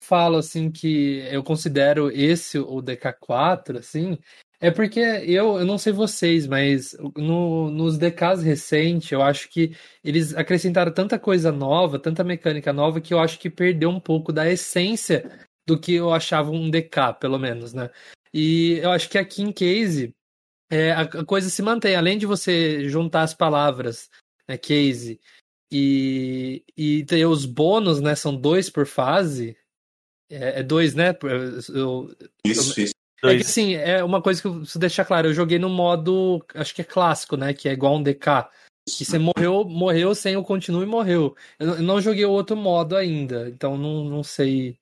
Falo 0.01 0.37
assim 0.37 0.71
que 0.71 1.19
eu 1.29 1.43
considero 1.43 2.09
esse 2.09 2.57
o 2.57 2.81
DK4, 2.81 3.77
assim, 3.77 4.17
é 4.61 4.69
porque 4.71 4.99
eu, 4.99 5.57
eu 5.59 5.65
não 5.65 5.77
sei 5.77 5.93
vocês, 5.93 6.45
mas 6.45 6.95
no, 7.15 7.69
nos 7.69 7.97
DKs 7.97 8.41
recentes, 8.41 9.11
eu 9.11 9.21
acho 9.21 9.49
que 9.49 9.75
eles 10.03 10.35
acrescentaram 10.35 10.91
tanta 10.91 11.17
coisa 11.17 11.51
nova, 11.51 11.97
tanta 11.97 12.25
mecânica 12.25 12.73
nova, 12.73 12.99
que 12.99 13.13
eu 13.13 13.19
acho 13.19 13.39
que 13.39 13.49
perdeu 13.49 13.89
um 13.89 13.99
pouco 13.99 14.33
da 14.33 14.49
essência 14.49 15.47
do 15.65 15.79
que 15.79 15.93
eu 15.93 16.11
achava 16.13 16.51
um 16.51 16.69
DK, 16.69 17.13
pelo 17.19 17.37
menos, 17.39 17.73
né? 17.73 17.89
E 18.33 18.79
eu 18.81 18.91
acho 18.91 19.09
que 19.09 19.17
aqui 19.17 19.41
em 19.41 19.51
Case, 19.51 20.13
é, 20.69 20.91
a 20.91 21.07
coisa 21.25 21.49
se 21.49 21.61
mantém. 21.61 21.95
Além 21.95 22.17
de 22.17 22.25
você 22.25 22.87
juntar 22.89 23.21
as 23.21 23.33
palavras 23.33 24.09
né, 24.49 24.57
case, 24.57 25.21
e, 25.71 26.63
e 26.75 27.05
tem 27.05 27.23
os 27.25 27.45
bônus, 27.45 28.01
né, 28.01 28.15
são 28.15 28.35
dois 28.35 28.67
por 28.67 28.87
fase, 28.87 29.55
é, 30.27 30.61
é 30.61 30.63
dois, 30.63 30.95
né? 30.95 31.15
Eu, 31.21 31.59
isso, 32.43 32.79
eu, 32.79 32.83
isso. 32.83 32.93
É 33.23 33.35
que, 33.35 33.41
assim, 33.41 33.75
é 33.75 34.03
uma 34.03 34.21
coisa 34.21 34.41
que 34.41 34.47
eu 34.47 34.55
preciso 34.55 34.79
deixar 34.79 35.05
claro, 35.05 35.27
eu 35.27 35.33
joguei 35.33 35.59
no 35.59 35.69
modo, 35.69 36.43
acho 36.55 36.73
que 36.73 36.81
é 36.81 36.85
clássico, 36.85 37.37
né, 37.37 37.53
que 37.53 37.69
é 37.69 37.73
igual 37.73 37.97
um 37.97 38.03
DK, 38.03 38.49
que 38.89 39.05
você 39.05 39.19
morreu, 39.19 39.63
morreu 39.65 40.15
sem 40.15 40.35
o 40.35 40.43
continue 40.43 40.83
e 40.83 40.87
morreu. 40.87 41.35
Eu 41.59 41.83
não 41.83 42.01
joguei 42.01 42.25
o 42.25 42.31
outro 42.31 42.57
modo 42.57 42.95
ainda, 42.95 43.47
então 43.49 43.77
não, 43.77 44.03
não 44.05 44.23
sei 44.23 44.71
se 44.71 44.79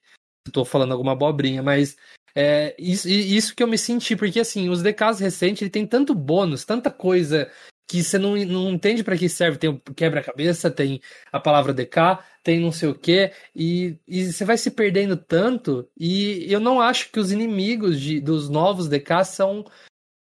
estou 0.49 0.63
falando 0.63 0.93
alguma 0.93 1.11
abobrinha, 1.11 1.61
mas 1.61 1.97
é 2.33 2.73
isso, 2.79 3.09
isso 3.09 3.53
que 3.53 3.61
eu 3.61 3.67
me 3.67 3.77
senti, 3.77 4.15
porque 4.15 4.39
assim, 4.39 4.69
os 4.69 4.81
DKs 4.81 5.19
recentes 5.19 5.63
ele 5.63 5.71
tem 5.71 5.85
tanto 5.85 6.15
bônus, 6.15 6.63
tanta 6.63 6.89
coisa 6.89 7.51
que 7.87 8.03
você 8.03 8.17
não, 8.19 8.35
não 8.35 8.69
entende 8.69 9.03
para 9.03 9.17
que 9.17 9.29
serve. 9.29 9.57
Tem 9.57 9.69
o 9.69 9.79
quebra-cabeça, 9.79 10.69
tem 10.69 11.01
a 11.31 11.39
palavra 11.39 11.73
DK, 11.73 12.19
tem 12.43 12.59
não 12.59 12.71
sei 12.71 12.89
o 12.89 12.95
que, 12.95 13.31
e, 13.55 13.97
e 14.07 14.31
você 14.31 14.45
vai 14.45 14.57
se 14.57 14.71
perdendo 14.71 15.15
tanto. 15.15 15.87
E 15.97 16.51
eu 16.51 16.59
não 16.59 16.81
acho 16.81 17.11
que 17.11 17.19
os 17.19 17.31
inimigos 17.31 17.99
de, 17.99 18.19
dos 18.19 18.49
novos 18.49 18.87
DK 18.87 19.23
são 19.25 19.65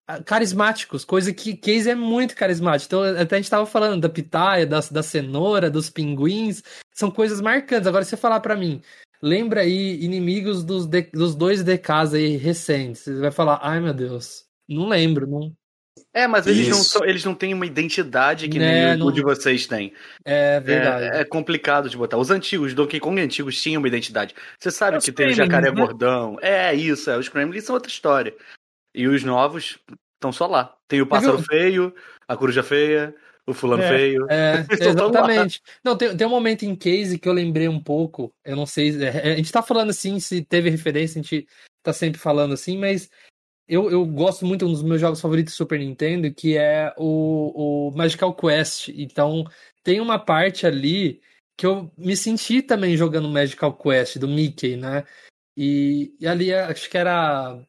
ah, 0.08 0.24
carismáticos, 0.24 1.04
coisa 1.04 1.34
que 1.34 1.56
Case 1.56 1.90
é 1.90 1.96
muito 1.96 2.36
carismático. 2.36 2.88
Então, 2.88 3.04
até 3.22 3.36
a 3.36 3.40
gente 3.40 3.50
tava 3.50 3.66
falando 3.66 4.02
da 4.02 4.10
pitaia, 4.10 4.66
da, 4.66 4.80
da 4.80 5.04
cenoura, 5.04 5.70
dos 5.70 5.90
pinguins, 5.90 6.64
são 6.94 7.12
coisas 7.12 7.42
marcantes. 7.42 7.88
Agora, 7.88 8.06
você 8.06 8.16
falar 8.16 8.40
para 8.40 8.56
mim, 8.56 8.82
lembra 9.22 9.62
aí 9.62 10.02
inimigos 10.04 10.64
dos, 10.64 10.86
de, 10.86 11.04
dos 11.14 11.36
dois 11.36 11.64
DKs 11.64 12.14
aí 12.14 12.38
recentes, 12.38 13.02
você 13.04 13.20
vai 13.20 13.32
falar, 13.32 13.60
ai 13.62 13.80
meu 13.82 13.94
Deus, 13.94 14.46
não 14.68 14.88
lembro, 14.88 15.28
não. 15.28 15.56
É, 16.14 16.26
mas 16.26 16.48
eles 16.48 16.68
não, 16.70 16.78
são- 16.78 17.06
eles 17.06 17.24
não 17.24 17.36
têm 17.36 17.54
uma 17.54 17.66
identidade 17.66 18.48
que 18.50 18.58
Né, 18.58 18.88
nem 18.88 18.96
o 18.96 19.06
não- 19.06 19.12
de 19.12 19.22
vocês 19.22 19.68
têm. 19.68 19.94
É 20.26 20.60
verdade. 20.60 21.16
É, 21.18 21.22
é 21.22 21.26
complicado 21.26 21.90
de 21.90 21.98
botar. 21.98 22.18
Os 22.18 22.32
antigos, 22.32 22.74
Donkey 22.74 23.00
Kong 23.00 23.22
antigos 23.22 23.62
tinham 23.62 23.80
uma 23.80 23.88
identidade. 23.88 24.34
Você 24.60 24.72
sabe 24.72 24.98
É 24.98 25.00
que 25.00 25.12
tem 25.12 25.28
o 25.28 25.34
jacaré 25.34 25.70
né? 25.70 25.76
gordão. 25.80 26.38
É 26.42 26.74
isso, 26.74 27.12
é. 27.12 27.18
Os 27.18 27.30
Kremlins 27.30 27.66
são 27.66 27.76
outra 27.76 27.92
história. 27.92 28.34
E 28.96 29.08
os 29.08 29.24
novos 29.24 29.78
estão 30.16 30.32
só 30.32 30.48
lá. 30.48 30.76
Tem 30.88 31.02
o 31.02 31.08
pássaro 31.08 31.38
feio, 31.44 31.94
a 32.28 32.36
coruja 32.36 32.64
feia, 32.64 33.14
o 33.46 33.54
fulano 33.54 33.84
É. 33.84 33.90
feio. 33.90 34.26
É, 34.28 34.66
exatamente. 35.52 35.62
Não, 35.84 35.96
tem, 35.96 36.18
tem 36.18 36.26
um 36.26 36.32
momento 36.32 36.64
em 36.64 36.76
case 36.76 37.20
que 37.20 37.30
eu 37.30 37.34
lembrei 37.34 37.68
um 37.68 37.80
pouco. 37.80 38.34
Eu 38.44 38.56
não 38.56 38.66
sei. 38.66 38.90
é, 39.04 39.34
a 39.34 39.36
gente 39.36 39.52
tá 39.52 39.62
falando 39.62 39.92
assim, 39.92 40.20
se 40.20 40.44
teve 40.44 40.70
referência, 40.72 41.20
a 41.20 41.22
gente 41.22 41.48
tá 41.84 41.94
sempre 41.94 42.20
falando 42.20 42.54
assim, 42.56 42.76
mas 42.78 43.08
eu, 43.68 43.92
eu 43.92 44.06
gosto 44.06 44.46
muito, 44.46 44.66
um 44.66 44.72
dos 44.72 44.84
meus 44.84 45.02
jogos 45.02 45.20
favoritos 45.20 45.54
do 45.54 45.58
Super 45.58 45.80
Nintendo, 45.80 46.34
que 46.34 46.58
é 46.58 46.94
o, 46.98 47.90
o 47.90 47.92
Magical 47.96 48.34
Quest. 48.34 48.90
Então, 48.90 49.44
tem 49.84 50.00
uma 50.00 50.18
parte 50.18 50.66
ali 50.66 51.22
que 51.58 51.66
eu 51.66 51.92
me 51.98 52.16
senti 52.16 52.62
também 52.62 52.96
jogando 52.96 53.28
Magical 53.28 53.74
Quest 53.76 54.18
do 54.18 54.28
Mickey, 54.28 54.78
né? 54.78 55.04
E, 55.56 56.16
e 56.20 56.28
ali 56.28 56.54
acho 56.54 56.90
que 56.90 56.98
era. 56.98 57.60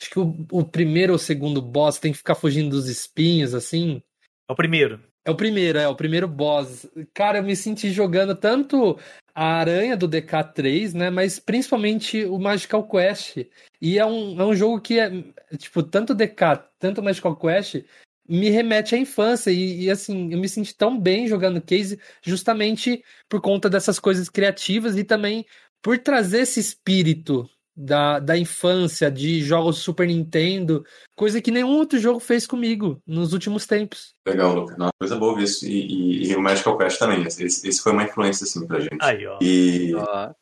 Acho 0.00 0.10
que 0.10 0.18
o, 0.18 0.46
o 0.50 0.64
primeiro 0.64 1.12
ou 1.12 1.18
segundo 1.18 1.62
boss 1.62 1.98
tem 1.98 2.10
que 2.10 2.18
ficar 2.18 2.34
fugindo 2.34 2.70
dos 2.70 2.88
espinhos, 2.88 3.54
assim. 3.54 4.02
É 4.48 4.52
o 4.52 4.56
primeiro. 4.56 5.00
É 5.24 5.30
o 5.30 5.34
primeiro, 5.34 5.78
é 5.78 5.88
o 5.88 5.96
primeiro 5.96 6.28
boss. 6.28 6.86
Cara, 7.14 7.38
eu 7.38 7.42
me 7.42 7.56
senti 7.56 7.90
jogando 7.90 8.34
tanto 8.34 8.98
a 9.34 9.54
Aranha 9.54 9.96
do 9.96 10.08
DK3, 10.08 10.92
né? 10.92 11.08
Mas 11.10 11.38
principalmente 11.38 12.24
o 12.24 12.38
Magical 12.38 12.86
Quest. 12.86 13.46
E 13.80 13.98
é 13.98 14.04
um, 14.04 14.40
é 14.40 14.44
um 14.44 14.54
jogo 14.54 14.80
que 14.80 15.00
é, 15.00 15.10
tipo, 15.56 15.82
tanto 15.82 16.14
DK, 16.14 16.68
tanto 16.78 17.02
Magical 17.02 17.36
Quest 17.36 17.84
me 18.28 18.50
remete 18.50 18.94
à 18.94 18.98
infância. 18.98 19.50
E, 19.50 19.84
e, 19.84 19.90
assim, 19.90 20.30
eu 20.30 20.38
me 20.38 20.48
senti 20.48 20.74
tão 20.74 20.98
bem 20.98 21.26
jogando 21.26 21.60
Case 21.60 21.98
justamente 22.22 23.02
por 23.28 23.40
conta 23.40 23.70
dessas 23.70 23.98
coisas 23.98 24.28
criativas 24.28 24.96
e 24.96 25.04
também 25.04 25.46
por 25.82 25.98
trazer 25.98 26.40
esse 26.40 26.60
espírito 26.60 27.48
da, 27.76 28.18
da 28.18 28.38
infância, 28.38 29.10
de 29.10 29.42
jogos 29.42 29.78
Super 29.78 30.06
Nintendo, 30.06 30.84
coisa 31.16 31.40
que 31.40 31.50
nenhum 31.50 31.76
outro 31.76 31.98
jogo 31.98 32.20
fez 32.20 32.46
comigo 32.46 33.00
nos 33.06 33.32
últimos 33.32 33.66
tempos. 33.66 34.14
Legal, 34.26 34.54
Luca. 34.54 34.74
Uma 34.76 34.90
coisa 34.98 35.16
boa 35.16 35.34
ver 35.34 35.44
isso. 35.44 35.66
E, 35.66 35.70
e, 35.70 36.30
e 36.30 36.36
o 36.36 36.40
Magical 36.40 36.78
Quest 36.78 36.98
também. 36.98 37.22
Esse, 37.26 37.44
esse 37.44 37.80
foi 37.80 37.92
uma 37.92 38.04
influência, 38.04 38.44
assim, 38.44 38.66
pra 38.66 38.80
gente. 38.80 38.98
Aí, 39.00 39.26
ó. 39.26 39.38
E, 39.40 39.94
Ó, 39.94 40.32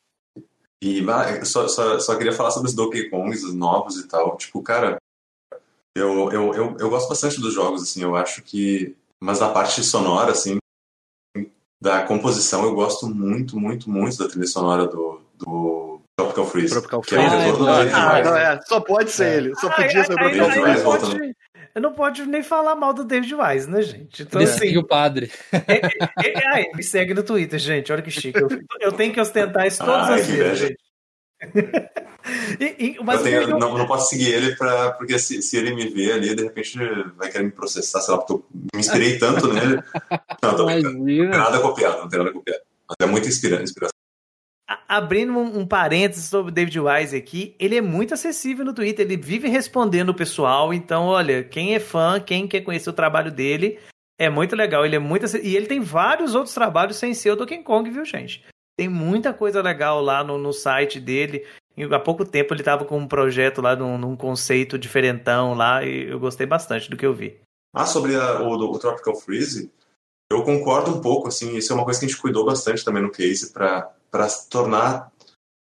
e 0.81 1.45
só, 1.45 1.67
só, 1.67 1.99
só 1.99 2.15
queria 2.17 2.33
falar 2.33 2.51
sobre 2.51 2.69
os 2.69 2.75
Donkey 2.75 3.09
Kongs, 3.09 3.43
os 3.43 3.53
novos 3.53 3.97
e 3.97 4.07
tal. 4.07 4.35
Tipo, 4.37 4.61
cara, 4.61 4.97
eu, 5.95 6.31
eu, 6.31 6.53
eu, 6.53 6.77
eu 6.79 6.89
gosto 6.89 7.07
bastante 7.07 7.39
dos 7.39 7.53
jogos, 7.53 7.83
assim, 7.83 8.01
eu 8.03 8.15
acho 8.15 8.41
que. 8.43 8.95
Mas 9.21 9.41
a 9.41 9.49
parte 9.49 9.81
sonora, 9.83 10.31
assim, 10.33 10.57
da 11.81 12.03
composição, 12.05 12.63
eu 12.63 12.75
gosto 12.75 13.07
muito, 13.07 13.57
muito, 13.57 13.89
muito 13.89 14.17
da 14.17 14.27
trilha 14.27 14.47
sonora 14.47 14.85
do, 14.85 15.21
do 15.37 15.92
Tropical 16.17 16.45
Freeze. 16.47 16.69
Tropical 16.73 17.01
que 17.01 17.15
é 17.15 17.19
o 17.19 17.21
Freeze. 17.21 17.35
Ah, 17.35 17.39
é 17.39 17.91
Ah, 17.93 18.13
Wise. 18.17 18.29
não, 18.29 18.37
é, 18.37 18.59
só 18.67 18.79
pode 18.79 19.11
ser 19.11 19.37
ele. 19.37 19.55
Só 19.55 19.69
podia 19.69 19.85
Aí- 19.85 20.05
ser 20.05 20.11
o 20.13 20.15
Tropical 20.15 20.51
Freeze. 20.51 20.67
não 20.67 20.83
pode- 20.83 21.03
voltando. 21.05 21.33
Eu 21.75 21.81
não 21.81 21.93
pode 21.93 22.23
nem 22.27 22.43
falar 22.43 22.75
mal 22.75 22.93
do 22.93 23.03
David 23.03 23.33
Wise, 23.33 23.67
né, 23.67 23.81
gente? 23.81 24.21
Então, 24.21 24.39
Ele 24.39 24.47
assim, 24.47 24.59
segue 24.59 24.77
o 24.77 24.85
padre. 24.85 25.31
é, 25.51 26.61
é, 26.61 26.71
me 26.75 26.83
segue 26.83 27.15
no 27.15 27.23
Twitter, 27.23 27.57
gente. 27.57 27.91
Olha 27.91 28.03
que 28.03 28.11
chique. 28.11 28.39
Eu, 28.39 28.47
eu 28.79 28.91
tenho 28.91 29.11
que 29.11 29.19
ostentar 29.19 29.65
isso 29.65 29.83
todas 29.83 30.07
Ai, 30.09 30.21
as 30.21 30.27
vezes, 30.27 30.59
gente. 30.59 30.77
E- 32.57 32.75
e- 32.79 32.97
mas 33.03 33.17
Eu 33.19 33.23
tenho- 33.25 33.39
legal- 33.41 33.59
não, 33.59 33.77
não 33.77 33.85
posso 33.85 34.07
seguir 34.09 34.29
ele 34.33 34.55
pra, 34.55 34.91
porque 34.93 35.19
se, 35.19 35.41
se 35.41 35.57
ele 35.57 35.73
me 35.75 35.89
ver 35.89 36.13
ali, 36.13 36.33
de 36.33 36.43
repente 36.43 36.77
vai 37.17 37.29
querer 37.29 37.43
me 37.43 37.51
processar, 37.51 37.99
sei 37.99 38.13
lá, 38.13 38.19
porque 38.21 38.33
eu 38.33 38.45
me 38.73 38.79
inspirei 38.79 39.17
tanto 39.17 39.51
nele. 39.51 39.81
Não, 40.41 40.55
tô. 40.55 40.65
Não 40.69 40.81
tem 41.05 41.27
nada 41.27 41.59
copiado, 41.59 41.97
não 41.99 42.07
tem 42.07 42.19
nada 42.19 42.31
copiado. 42.31 42.61
Mas 42.87 42.95
é 43.09 43.11
muito 43.11 43.27
inspira- 43.27 43.61
inspiração. 43.61 43.92
Abrindo 44.87 45.33
um, 45.33 45.59
um 45.59 45.67
parênteses 45.67 46.25
sobre 46.25 46.51
o 46.51 46.53
David 46.53 46.79
Wise 46.79 47.15
aqui, 47.15 47.55
ele 47.59 47.75
é 47.75 47.81
muito 47.81 48.13
acessível 48.13 48.63
no 48.63 48.73
Twitter, 48.73 49.05
ele 49.05 49.17
vive 49.17 49.47
respondendo 49.49 50.09
o 50.09 50.13
pessoal, 50.15 50.73
então, 50.73 51.05
olha, 51.05 51.43
quem 51.43 51.75
é 51.75 51.79
fã, 51.79 52.19
quem 52.19 52.47
quer 52.47 52.61
conhecer 52.61 52.89
o 52.89 52.93
trabalho 52.93 53.29
dele, 53.29 53.77
é 54.17 54.29
muito 54.29 54.55
legal, 54.55 54.85
ele 54.85 54.95
é 54.95 54.99
muito 54.99 55.25
E 55.37 55.55
ele 55.55 55.65
tem 55.65 55.81
vários 55.81 56.33
outros 56.33 56.53
trabalhos 56.53 56.95
sem 56.95 57.13
ser 57.13 57.31
o 57.31 57.35
Donkey 57.35 57.61
Kong, 57.61 57.89
viu, 57.89 58.05
gente? 58.05 58.45
Tem 58.77 58.87
muita 58.87 59.33
coisa 59.33 59.61
legal 59.61 60.01
lá 60.01 60.23
no, 60.23 60.37
no 60.37 60.53
site 60.53 60.99
dele. 60.99 61.45
E 61.75 61.83
há 61.83 61.99
pouco 61.99 62.23
tempo 62.23 62.53
ele 62.53 62.61
estava 62.61 62.85
com 62.85 62.97
um 62.97 63.07
projeto 63.07 63.61
lá 63.61 63.75
num, 63.75 63.97
num 63.97 64.15
conceito 64.15 64.77
diferentão 64.77 65.53
lá, 65.55 65.83
e 65.83 66.09
eu 66.09 66.19
gostei 66.19 66.45
bastante 66.45 66.89
do 66.89 66.95
que 66.95 67.05
eu 67.05 67.13
vi. 67.13 67.37
Ah, 67.75 67.85
sobre 67.85 68.15
a- 68.15 68.41
o, 68.41 68.53
o 68.53 68.79
Tropical 68.79 69.15
Freeze, 69.15 69.71
eu 70.31 70.43
concordo 70.43 70.91
um 70.91 71.01
pouco, 71.01 71.27
assim, 71.27 71.57
isso 71.57 71.73
é 71.73 71.75
uma 71.75 71.83
coisa 71.83 71.99
que 71.99 72.05
a 72.05 72.09
gente 72.09 72.21
cuidou 72.21 72.45
bastante 72.45 72.85
também 72.85 73.01
no 73.01 73.11
case 73.11 73.51
para 73.51 73.91
para 74.13 74.27
tornar 74.47 75.11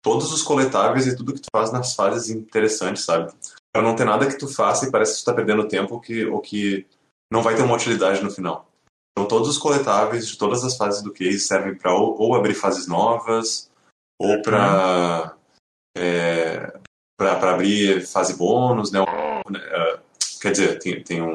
todos 0.02 0.32
os 0.32 0.42
coletáveis 0.42 1.06
e 1.06 1.18
tudo 1.18 1.34
que 1.34 1.42
tu 1.42 1.50
faz 1.54 1.70
nas 1.70 1.94
fases 1.94 2.30
interessantes, 2.30 3.04
sabe? 3.04 3.30
Para 3.74 3.84
não 3.84 3.94
ter 3.94 4.06
nada 4.06 4.26
que 4.26 4.38
tu 4.38 4.48
faça 4.48 4.86
e 4.88 4.92
parece 4.92 5.16
que 5.16 5.22
tu 5.22 5.26
tá 5.26 5.34
perdendo 5.34 5.68
tempo 5.68 6.00
que, 6.00 6.26
ou 6.26 6.40
que 6.40 6.88
não 7.30 7.42
vai 7.44 7.56
ter 7.56 7.64
uma 7.64 7.76
utilidade 7.76 8.24
no 8.24 8.32
final. 8.32 8.66
Então 9.12 9.28
todos 9.28 9.50
os 9.50 9.58
coletáveis 9.58 10.26
de 10.26 10.38
todas 10.38 10.64
as 10.64 10.78
fases 10.78 11.02
do 11.04 11.12
case 11.12 11.42
servem 11.42 11.76
para 11.76 11.94
ou, 11.94 12.18
ou 12.18 12.36
abrir 12.36 12.54
fases 12.54 12.88
novas, 12.88 13.70
ou 14.18 14.42
para 14.42 15.36
é, 15.98 16.80
para 17.20 17.52
abrir 17.52 18.06
fase 18.08 18.36
bônus, 18.36 18.92
né? 18.92 19.00
Eh, 19.02 20.00
quer 20.40 20.52
dizer, 20.52 20.80
tem, 20.80 21.04
tem 21.04 21.22
um, 21.22 21.34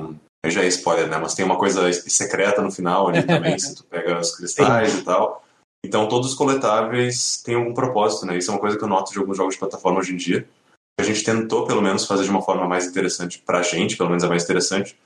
um- 0.00 0.16
já 0.46 0.62
é 0.64 0.66
spoiler, 0.68 1.06
né? 1.08 1.18
Mas 1.18 1.34
tem 1.34 1.44
uma 1.44 1.58
coisa 1.58 1.92
secreta 1.92 2.62
no 2.62 2.72
final 2.72 3.08
ali 3.08 3.22
também, 3.24 3.56
se 3.60 3.76
tu 3.76 3.84
pega 3.84 4.18
os 4.18 4.34
cristais 4.34 4.98
e 4.98 5.04
tal. 5.04 5.44
Então 5.84 6.08
todos 6.08 6.30
os 6.30 6.34
coletáveis 6.34 7.40
têm 7.42 7.54
algum 7.54 7.72
propósito, 7.72 8.26
né? 8.26 8.36
Isso 8.36 8.50
é 8.50 8.54
uma 8.54 8.60
coisa 8.60 8.76
que 8.76 8.84
eu 8.84 8.88
noto 8.88 9.12
de 9.12 9.18
alguns 9.18 9.36
jogos 9.36 9.54
de 9.54 9.60
plataforma 9.60 10.00
hoje 10.00 10.12
em 10.12 10.16
dia. 10.16 10.48
A 10.98 11.04
gente 11.04 11.22
tentou, 11.22 11.64
pelo 11.66 11.80
menos, 11.80 12.06
fazer 12.06 12.24
de 12.24 12.30
uma 12.30 12.42
forma 12.42 12.66
mais 12.66 12.86
interessante 12.86 13.40
pra 13.40 13.62
gente, 13.62 13.96
pelo 13.96 14.08
menos 14.08 14.24
a 14.24 14.28
mais 14.28 14.42
interessante, 14.42 14.98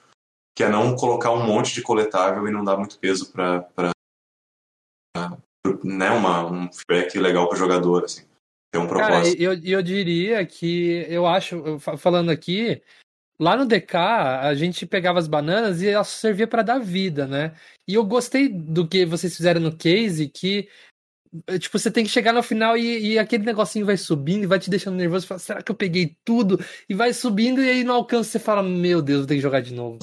que 0.57 0.65
é 0.65 0.69
não 0.69 0.97
colocar 0.97 1.31
um 1.31 1.45
monte 1.47 1.75
de 1.75 1.83
coletável 1.83 2.49
e 2.49 2.51
não 2.51 2.65
dar 2.65 2.79
muito 2.79 2.99
peso 2.99 3.31
pra, 3.31 3.61
pra, 3.61 3.91
pra- 5.15 5.39
né, 5.85 6.11
uma, 6.11 6.47
um 6.51 6.73
feedback 6.73 7.19
legal 7.19 7.49
pro 7.49 7.59
jogador, 7.59 8.05
assim. 8.05 8.25
Ter 8.73 8.79
um 8.79 8.89
Cara, 8.89 9.17
propósito. 9.17 9.43
eu, 9.43 9.53
eu 9.63 9.83
diria 9.83 10.45
que 10.47 11.07
eu 11.11 11.27
acho, 11.27 11.79
falando 11.99 12.31
aqui, 12.31 12.83
lá 13.41 13.57
no 13.57 13.67
DK, 13.67 13.97
a 13.97 14.55
gente 14.55 14.87
pegava 14.87 15.19
as 15.19 15.29
bananas 15.29 15.83
e 15.83 15.89
elas 15.89 16.09
servia 16.09 16.47
para 16.47 16.63
dar 16.63 16.79
vida, 16.79 17.27
né? 17.27 17.55
E 17.87 17.95
eu 17.95 18.05
gostei 18.05 18.49
do 18.49 18.87
que 18.87 19.05
vocês 19.05 19.37
fizeram 19.37 19.61
no 19.61 19.77
case, 19.77 20.29
que 20.29 20.69
eh, 21.47 21.59
tipo, 21.59 21.79
você 21.79 21.91
tem 21.91 22.05
que 22.05 22.11
chegar 22.11 22.33
no 22.33 22.43
final 22.43 22.77
e, 22.77 23.13
e 23.13 23.19
aquele 23.19 23.45
negocinho 23.45 23.87
vai 23.87 23.97
subindo 23.97 24.45
e 24.45 24.47
vai 24.47 24.59
te 24.59 24.69
deixando 24.69 24.97
nervoso. 24.97 25.27
Fala, 25.27 25.39
será 25.39 25.63
que 25.63 25.73
eu 25.73 25.77
peguei 25.77 26.17
tudo? 26.25 26.59
E 26.89 26.95
vai 26.95 27.13
subindo 27.13 27.63
e 27.63 27.71
aí 27.71 27.85
no 27.85 27.93
alcance 27.93 28.31
você 28.31 28.39
fala, 28.39 28.63
meu 28.63 29.01
Deus, 29.01 29.21
vou 29.21 29.27
ter 29.29 29.37
que 29.37 29.41
jogar 29.41 29.61
de 29.61 29.73
novo. 29.75 29.99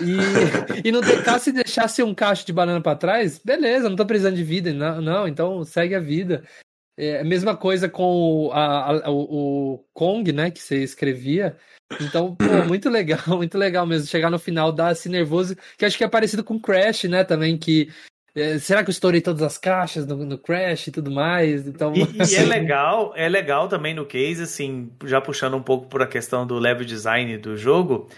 E, 0.00 0.88
e 0.88 0.92
no 0.92 1.00
DK, 1.00 1.38
se 1.38 1.52
deixasse 1.52 2.02
um 2.02 2.14
cacho 2.14 2.44
de 2.44 2.52
banana 2.52 2.80
pra 2.80 2.96
trás, 2.96 3.38
beleza, 3.38 3.88
não 3.88 3.96
tô 3.96 4.04
precisando 4.04 4.36
de 4.36 4.44
vida. 4.44 4.72
Não, 4.72 5.00
não 5.00 5.28
então 5.28 5.64
segue 5.64 5.94
a 5.94 6.00
vida. 6.00 6.44
É 6.96 7.20
a 7.20 7.24
mesma 7.24 7.56
coisa 7.56 7.88
com 7.88 8.46
o, 8.46 8.52
a- 8.52 9.06
a- 9.06 9.10
o, 9.10 9.74
o 9.74 9.84
Kong, 9.92 10.32
né, 10.32 10.50
que 10.50 10.60
você 10.60 10.82
escrevia. 10.82 11.56
Então, 12.00 12.34
pô, 12.36 12.44
muito 12.66 12.88
legal, 12.88 13.18
muito 13.36 13.58
legal 13.58 13.86
mesmo. 13.86 14.06
Chegar 14.06 14.30
no 14.30 14.38
final, 14.38 14.70
dar 14.72 14.92
esse 14.92 15.08
nervoso, 15.08 15.56
que 15.76 15.84
acho 15.84 15.98
que 15.98 16.04
é 16.04 16.08
parecido 16.08 16.44
com 16.44 16.60
Crash, 16.60 17.04
né, 17.04 17.24
também, 17.24 17.58
que... 17.58 17.90
é, 18.34 18.58
será 18.58 18.84
que 18.84 18.90
eu 18.90 18.92
estourei 18.92 19.20
todas 19.20 19.42
as 19.42 19.58
caixas 19.58 20.06
no, 20.06 20.16
no 20.24 20.38
Crash 20.38 20.86
e 20.88 20.92
tudo 20.92 21.10
mais? 21.10 21.66
Então, 21.66 21.92
E, 21.94 22.00
e 22.00 22.20
é 22.20 22.22
assim, 22.22 22.44
legal, 22.44 23.12
é 23.16 23.28
legal 23.28 23.68
também 23.68 23.92
no 23.94 24.06
case, 24.06 24.42
assim, 24.42 24.90
já 25.04 25.20
puxando 25.20 25.56
um 25.56 25.62
pouco 25.62 25.88
por 25.88 26.00
a 26.02 26.06
questão 26.06 26.46
do 26.46 26.58
level 26.58 26.84
design 26.84 27.36
do 27.38 27.56
jogo, 27.56 28.08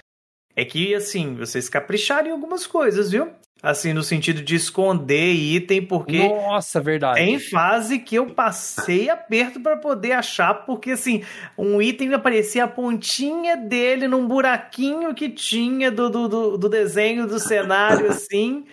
é 0.55 0.65
que, 0.65 0.95
assim, 0.95 1.35
vocês 1.35 1.69
capricharam 1.69 2.29
em 2.29 2.33
algumas 2.33 2.67
coisas, 2.67 3.11
viu? 3.11 3.31
Assim, 3.63 3.93
no 3.93 4.03
sentido 4.03 4.43
de 4.43 4.55
esconder 4.55 5.33
item, 5.33 5.85
porque 5.85 6.29
Nossa, 6.29 6.81
verdade. 6.81 7.19
tem 7.19 7.39
fase 7.39 7.99
que 7.99 8.15
eu 8.15 8.27
passei 8.27 9.09
aperto 9.09 9.59
para 9.59 9.77
poder 9.77 10.13
achar, 10.13 10.55
porque, 10.67 10.91
assim, 10.91 11.25
um 11.57 11.81
item 11.81 12.13
aparecia 12.15 12.65
a 12.65 12.69
pontinha 12.69 13.57
dele 13.57 14.07
num 14.07 14.29
buraquinho 14.29 15.15
que 15.15 15.31
tinha 15.31 15.91
do, 15.91 16.11
do, 16.11 16.29
do, 16.29 16.59
do 16.59 16.69
desenho 16.69 17.27
do 17.27 17.41
cenário, 17.41 18.09
assim. 18.13 18.65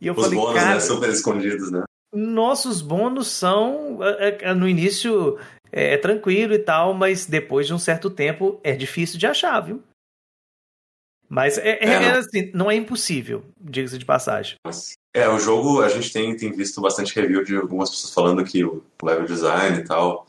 E 0.00 0.06
eu 0.06 0.14
Os 0.14 0.22
falei, 0.22 0.38
bônus, 0.38 0.54
cara, 0.54 0.74
né? 0.74 0.80
Super 0.80 1.10
escondidos, 1.10 1.70
né? 1.70 1.82
nossos 2.12 2.80
bônus 2.80 3.28
são 3.28 3.98
é, 4.02 4.38
é, 4.40 4.54
no 4.54 4.68
início 4.68 5.38
é, 5.70 5.94
é 5.94 5.96
tranquilo 5.96 6.54
e 6.54 6.58
tal, 6.58 6.94
mas 6.94 7.26
depois 7.26 7.66
de 7.66 7.74
um 7.74 7.78
certo 7.78 8.10
tempo 8.10 8.60
é 8.62 8.74
difícil 8.74 9.18
de 9.18 9.26
achar, 9.26 9.60
viu? 9.60 9.82
Mas 11.28 11.58
é, 11.58 11.70
é- 11.70 11.84
É, 11.84 11.92
é 11.94 12.12
não. 12.12 12.18
assim, 12.18 12.50
não 12.54 12.70
é 12.70 12.74
impossível, 12.74 13.44
diga-se 13.60 13.98
de 13.98 14.04
passagem. 14.04 14.56
É, 15.14 15.28
o 15.28 15.38
jogo, 15.38 15.82
a 15.82 15.88
gente 15.88 16.12
tem, 16.12 16.34
tem 16.36 16.52
visto 16.52 16.80
bastante 16.80 17.14
review 17.14 17.44
de 17.44 17.56
algumas 17.56 17.90
pessoas 17.90 18.14
falando 18.14 18.44
que 18.44 18.64
o 18.64 18.82
level 19.02 19.26
design 19.26 19.78
e 19.78 19.84
tal 19.84 20.26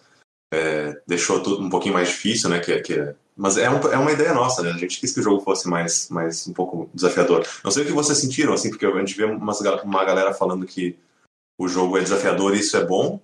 é, 0.53 0.99
deixou 1.07 1.41
tudo 1.41 1.63
um 1.63 1.69
pouquinho 1.69 1.93
mais 1.93 2.09
difícil, 2.09 2.49
né? 2.49 2.59
Que, 2.59 2.79
que 2.81 3.13
Mas 3.37 3.57
é, 3.57 3.69
um, 3.69 3.77
é 3.91 3.97
uma 3.97 4.11
ideia 4.11 4.33
nossa, 4.33 4.61
né? 4.61 4.71
A 4.71 4.77
gente 4.77 4.99
quis 4.99 5.13
que 5.13 5.19
o 5.19 5.23
jogo 5.23 5.41
fosse 5.41 5.67
mais, 5.69 6.09
mais 6.09 6.47
um 6.47 6.53
pouco 6.53 6.89
desafiador. 6.93 7.45
Não 7.63 7.71
sei 7.71 7.83
o 7.83 7.85
que 7.85 7.91
vocês 7.93 8.17
sentiram, 8.17 8.53
assim, 8.53 8.69
porque 8.69 8.85
a 8.85 8.99
gente 8.99 9.15
vê 9.15 9.23
umas, 9.25 9.61
uma 9.83 10.03
galera 10.03 10.33
falando 10.33 10.65
que 10.65 10.97
o 11.57 11.67
jogo 11.67 11.97
é 11.97 12.01
desafiador 12.01 12.55
e 12.55 12.59
isso 12.59 12.75
é 12.75 12.83
bom. 12.85 13.21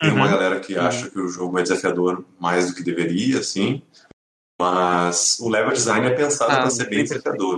Tem 0.00 0.10
uma 0.12 0.24
Uhum. 0.24 0.30
galera 0.30 0.60
que 0.60 0.78
acha 0.78 1.10
que 1.10 1.18
o 1.18 1.28
jogo 1.28 1.58
é 1.58 1.62
desafiador 1.62 2.24
mais 2.38 2.68
do 2.68 2.74
que 2.74 2.82
deveria, 2.82 3.40
assim. 3.40 3.82
Mas 4.60 5.38
o 5.40 5.48
level 5.48 5.72
design 5.72 6.06
é 6.06 6.10
pensado 6.10 6.52
Ah, 6.52 6.56
para 6.58 6.70
ser 6.70 6.86
bem 6.90 7.02
desafiador. 7.02 7.56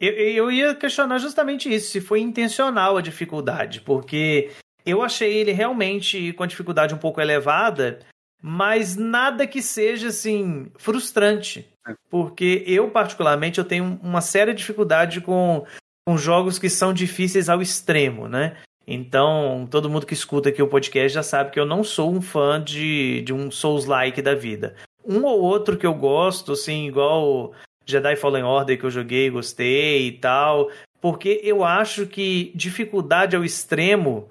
Eu, 0.00 0.12
eu 0.12 0.50
ia 0.50 0.74
questionar 0.74 1.18
justamente 1.18 1.72
isso, 1.72 1.92
se 1.92 2.00
foi 2.00 2.20
intencional 2.20 2.96
a 2.96 3.00
dificuldade, 3.00 3.80
porque 3.82 4.50
eu 4.84 5.00
achei 5.00 5.32
ele 5.32 5.52
realmente 5.52 6.32
com 6.32 6.42
a 6.42 6.46
dificuldade 6.48 6.92
um 6.92 6.98
pouco 6.98 7.20
elevada, 7.20 8.00
mas 8.42 8.96
nada 8.96 9.46
que 9.46 9.62
seja 9.62 10.08
assim 10.08 10.72
frustrante, 10.76 11.68
porque 12.10 12.64
eu 12.66 12.90
particularmente 12.90 13.60
eu 13.60 13.64
tenho 13.64 14.00
uma 14.02 14.20
séria 14.20 14.52
dificuldade 14.52 15.20
com, 15.20 15.64
com 16.04 16.18
jogos 16.18 16.58
que 16.58 16.68
são 16.68 16.92
difíceis 16.92 17.48
ao 17.48 17.62
extremo, 17.62 18.26
né? 18.26 18.56
Então, 18.84 19.68
todo 19.70 19.88
mundo 19.88 20.04
que 20.04 20.14
escuta 20.14 20.48
aqui 20.48 20.60
o 20.60 20.66
podcast 20.66 21.14
já 21.14 21.22
sabe 21.22 21.52
que 21.52 21.60
eu 21.60 21.64
não 21.64 21.84
sou 21.84 22.12
um 22.12 22.20
fã 22.20 22.60
de, 22.60 23.22
de 23.22 23.32
um 23.32 23.52
Souls-like 23.52 24.20
da 24.20 24.34
vida. 24.34 24.74
Um 25.04 25.24
ou 25.24 25.40
outro 25.40 25.76
que 25.76 25.86
eu 25.86 25.94
gosto, 25.94 26.52
assim, 26.52 26.86
igual 26.86 27.52
Jedi 27.84 28.16
Fallen 28.16 28.44
Order 28.44 28.78
que 28.78 28.84
eu 28.84 28.90
joguei, 28.90 29.30
gostei 29.30 30.06
e 30.06 30.12
tal, 30.12 30.70
porque 31.00 31.40
eu 31.42 31.64
acho 31.64 32.06
que 32.06 32.52
dificuldade 32.54 33.34
ao 33.34 33.44
extremo 33.44 34.30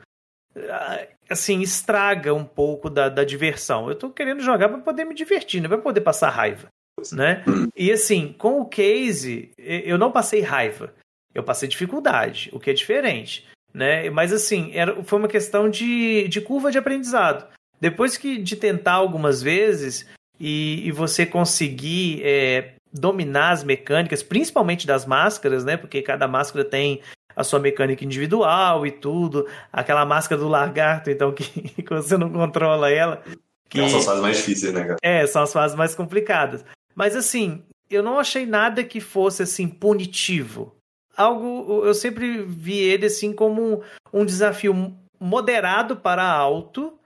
ah, 0.56 1.06
assim, 1.30 1.62
estraga 1.62 2.34
um 2.34 2.44
pouco 2.44 2.90
da, 2.90 3.10
da 3.10 3.24
diversão. 3.24 3.90
Eu 3.90 3.96
tô 3.96 4.10
querendo 4.10 4.42
jogar 4.42 4.70
para 4.70 4.80
poder 4.80 5.06
me 5.06 5.16
divertir, 5.16 5.62
não 5.62 5.70
para 5.70 5.78
poder 5.78 6.02
passar 6.02 6.30
raiva, 6.30 6.68
né? 7.12 7.44
E 7.76 7.92
assim, 7.92 8.34
com 8.38 8.60
o 8.60 8.66
case, 8.66 9.52
eu 9.58 9.98
não 9.98 10.12
passei 10.12 10.42
raiva. 10.42 10.94
Eu 11.34 11.44
passei 11.44 11.70
dificuldade, 11.70 12.50
o 12.52 12.60
que 12.60 12.70
é 12.70 12.74
diferente, 12.74 13.48
né? 13.74 14.10
Mas 14.10 14.34
assim, 14.34 14.72
era, 14.74 15.02
foi 15.04 15.18
uma 15.18 15.30
questão 15.30 15.70
de, 15.70 16.28
de 16.28 16.42
curva 16.42 16.72
de 16.72 16.78
aprendizado. 16.78 17.48
Depois 17.80 18.18
que 18.18 18.38
de 18.38 18.58
tentar 18.58 18.94
algumas 18.94 19.42
vezes 19.42 20.08
e, 20.44 20.88
e 20.88 20.92
você 20.92 21.24
conseguir 21.24 22.24
é, 22.24 22.74
dominar 22.92 23.52
as 23.52 23.64
mecânicas, 23.64 24.24
principalmente 24.24 24.88
das 24.88 25.06
máscaras, 25.06 25.64
né? 25.64 25.78
Porque 25.78 26.02
cada 26.02 26.28
máscara 26.28 26.66
tem 26.66 27.00
a 27.36 27.44
sua 27.44 27.60
mecânica 27.60 28.04
individual 28.04 28.88
e 28.88 28.92
tudo. 28.92 29.48
Aquela 29.72 30.04
máscara 30.04 30.42
do 30.42 30.48
lagarto, 30.48 31.12
então, 31.12 31.32
que, 31.32 31.44
que 31.84 31.94
você 31.94 32.18
não 32.18 32.32
controla 32.32 32.90
ela. 32.90 33.22
Que, 33.70 33.88
São 33.88 34.00
as 34.00 34.06
fases 34.06 34.22
mais 34.22 34.38
difíceis, 34.38 34.74
né, 34.74 34.84
cara? 34.84 34.98
é, 35.04 35.28
são 35.28 35.44
as 35.44 35.54
fases 35.54 35.78
mais 35.78 35.94
complicadas. 35.94 36.66
Mas 36.96 37.16
assim, 37.16 37.64
eu 37.88 38.02
não 38.02 38.18
achei 38.18 38.48
nada 38.48 38.84
que 38.84 39.00
fosse 39.00 39.44
assim 39.44 39.68
punitivo. 39.68 40.76
Algo, 41.16 41.86
eu 41.86 41.94
sempre 41.94 42.42
vi 42.42 42.80
ele 42.80 43.06
assim 43.06 43.32
como 43.32 43.62
um, 43.62 43.82
um 44.12 44.26
desafio 44.26 44.98
moderado 45.20 45.98
para 45.98 46.28
alto, 46.28 46.98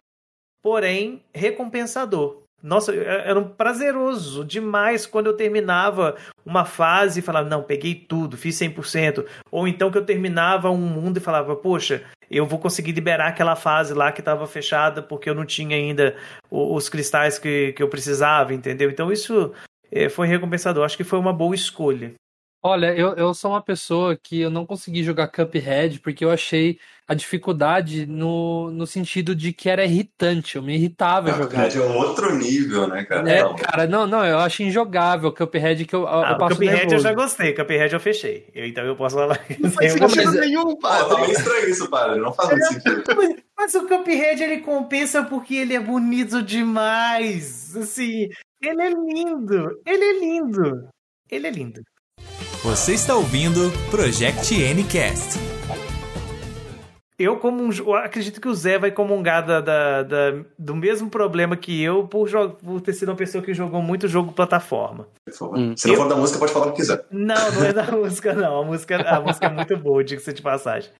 porém 0.64 1.22
recompensador. 1.34 2.45
Nossa, 2.66 2.95
era 2.95 3.39
um 3.39 3.47
prazeroso 3.47 4.43
demais 4.43 5.05
quando 5.05 5.28
eu 5.28 5.38
terminava 5.38 6.16
uma 6.43 6.66
fase 6.66 7.20
e 7.20 7.24
falava, 7.24 7.47
não, 7.47 7.61
peguei 7.61 7.93
tudo, 7.93 8.36
fiz 8.36 8.57
100%. 8.57 9.24
Ou 9.51 9.68
então 9.68 9.91
que 9.91 9.99
eu 9.99 10.03
terminava 10.03 10.72
um 10.72 10.78
mundo 10.78 11.18
e 11.18 11.22
falava, 11.22 11.55
poxa, 11.55 12.01
eu 12.30 12.43
vou 12.47 12.57
conseguir 12.57 12.91
liberar 12.91 13.28
aquela 13.28 13.55
fase 13.55 13.93
lá 13.93 14.11
que 14.11 14.20
estava 14.20 14.47
fechada 14.47 15.03
porque 15.03 15.30
eu 15.30 15.36
não 15.36 15.45
tinha 15.45 15.78
ainda 15.78 16.16
os 16.49 16.89
cristais 16.89 17.38
que, 17.38 17.72
que 17.74 17.84
eu 17.84 17.88
precisava, 17.88 18.51
entendeu? 18.51 18.89
Então 18.89 19.11
isso 19.11 19.53
eh, 19.91 20.09
foi 20.09 20.28
recompensador. 20.28 20.84
Acho 20.84 20.97
que 20.97 21.03
foi 21.03 21.20
uma 21.20 21.34
boa 21.34 21.53
escolha. 21.53 22.16
Olha, 22.68 22.88
eu, 22.95 23.13
eu 23.13 23.32
sou 23.36 23.51
uma 23.51 23.61
pessoa 23.61 24.16
que 24.16 24.41
eu 24.41 24.49
não 24.49 24.66
consegui 24.66 25.03
jogar 25.03 25.28
Cuphead 25.28 25.99
porque 25.99 26.26
eu 26.26 26.32
achei 26.32 26.80
a 27.07 27.13
dificuldade 27.13 28.07
no, 28.07 28.72
no 28.72 28.88
sentido 28.88 29.36
de 29.36 29.53
que 29.53 29.70
era 29.70 29.86
irritante, 29.86 30.55
eu 30.55 30.63
me 30.63 30.74
irritava 30.74 31.30
jogar. 31.32 31.45
Cuphead 31.68 31.78
é 31.78 31.82
um 31.82 31.95
outro 31.95 32.36
nível, 32.36 32.88
né, 32.88 33.03
cara? 33.03 33.30
É, 33.32 33.43
Não. 33.43 33.55
cara, 33.55 33.86
não, 33.86 34.07
não, 34.07 34.26
eu 34.26 34.39
acho 34.39 34.63
injogável 34.63 35.32
Cuphead 35.32 35.86
que 35.86 35.93
eu, 35.95 36.01
eu 36.01 36.07
Ah, 36.07 36.34
o 36.34 36.38
passo 36.39 36.55
Cuphead 36.55 36.74
eu 36.74 36.80
nervoso. 36.88 37.03
já 37.03 37.13
gostei, 37.13 37.53
Cuphead 37.53 37.93
eu 37.93 37.99
fechei. 37.99 38.49
Eu- 38.55 38.66
então 38.66 38.84
eu 38.84 38.95
posso 38.95 39.16
falar. 39.16 39.39
Não 39.59 39.70
faz 39.70 39.91
sentido 39.93 40.16
mas- 40.26 40.34
nenhum, 40.34 40.76
tá 40.78 40.89
padre. 40.89 41.22
meio 41.22 41.32
estranho 41.34 41.70
isso, 41.70 41.88
padre. 41.88 42.20
Não 42.20 42.34
faz 42.34 42.49
muito 42.49 42.66
sentido. 42.66 43.03
Mas, 43.16 43.36
mas 43.55 43.76
o 43.76 43.88
Cuphead 43.88 44.41
ele 44.43 44.61
compensa 44.61 45.22
porque 45.24 45.53
ele 45.53 45.76
é 45.76 45.80
bonito 45.80 46.41
demais. 46.41 47.76
Assim, 47.76 48.28
ele 48.59 48.82
é 48.82 48.89
lindo. 48.89 49.80
Ele 49.86 50.03
é 50.03 50.20
lindo. 50.20 50.88
Ele 51.30 51.45
é 51.47 51.51
lindo. 51.51 51.82
Você 52.66 52.93
está 52.93 53.16
ouvindo 53.16 53.72
Project 53.91 54.53
Ncast. 54.74 55.39
Eu, 57.18 57.38
como 57.38 57.63
um, 57.63 57.72
eu 57.72 57.93
acredito 57.95 58.41
que 58.41 58.47
o 58.47 58.53
Zé 58.53 58.78
vai 58.78 58.91
comungar 58.91 59.45
da, 59.45 59.61
da- 59.61 60.03
da- 60.03 60.43
do 60.59 60.76
mesmo 60.76 61.09
problema 61.09 61.55
que 61.55 61.82
eu 61.82 62.05
por, 62.07 62.30
por 62.61 62.82
ter 62.82 62.91
sido 62.93 63.09
uma 63.09 63.16
pessoa 63.16 63.41
que 63.41 63.53
jogou 63.53 63.82
muito 63.82 64.05
jogo 64.07 64.34
plataforma. 64.34 65.07
Favor. 65.32 65.57
Hum. 65.57 65.78
Se 65.78 65.88
não 65.88 65.93
Eu- 65.95 66.01
for 66.01 66.09
da 66.09 66.16
música, 66.18 66.39
pode 66.39 66.51
falar 66.51 66.68
o 66.68 66.72
que 66.72 66.78
quiser. 66.78 67.05
Não, 67.09 67.51
não 67.53 67.63
é 67.66 67.72
da 67.72 67.84
música, 67.91 68.34
não. 68.34 68.61
A 68.61 68.66
música, 68.66 68.97
a 69.01 69.22
música 69.22 69.45
é 69.45 69.49
muito 69.49 69.78
boa, 69.78 70.03
diga-se 70.03 70.34
de 70.34 70.41
passagem. 70.41 70.91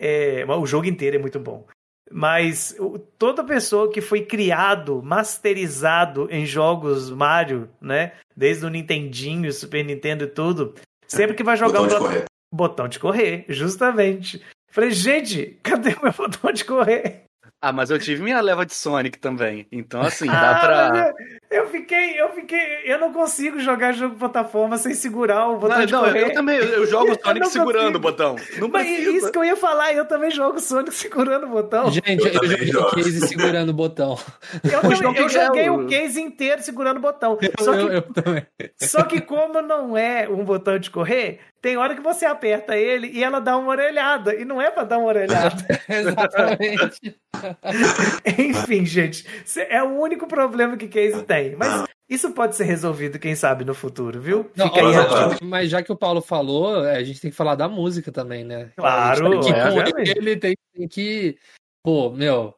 É, 0.00 0.44
mas 0.46 0.58
o 0.58 0.66
jogo 0.66 0.86
inteiro 0.86 1.16
é 1.16 1.20
muito 1.20 1.38
bom. 1.38 1.66
Mas 2.10 2.74
toda 3.18 3.44
pessoa 3.44 3.90
que 3.90 4.00
foi 4.00 4.22
criado, 4.22 5.02
masterizado 5.02 6.28
em 6.30 6.44
jogos 6.46 7.10
Mario, 7.10 7.68
né? 7.80 8.12
Desde 8.34 8.64
o 8.64 8.70
Nintendinho, 8.70 9.52
Super 9.52 9.84
Nintendo 9.84 10.24
e 10.24 10.28
tudo, 10.28 10.74
sempre 11.16 11.34
que 11.36 11.44
vai 11.44 11.56
jogar 11.56 11.80
Botão 11.80 11.84
um 11.84 11.88
de 11.88 11.94
plata- 11.96 12.04
correr. 12.14 12.24
botão 12.52 12.88
de 12.88 12.98
correr, 12.98 13.44
justamente. 13.48 14.42
Falei, 14.70 14.90
gente, 14.90 15.58
cadê 15.62 15.94
meu 16.02 16.12
botão 16.16 16.52
de 16.52 16.64
correr? 16.64 17.21
Ah, 17.64 17.72
mas 17.72 17.90
eu 17.92 17.98
tive 17.98 18.24
minha 18.24 18.40
leva 18.40 18.66
de 18.66 18.74
Sonic 18.74 19.18
também. 19.20 19.68
Então, 19.70 20.00
assim, 20.00 20.28
Ah, 20.28 20.32
dá 20.32 20.52
mas 20.52 20.64
pra. 20.64 21.14
eu, 21.48 21.62
eu 21.62 21.68
fiquei, 21.70 22.20
eu 22.20 22.28
fiquei, 22.30 22.58
eu 22.84 22.98
não 22.98 23.12
consigo 23.12 23.60
jogar 23.60 23.92
jogo 23.92 24.14
de 24.14 24.18
plataforma 24.18 24.76
sem 24.76 24.92
segurar 24.94 25.48
o 25.48 25.58
botão 25.58 25.78
Não, 25.78 25.86
de 25.86 25.92
não, 25.92 26.00
correr. 26.04 26.24
eu 26.24 26.32
também, 26.32 26.56
eu 26.56 26.84
jogo 26.86 27.12
o 27.12 27.14
Eu 27.14 27.20
Sonic 27.22 27.40
não 27.40 27.46
segurando 27.50 27.82
consigo. 27.84 27.98
o 27.98 28.00
botão. 28.00 28.36
Não 28.58 28.68
Mas 28.68 28.86
precisa. 28.88 29.10
isso 29.12 29.30
que 29.30 29.38
eu 29.38 29.44
ia 29.44 29.54
falar, 29.54 29.92
eu 29.94 30.04
também 30.06 30.30
jogo 30.32 30.58
Sonic 30.58 30.90
segurando 30.92 31.46
o 31.46 31.50
botão. 31.50 31.88
Gente, 31.92 32.06
Eu 32.20 32.26
eu, 32.26 32.32
joguei 32.34 32.56
o 32.68 32.72
jogo. 32.72 32.90
case 32.96 33.28
segurando 33.28 33.68
o 33.68 33.72
botão. 33.74 34.18
Eu, 34.64 34.80
também- 34.80 35.02
eu 35.20 35.28
que 35.28 35.38
é 35.38 35.46
joguei 35.46 35.70
o- 35.70 35.74
o 35.82 35.86
case 35.86 36.20
inteiro 36.20 36.62
segurando 36.62 36.96
o 36.96 37.00
botão. 37.00 37.38
Só 37.60 37.74
Eu, 37.74 37.88
que, 37.88 37.94
eu 37.96 38.02
também. 38.24 38.46
só 38.76 39.02
que 39.04 39.20
como 39.20 39.62
não 39.62 39.96
é 39.96 40.28
um 40.28 40.44
botão 40.44 40.80
de 40.80 40.90
correr, 40.90 41.38
tem 41.62 41.76
hora 41.76 41.94
que 41.94 42.02
você 42.02 42.26
aperta 42.26 42.76
ele 42.76 43.06
e 43.06 43.22
ela 43.22 43.40
dá 43.40 43.56
uma 43.56 43.70
orelhada. 43.70 44.34
E 44.34 44.44
não 44.44 44.60
é 44.60 44.68
pra 44.68 44.82
dar 44.82 44.98
uma 44.98 45.06
orelhada. 45.06 45.64
Exatamente. 45.88 47.16
Enfim, 48.36 48.84
gente, 48.84 49.24
é 49.68 49.80
o 49.80 50.00
único 50.00 50.26
problema 50.26 50.76
que 50.76 50.88
case 50.88 51.22
tem. 51.22 51.54
Mas 51.54 51.84
isso 52.08 52.32
pode 52.32 52.56
ser 52.56 52.64
resolvido, 52.64 53.18
quem 53.18 53.36
sabe, 53.36 53.64
no 53.64 53.74
futuro, 53.74 54.20
viu? 54.20 54.50
Não, 54.56 54.66
Fica 54.66 54.80
aí 54.80 54.86
olha, 54.86 55.38
mas 55.40 55.70
já 55.70 55.82
que 55.82 55.92
o 55.92 55.96
Paulo 55.96 56.20
falou, 56.20 56.84
é, 56.84 56.96
a 56.96 57.04
gente 57.04 57.20
tem 57.20 57.30
que 57.30 57.36
falar 57.36 57.54
da 57.54 57.68
música 57.68 58.10
também, 58.10 58.44
né? 58.44 58.72
Claro, 58.76 59.40
que, 59.40 59.50
é, 59.50 59.64
obviamente. 59.64 60.18
ele 60.18 60.36
tem, 60.36 60.56
tem 60.74 60.88
que. 60.88 61.38
Pô, 61.84 62.10
meu, 62.10 62.52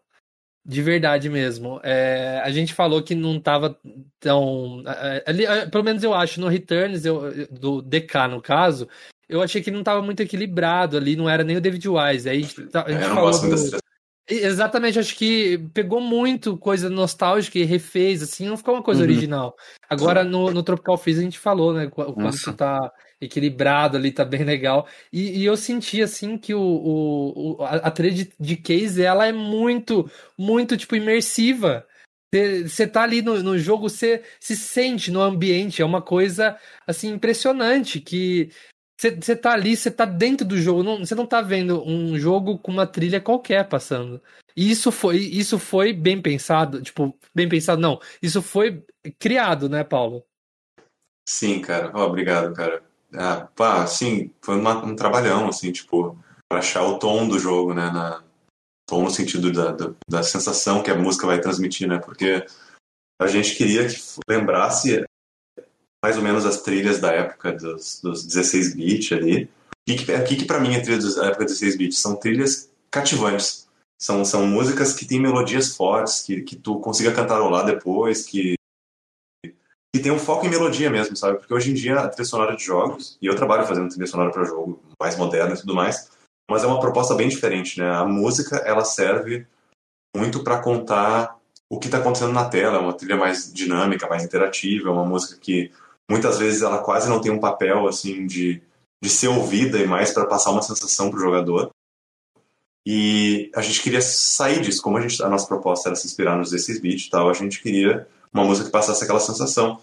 de 0.64 0.80
verdade 0.82 1.28
mesmo. 1.28 1.80
É, 1.82 2.40
a 2.44 2.50
gente 2.50 2.72
falou 2.72 3.02
que 3.02 3.14
não 3.14 3.38
tava 3.38 3.76
tão. 4.18 4.82
é, 4.86 5.22
ali, 5.26 5.44
é, 5.44 5.66
pelo 5.66 5.84
menos 5.84 6.02
eu 6.02 6.14
acho, 6.14 6.40
no 6.40 6.48
Returns, 6.48 7.04
eu, 7.04 7.46
do 7.50 7.82
DK 7.82 8.28
no 8.28 8.40
caso, 8.40 8.88
eu 9.28 9.42
achei 9.42 9.62
que 9.62 9.70
não 9.70 9.82
tava 9.82 10.00
muito 10.02 10.20
equilibrado 10.20 10.96
ali, 10.96 11.16
não 11.16 11.28
era 11.28 11.44
nem 11.44 11.56
o 11.56 11.60
David 11.60 11.86
Wise. 11.88 12.28
Aí 12.28 12.38
a 12.38 12.40
gente, 12.40 12.66
tá- 12.66 12.84
a 12.86 12.90
gente 12.90 13.02
Eu 13.02 13.08
não 13.08 13.14
falou 13.14 13.30
gosto 13.30 13.48
do- 13.72 13.83
Exatamente, 14.26 14.98
acho 14.98 15.14
que 15.16 15.58
pegou 15.74 16.00
muito 16.00 16.56
coisa 16.56 16.88
nostálgica 16.88 17.58
e 17.58 17.64
refez, 17.64 18.22
assim, 18.22 18.46
não 18.46 18.56
ficou 18.56 18.74
uma 18.74 18.82
coisa 18.82 19.02
Uhum. 19.02 19.06
original. 19.06 19.56
Agora 19.88 20.24
no, 20.24 20.50
no 20.50 20.62
Tropical 20.62 20.96
Freeze 20.96 21.20
a 21.20 21.24
gente 21.24 21.38
falou, 21.38 21.74
né? 21.74 21.86
O 21.86 21.90
quanto 21.90 22.16
Nossa. 22.18 22.52
tá 22.54 22.90
equilibrado 23.20 23.96
ali, 23.98 24.10
tá 24.10 24.24
bem 24.24 24.42
legal. 24.42 24.86
E, 25.12 25.40
e 25.40 25.44
eu 25.44 25.56
senti, 25.56 26.02
assim, 26.02 26.38
que 26.38 26.54
o, 26.54 26.60
o, 26.60 27.56
o- 27.58 27.62
a, 27.64 27.76
a 27.76 27.90
trilha 27.90 28.14
de, 28.14 28.32
de 28.40 28.56
case, 28.56 29.02
ela 29.02 29.26
é 29.26 29.32
muito, 29.32 30.10
muito, 30.38 30.76
tipo, 30.76 30.96
imersiva. 30.96 31.86
Você 32.66 32.86
tá 32.86 33.02
ali 33.02 33.22
no, 33.22 33.40
no 33.42 33.56
jogo, 33.56 33.88
você 33.88 34.22
se 34.40 34.56
sente 34.56 35.10
no 35.12 35.20
ambiente, 35.20 35.80
é 35.80 35.84
uma 35.84 36.02
coisa, 36.02 36.58
assim, 36.84 37.10
impressionante, 37.12 38.00
que 38.00 38.50
você 39.10 39.34
tá 39.34 39.52
ali, 39.52 39.76
você 39.76 39.90
tá 39.90 40.04
dentro 40.04 40.46
do 40.46 40.56
jogo, 40.58 40.98
você 40.98 41.14
não 41.14 41.26
tá 41.26 41.40
vendo 41.40 41.82
um 41.86 42.18
jogo 42.18 42.58
com 42.58 42.70
uma 42.72 42.86
trilha 42.86 43.20
qualquer 43.20 43.68
passando. 43.68 44.22
E 44.56 44.70
isso 44.70 44.92
foi, 44.92 45.18
isso 45.18 45.58
foi 45.58 45.92
bem 45.92 46.20
pensado, 46.20 46.80
tipo, 46.80 47.16
bem 47.34 47.48
pensado, 47.48 47.80
não. 47.80 48.00
Isso 48.22 48.40
foi 48.40 48.84
criado, 49.18 49.68
né, 49.68 49.82
Paulo? 49.82 50.24
Sim, 51.28 51.60
cara. 51.60 51.90
Ó, 51.94 52.06
obrigado, 52.06 52.54
cara. 52.54 52.82
Ah, 53.12 53.48
pá, 53.54 53.86
sim, 53.86 54.30
foi 54.42 54.56
uma- 54.56 54.84
um 54.84 54.94
trabalhão, 54.94 55.48
assim, 55.48 55.72
tipo, 55.72 56.18
pra 56.48 56.58
achar 56.58 56.84
o 56.84 56.98
tom 56.98 57.26
do 57.28 57.38
jogo, 57.38 57.72
né? 57.72 57.90
Na, 57.90 58.22
tom 58.86 59.02
no 59.02 59.10
sentido 59.10 59.52
da, 59.52 59.72
da, 59.72 59.94
da 60.08 60.22
sensação 60.22 60.82
que 60.82 60.90
a 60.90 60.96
música 60.96 61.26
vai 61.26 61.40
transmitir, 61.40 61.88
né? 61.88 61.98
Porque 61.98 62.44
a 63.20 63.26
gente 63.26 63.56
queria 63.56 63.86
que 63.88 63.96
lembrasse 64.28 65.04
mais 66.04 66.18
ou 66.18 66.22
menos 66.22 66.44
as 66.44 66.60
trilhas 66.60 67.00
da 67.00 67.10
época 67.12 67.52
dos, 67.52 67.98
dos 68.02 68.26
16 68.26 68.74
bits 68.74 69.12
ali. 69.12 69.44
O 69.44 69.48
que, 69.86 70.04
que, 70.04 70.36
que 70.36 70.44
para 70.44 70.60
mim 70.60 70.74
é 70.74 70.80
trilha 70.80 70.98
da 70.98 71.28
época 71.28 71.46
dos 71.46 71.58
16 71.58 71.78
bits? 71.78 71.98
São 71.98 72.14
trilhas 72.14 72.70
cativantes. 72.90 73.66
São, 73.98 74.22
são 74.22 74.46
músicas 74.46 74.92
que 74.92 75.06
têm 75.06 75.18
melodias 75.18 75.74
fortes, 75.74 76.20
que, 76.20 76.42
que 76.42 76.56
tu 76.56 76.78
consiga 76.78 77.10
cantarolar 77.10 77.64
depois, 77.64 78.22
que, 78.22 78.54
que 79.46 80.02
tem 80.02 80.12
um 80.12 80.18
foco 80.18 80.44
em 80.44 80.50
melodia 80.50 80.90
mesmo, 80.90 81.16
sabe? 81.16 81.38
Porque 81.38 81.54
hoje 81.54 81.70
em 81.70 81.74
dia 81.74 81.98
a 81.98 82.08
trilha 82.08 82.28
sonora 82.28 82.54
de 82.54 82.62
jogos, 82.62 83.16
e 83.22 83.24
eu 83.24 83.34
trabalho 83.34 83.66
fazendo 83.66 83.88
trilha 83.88 84.06
sonora 84.06 84.30
para 84.30 84.44
jogo 84.44 84.82
mais 85.00 85.16
moderno 85.16 85.54
e 85.54 85.58
tudo 85.58 85.74
mais, 85.74 86.10
mas 86.50 86.64
é 86.64 86.66
uma 86.66 86.80
proposta 86.80 87.14
bem 87.14 87.30
diferente, 87.30 87.80
né? 87.80 87.90
A 87.90 88.04
música, 88.04 88.56
ela 88.56 88.84
serve 88.84 89.46
muito 90.14 90.44
para 90.44 90.60
contar 90.60 91.38
o 91.70 91.80
que 91.80 91.86
está 91.86 91.96
acontecendo 91.96 92.34
na 92.34 92.46
tela, 92.46 92.76
é 92.76 92.80
uma 92.80 92.92
trilha 92.92 93.16
mais 93.16 93.50
dinâmica, 93.50 94.06
mais 94.06 94.22
interativa, 94.22 94.90
é 94.90 94.92
uma 94.92 95.06
música 95.06 95.40
que 95.40 95.72
muitas 96.10 96.38
vezes 96.38 96.62
ela 96.62 96.82
quase 96.82 97.08
não 97.08 97.20
tem 97.20 97.32
um 97.32 97.40
papel 97.40 97.86
assim 97.86 98.26
de, 98.26 98.62
de 99.02 99.10
ser 99.10 99.28
ouvida 99.28 99.78
e 99.78 99.86
mais 99.86 100.12
para 100.12 100.26
passar 100.26 100.50
uma 100.50 100.62
sensação 100.62 101.10
para 101.10 101.18
o 101.18 101.22
jogador. 101.22 101.70
E 102.86 103.50
a 103.54 103.62
gente 103.62 103.82
queria 103.82 104.02
sair 104.02 104.60
disso, 104.60 104.82
como 104.82 104.98
a, 104.98 105.00
gente, 105.00 105.22
a 105.22 105.28
nossa 105.28 105.46
proposta 105.46 105.88
era 105.88 105.96
se 105.96 106.06
inspirar 106.06 106.36
nos 106.36 106.50
16 106.50 106.80
bits 106.80 107.06
e 107.06 107.10
tal, 107.10 107.30
a 107.30 107.32
gente 107.32 107.62
queria 107.62 108.06
uma 108.32 108.44
música 108.44 108.66
que 108.66 108.72
passasse 108.72 109.02
aquela 109.02 109.20
sensação. 109.20 109.80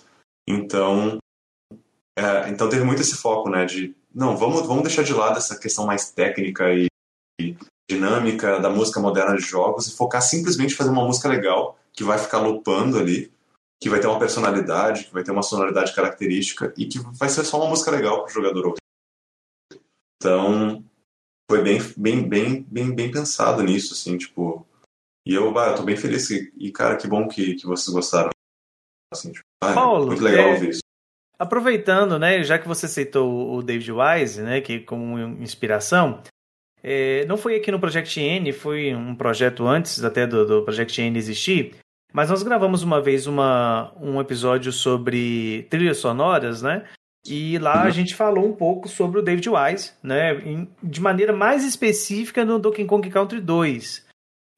Então, 0.47 1.17
é, 2.15 2.49
então 2.49 2.69
teve 2.69 2.83
muito 2.83 3.01
esse 3.01 3.15
foco, 3.15 3.49
né, 3.49 3.65
de 3.65 3.95
não, 4.13 4.35
vamos, 4.35 4.67
vamos 4.67 4.83
deixar 4.83 5.03
de 5.03 5.13
lado 5.13 5.37
essa 5.37 5.57
questão 5.57 5.85
mais 5.85 6.11
técnica 6.11 6.73
e, 6.73 6.87
e 7.39 7.57
dinâmica 7.89 8.59
da 8.59 8.69
música 8.69 8.99
moderna 8.99 9.35
de 9.35 9.41
jogos 9.41 9.87
e 9.87 9.95
focar 9.95 10.21
simplesmente 10.21 10.73
em 10.73 10.77
fazer 10.77 10.89
uma 10.89 11.05
música 11.05 11.29
legal 11.29 11.77
que 11.93 12.03
vai 12.03 12.17
ficar 12.17 12.39
lupando 12.39 12.99
ali, 12.99 13.31
que 13.81 13.89
vai 13.89 13.99
ter 13.99 14.05
uma 14.05 14.19
personalidade, 14.19 15.05
que 15.05 15.13
vai 15.13 15.23
ter 15.23 15.31
uma 15.31 15.41
sonoridade 15.41 15.95
característica 15.95 16.71
e 16.77 16.85
que 16.85 16.99
vai 16.99 17.27
ser 17.27 17.43
só 17.43 17.59
uma 17.59 17.69
música 17.69 17.89
legal 17.89 18.23
para 18.23 18.29
o 18.29 18.33
jogador 18.33 18.67
ouvir. 18.67 18.81
Então, 20.17 20.85
foi 21.49 21.63
bem, 21.63 21.79
bem, 21.97 22.29
bem, 22.29 22.61
bem, 22.69 22.93
bem 22.93 23.11
pensado 23.11 23.63
nisso, 23.63 23.93
assim, 23.93 24.17
tipo. 24.17 24.65
E 25.27 25.33
eu, 25.33 25.51
bah, 25.51 25.69
eu 25.69 25.75
tô 25.75 25.83
bem 25.83 25.97
feliz 25.97 26.29
e, 26.29 26.53
e 26.57 26.71
cara, 26.71 26.95
que 26.95 27.07
bom 27.07 27.27
que, 27.27 27.55
que 27.55 27.65
vocês 27.65 27.93
gostaram. 27.93 28.29
Assim, 29.11 29.31
tipo, 29.31 29.43
ah, 29.63 29.73
Paulo, 29.73 30.07
muito 30.07 30.23
legal 30.23 30.49
é... 30.49 30.53
ouvir 30.53 30.69
isso. 30.69 30.81
Aproveitando, 31.39 32.19
né, 32.19 32.43
já 32.43 32.59
que 32.59 32.67
você 32.67 32.87
citou 32.87 33.55
o 33.55 33.63
David 33.63 33.91
Wise, 33.91 34.43
né, 34.43 34.61
que 34.61 34.79
como 34.81 35.17
inspiração, 35.17 36.21
é, 36.83 37.25
não 37.25 37.35
foi 37.35 37.55
aqui 37.55 37.71
no 37.71 37.79
Project 37.79 38.19
N, 38.19 38.53
foi 38.53 38.93
um 38.93 39.15
projeto 39.15 39.65
antes 39.65 40.03
até 40.03 40.27
do, 40.27 40.45
do 40.45 40.63
Project 40.63 41.01
N 41.01 41.17
existir, 41.17 41.75
mas 42.13 42.29
nós 42.29 42.43
gravamos 42.43 42.83
uma 42.83 43.01
vez 43.01 43.27
uma, 43.27 43.91
um 43.99 44.19
episódio 44.19 44.71
sobre 44.71 45.67
trilhas 45.69 45.97
sonoras, 45.97 46.61
né? 46.61 46.83
E 47.25 47.57
lá 47.59 47.83
a 47.83 47.89
gente 47.91 48.15
falou 48.15 48.47
um 48.47 48.53
pouco 48.53 48.89
sobre 48.89 49.19
o 49.19 49.21
David 49.21 49.47
Wise, 49.49 49.91
né? 50.01 50.67
De 50.81 50.99
maneira 50.99 51.31
mais 51.31 51.63
específica 51.63 52.43
no 52.43 52.57
Donkey 52.57 52.85
Kong 52.85 53.07
Country 53.09 53.39
2. 53.39 54.09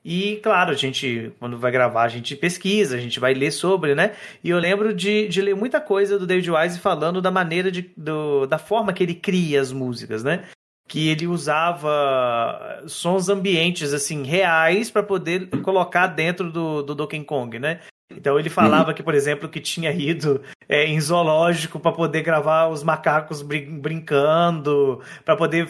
E, 0.06 0.38
claro, 0.44 0.72
a 0.72 0.76
gente, 0.76 1.32
quando 1.40 1.58
vai 1.58 1.72
gravar, 1.72 2.04
a 2.04 2.10
gente 2.10 2.36
pesquisa, 2.36 2.98
a 2.98 3.00
gente 3.00 3.20
vai 3.20 3.34
ler 3.34 3.52
sobre, 3.52 3.96
né? 3.96 4.14
E 4.44 4.50
eu 4.50 4.60
lembro 4.60 4.94
de, 4.94 5.28
de 5.30 5.42
ler 5.42 5.56
muita 5.56 5.80
coisa 5.80 6.20
do 6.20 6.28
David 6.28 6.52
Wise 6.52 6.80
falando 6.80 7.22
da 7.22 7.32
maneira 7.32 7.72
de, 7.72 7.94
do, 7.96 8.46
da 8.46 8.58
forma 8.58 8.92
que 8.92 9.02
ele 9.02 9.16
cria 9.16 9.62
as 9.62 9.72
músicas, 9.72 10.24
né? 10.24 10.44
Que 10.88 11.10
ele 11.10 11.26
usava 11.26 12.84
sons 12.88 13.30
ambientes, 13.30 13.94
assim, 13.94 14.24
reais 14.24 14.92
para 14.92 15.02
poder 15.02 15.50
colocar 15.62 16.08
dentro 16.08 16.52
do, 16.52 16.84
do 16.84 16.94
Donkey 16.94 17.24
Kong, 17.24 17.58
né? 17.58 17.80
Então 18.18 18.40
ele 18.40 18.50
falava 18.50 18.90
uhum. 18.90 18.96
que, 18.96 19.04
por 19.04 19.16
exemplo, 19.16 19.50
que 19.50 19.60
tinha 19.60 19.92
ido 19.92 20.42
é, 20.68 20.86
em 20.86 21.00
zoológico 21.00 21.80
para 21.80 21.92
poder 21.92 22.22
gravar 22.22 22.68
os 22.68 22.84
macacos 22.84 23.42
brin 23.42 23.80
brincando, 23.80 25.02
para 25.26 25.36
poder 25.36 25.68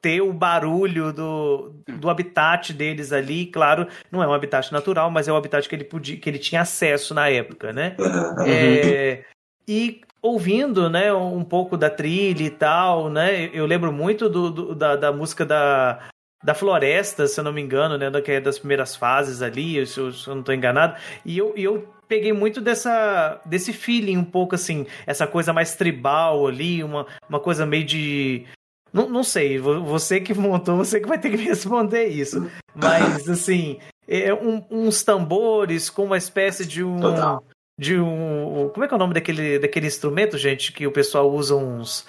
ter 0.00 0.20
o 0.20 0.32
barulho 0.32 1.12
do, 1.12 1.74
do 1.98 2.10
habitat 2.10 2.72
deles 2.72 3.12
ali. 3.12 3.46
Claro, 3.46 3.86
não 4.10 4.22
é 4.22 4.26
um 4.26 4.32
habitat 4.32 4.72
natural, 4.72 5.10
mas 5.10 5.28
é 5.28 5.32
um 5.32 5.36
habitat 5.36 5.68
que 5.68 5.74
ele 5.74 5.84
podia, 5.84 6.16
que 6.16 6.28
ele 6.28 6.38
tinha 6.38 6.62
acesso 6.62 7.14
na 7.14 7.28
época, 7.28 7.72
né? 7.72 7.96
Uhum. 7.98 8.46
É, 8.46 9.24
e 9.68 10.00
ouvindo, 10.26 10.90
né, 10.90 11.12
um 11.12 11.44
pouco 11.44 11.76
da 11.76 11.90
trilha 11.90 12.44
e 12.44 12.50
tal, 12.50 13.08
né? 13.08 13.50
Eu 13.52 13.66
lembro 13.66 13.92
muito 13.92 14.28
do, 14.28 14.50
do 14.50 14.74
da, 14.74 14.96
da 14.96 15.12
música 15.12 15.44
da 15.44 16.00
da 16.44 16.54
floresta, 16.54 17.26
se 17.26 17.40
eu 17.40 17.44
não 17.44 17.52
me 17.52 17.60
engano, 17.60 17.98
né? 17.98 18.08
Que 18.20 18.32
é 18.32 18.40
das 18.40 18.58
primeiras 18.58 18.94
fases 18.94 19.42
ali, 19.42 19.84
se 19.84 19.98
eu, 19.98 20.12
se 20.12 20.28
eu 20.28 20.34
não 20.34 20.40
estou 20.40 20.54
enganado. 20.54 20.94
E 21.24 21.36
eu, 21.36 21.52
eu 21.56 21.88
peguei 22.06 22.32
muito 22.32 22.60
dessa, 22.60 23.40
desse 23.44 23.72
feeling, 23.72 24.16
um 24.16 24.24
pouco 24.24 24.54
assim, 24.54 24.86
essa 25.06 25.26
coisa 25.26 25.52
mais 25.52 25.74
tribal 25.74 26.46
ali, 26.46 26.84
uma, 26.84 27.06
uma 27.28 27.40
coisa 27.40 27.66
meio 27.66 27.84
de. 27.84 28.46
Não, 28.92 29.08
não 29.08 29.24
sei, 29.24 29.58
você 29.58 30.20
que 30.20 30.32
montou, 30.34 30.76
você 30.76 31.00
que 31.00 31.08
vai 31.08 31.18
ter 31.18 31.30
que 31.30 31.36
me 31.36 31.44
responder 31.50 32.06
isso. 32.06 32.48
Mas, 32.74 33.28
assim, 33.28 33.78
é 34.06 34.32
um, 34.32 34.64
uns 34.70 35.02
tambores 35.02 35.90
com 35.90 36.04
uma 36.04 36.16
espécie 36.16 36.64
de 36.64 36.84
um. 36.84 37.00
Total. 37.00 37.44
De 37.78 37.98
um. 37.98 38.70
Como 38.72 38.84
é 38.84 38.88
que 38.88 38.94
é 38.94 38.96
o 38.96 38.98
nome 38.98 39.14
daquele, 39.14 39.58
daquele 39.58 39.86
instrumento, 39.86 40.38
gente, 40.38 40.72
que 40.72 40.86
o 40.86 40.92
pessoal 40.92 41.30
usa 41.30 41.54
uns 41.54 42.06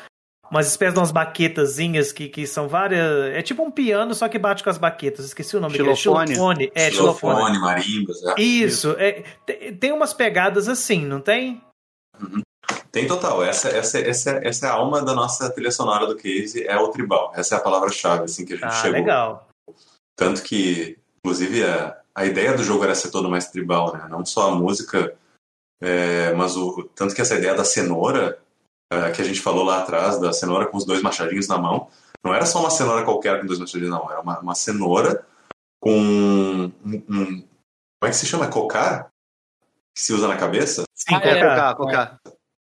umas 0.49 0.68
espécies 0.68 0.93
de 0.93 0.99
umas 0.99 1.11
baquetazinhas 1.11 2.11
que, 2.11 2.30
que 2.30 2.47
são 2.47 2.68
várias. 2.68 3.34
É 3.34 3.41
tipo 3.41 3.63
um 3.63 3.72
piano, 3.72 4.13
só 4.13 4.28
que 4.28 4.39
bate 4.39 4.63
com 4.63 4.70
as 4.70 4.78
baquetas. 4.78 5.26
Esqueci 5.26 5.57
o 5.57 5.59
nome 5.59 5.76
xilofone. 5.76 6.34
Xilofone. 6.34 6.72
É, 6.74 6.89
xilofone. 6.89 7.36
xilofone 7.36 7.59
marimbas. 7.59 8.24
É. 8.24 8.41
Isso. 8.41 8.95
É, 8.97 9.24
tem 9.80 9.91
umas 9.91 10.13
pegadas 10.13 10.68
assim, 10.68 11.05
não 11.05 11.20
tem? 11.20 11.61
Uhum. 12.20 12.41
Tem 12.91 13.07
total. 13.07 13.43
Essa, 13.43 13.70
essa, 13.70 13.99
essa, 13.99 14.32
essa 14.43 14.68
é 14.68 14.70
a 14.70 14.74
alma 14.74 15.01
da 15.01 15.13
nossa 15.13 15.49
trilha 15.49 15.72
sonora 15.72 16.07
do 16.07 16.15
Case, 16.15 16.65
é 16.65 16.78
o 16.78 16.88
tribal. 16.89 17.32
Essa 17.36 17.55
é 17.55 17.57
a 17.57 17.61
palavra-chave 17.61 18.24
assim, 18.24 18.45
que 18.45 18.53
a 18.53 18.57
gente 18.57 18.65
ah, 18.65 18.72
chegou. 18.72 18.99
legal. 18.99 19.47
Tanto 20.15 20.41
que, 20.41 20.97
inclusive, 21.20 21.63
a, 21.63 21.97
a 22.15 22.26
ideia 22.26 22.55
do 22.55 22.63
jogo 22.63 22.84
era 22.84 22.95
ser 22.95 23.11
todo 23.11 23.30
mais 23.30 23.49
tribal, 23.49 23.93
né? 23.93 24.07
Não 24.09 24.26
só 24.26 24.49
a 24.49 24.55
música, 24.55 25.13
é, 25.82 26.34
mas 26.34 26.55
o 26.55 26.84
tanto 26.95 27.13
que 27.13 27.21
essa 27.21 27.36
ideia 27.36 27.53
da 27.53 27.63
cenoura 27.63 28.39
uh, 28.93 29.11
que 29.13 29.21
a 29.21 29.25
gente 29.25 29.41
falou 29.41 29.63
lá 29.63 29.80
atrás, 29.80 30.19
da 30.19 30.34
cenoura 30.34 30.65
com 30.65 30.78
os 30.78 30.86
dois 30.86 31.01
machadinhos 31.01 31.47
na 31.47 31.57
mão, 31.57 31.88
não 32.23 32.34
era 32.34 32.45
só 32.45 32.59
uma 32.59 32.69
cenoura 32.69 33.03
qualquer 33.03 33.39
com 33.39 33.45
dois 33.45 33.59
machadinhos 33.59 33.91
na 33.91 33.99
mão, 33.99 34.11
era 34.11 34.21
uma, 34.21 34.39
uma 34.39 34.55
cenoura 34.55 35.25
com 35.80 35.91
um, 35.93 36.71
um, 36.86 37.25
Como 37.25 38.03
é 38.03 38.09
que 38.09 38.15
se 38.15 38.25
chama? 38.25 38.47
Cocar? 38.47 39.09
Que 39.95 40.01
se 40.01 40.13
usa 40.13 40.28
na 40.28 40.38
cabeça? 40.38 40.84
Sim, 40.95 41.15
ah, 41.15 41.21
é, 41.23 41.39
cocar, 41.39 41.75
cocar. 41.75 42.19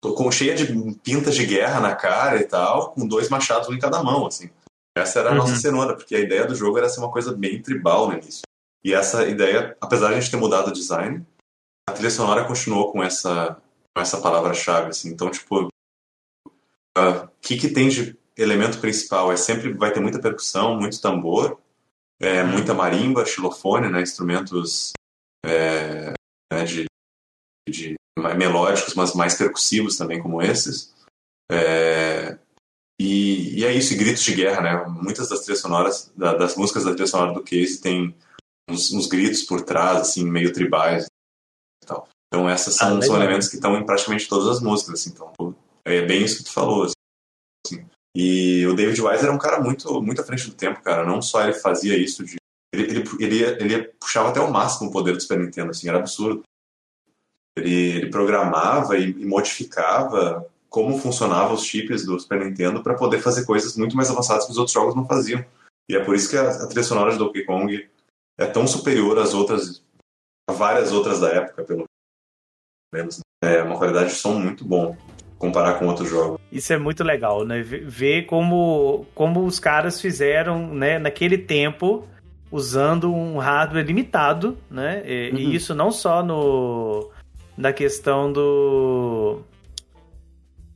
Com 0.01 0.31
cheia 0.31 0.55
de 0.55 0.65
pintas 1.03 1.35
de 1.35 1.45
guerra 1.45 1.79
na 1.79 1.95
cara 1.95 2.39
e 2.39 2.43
tal, 2.43 2.91
com 2.91 3.07
dois 3.07 3.29
machados 3.29 3.67
um 3.69 3.73
em 3.73 3.79
cada 3.79 4.03
mão, 4.03 4.27
assim. 4.27 4.49
Essa 4.97 5.19
era 5.19 5.29
a 5.29 5.31
uhum. 5.31 5.39
nossa 5.39 5.55
cenoura, 5.55 5.95
porque 5.95 6.15
a 6.15 6.19
ideia 6.19 6.45
do 6.45 6.55
jogo 6.55 6.77
era 6.77 6.87
ser 6.87 6.99
uma 6.99 7.11
coisa 7.11 7.33
bem 7.33 7.61
tribal 7.61 8.07
no 8.07 8.13
início. 8.13 8.43
E 8.83 8.93
essa 8.93 9.27
ideia, 9.27 9.75
apesar 9.81 10.09
de 10.09 10.13
a 10.13 10.19
gente 10.19 10.31
ter 10.31 10.37
mudado 10.37 10.67
o 10.67 10.73
design, 10.73 11.25
trilha 11.95 12.11
sonora 12.11 12.45
continuou 12.45 12.91
com 12.91 13.03
essa, 13.03 13.61
com 13.95 14.01
essa 14.01 14.21
palavra-chave, 14.21 14.89
assim. 14.89 15.09
Então, 15.09 15.31
tipo, 15.31 15.67
o 16.97 17.27
que, 17.41 17.57
que 17.57 17.69
tem 17.69 17.89
de 17.89 18.17
elemento 18.37 18.79
principal? 18.79 19.31
É 19.31 19.37
sempre 19.37 19.73
vai 19.73 19.91
ter 19.91 19.99
muita 19.99 20.21
percussão, 20.21 20.77
muito 20.77 21.01
tambor, 21.01 21.59
é, 22.19 22.43
uhum. 22.43 22.51
muita 22.51 22.73
marimba, 22.73 23.25
xilofone, 23.25 23.89
né, 23.89 24.01
instrumentos 24.01 24.93
é, 25.45 26.13
né, 26.51 26.63
de, 26.65 26.85
de, 27.67 27.95
melódicos, 28.37 28.93
mas 28.95 29.13
mais 29.13 29.35
percussivos 29.35 29.97
também, 29.97 30.21
como 30.21 30.41
esses. 30.41 30.93
É, 31.51 32.37
e, 32.99 33.59
e, 33.59 33.65
é 33.65 33.73
isso, 33.73 33.93
e 33.93 33.97
gritos 33.97 34.23
de 34.23 34.33
guerra, 34.33 34.61
né? 34.61 34.85
Muitas 34.87 35.29
das 35.29 35.41
trilhas 35.41 35.59
sonoras, 35.59 36.11
da, 36.15 36.33
das 36.33 36.55
músicas 36.55 36.85
da 36.85 36.91
trilha 36.91 37.07
sonora 37.07 37.33
do 37.33 37.43
Case 37.43 37.81
tem 37.81 38.15
uns, 38.69 38.91
uns, 38.91 39.07
gritos 39.07 39.43
por 39.43 39.61
trás, 39.61 40.01
assim, 40.01 40.25
meio 40.29 40.53
tribais. 40.53 41.05
Então, 42.36 42.49
esses 42.49 42.75
são, 42.75 42.97
ah, 42.97 43.01
são 43.01 43.15
elementos 43.15 43.47
que 43.47 43.55
estão 43.55 43.77
em 43.77 43.86
praticamente 43.86 44.27
todas 44.27 44.49
as 44.49 44.61
músicas, 44.61 44.95
assim. 44.95 45.11
Então, 45.11 45.55
é 45.86 46.01
bem 46.01 46.21
isso 46.21 46.39
que 46.39 46.43
tu 46.43 46.51
falou. 46.51 46.83
Assim. 46.83 47.86
E 48.13 48.67
o 48.67 48.75
David 48.75 49.01
Wise 49.01 49.23
era 49.23 49.31
um 49.31 49.38
cara 49.38 49.61
muito, 49.61 50.01
muito 50.01 50.21
à 50.21 50.23
frente 50.25 50.49
do 50.49 50.53
tempo, 50.53 50.81
cara. 50.81 51.05
Não 51.05 51.21
só 51.21 51.43
ele 51.43 51.53
fazia 51.53 51.97
isso 51.97 52.25
de. 52.25 52.36
Ele, 52.73 52.97
ele, 52.97 53.03
ele, 53.21 53.73
ele 53.73 53.83
puxava 53.99 54.29
até 54.29 54.41
o 54.41 54.51
máximo 54.51 54.89
o 54.89 54.91
poder 54.91 55.13
do 55.13 55.21
Super 55.21 55.39
Nintendo, 55.39 55.71
assim, 55.71 55.88
era 55.88 55.97
absurdo. 55.97 56.43
Ele, 57.57 57.73
ele 57.73 58.09
programava 58.09 58.97
e, 58.97 59.11
e 59.11 59.25
modificava 59.25 60.45
como 60.67 60.99
funcionavam 60.99 61.53
os 61.53 61.63
chips 61.63 62.05
do 62.05 62.19
Super 62.19 62.43
Nintendo 62.43 62.83
para 62.83 62.95
poder 62.95 63.21
fazer 63.21 63.45
coisas 63.45 63.77
muito 63.77 63.95
mais 63.95 64.09
avançadas 64.09 64.43
que 64.43 64.51
os 64.51 64.57
outros 64.57 64.73
jogos 64.73 64.93
não 64.93 65.05
faziam. 65.05 65.45
E 65.88 65.95
é 65.95 66.03
por 66.03 66.15
isso 66.15 66.29
que 66.29 66.36
a, 66.36 66.49
a 66.49 66.67
trilha 66.67 66.83
sonora 66.83 67.13
de 67.13 67.17
Donkey 67.17 67.45
Kong 67.45 67.89
é 68.38 68.45
tão 68.45 68.67
superior 68.67 69.17
às 69.19 69.33
outras, 69.33 69.81
a 70.49 70.51
várias 70.51 70.91
outras 70.91 71.21
da 71.21 71.29
época, 71.29 71.63
pelo 71.63 71.86
menos. 72.95 73.19
É 73.43 73.61
uma 73.61 73.77
qualidade 73.77 74.09
de 74.09 74.15
som 74.15 74.33
muito 74.33 74.65
bom 74.65 74.95
comparar 75.37 75.73
com 75.73 75.87
outros 75.87 76.09
jogos. 76.09 76.39
Isso 76.51 76.71
é 76.73 76.77
muito 76.77 77.03
legal, 77.03 77.45
né? 77.45 77.61
Ver 77.61 78.23
como, 78.23 79.05
como 79.13 79.45
os 79.45 79.59
caras 79.59 79.99
fizeram, 80.01 80.73
né, 80.73 80.97
naquele 80.97 81.37
tempo, 81.37 82.07
usando 82.51 83.13
um 83.13 83.37
hardware 83.37 83.85
limitado, 83.85 84.57
né? 84.71 85.03
E, 85.05 85.31
uhum. 85.31 85.37
e 85.37 85.55
isso 85.55 85.75
não 85.75 85.91
só 85.91 86.23
no 86.23 87.11
na 87.57 87.71
questão 87.71 88.31
do 88.31 89.41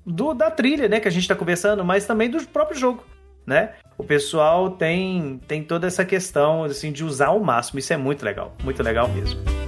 do, 0.06 0.34
da 0.34 0.50
trilha, 0.50 0.88
né, 0.88 1.00
que 1.00 1.08
a 1.08 1.12
gente 1.12 1.28
tá 1.28 1.36
conversando, 1.36 1.84
mas 1.84 2.06
também 2.06 2.30
do 2.30 2.42
próprio 2.48 2.78
jogo, 2.78 3.04
né? 3.46 3.74
O 3.98 4.04
pessoal 4.04 4.72
tem, 4.72 5.40
tem 5.48 5.62
toda 5.62 5.86
essa 5.86 6.06
questão, 6.06 6.64
assim, 6.64 6.92
de 6.92 7.04
usar 7.04 7.28
ao 7.28 7.40
máximo. 7.40 7.80
Isso 7.80 7.92
é 7.92 7.98
muito 7.98 8.24
legal, 8.24 8.56
muito 8.64 8.82
legal 8.82 9.10
mesmo. 9.10 9.59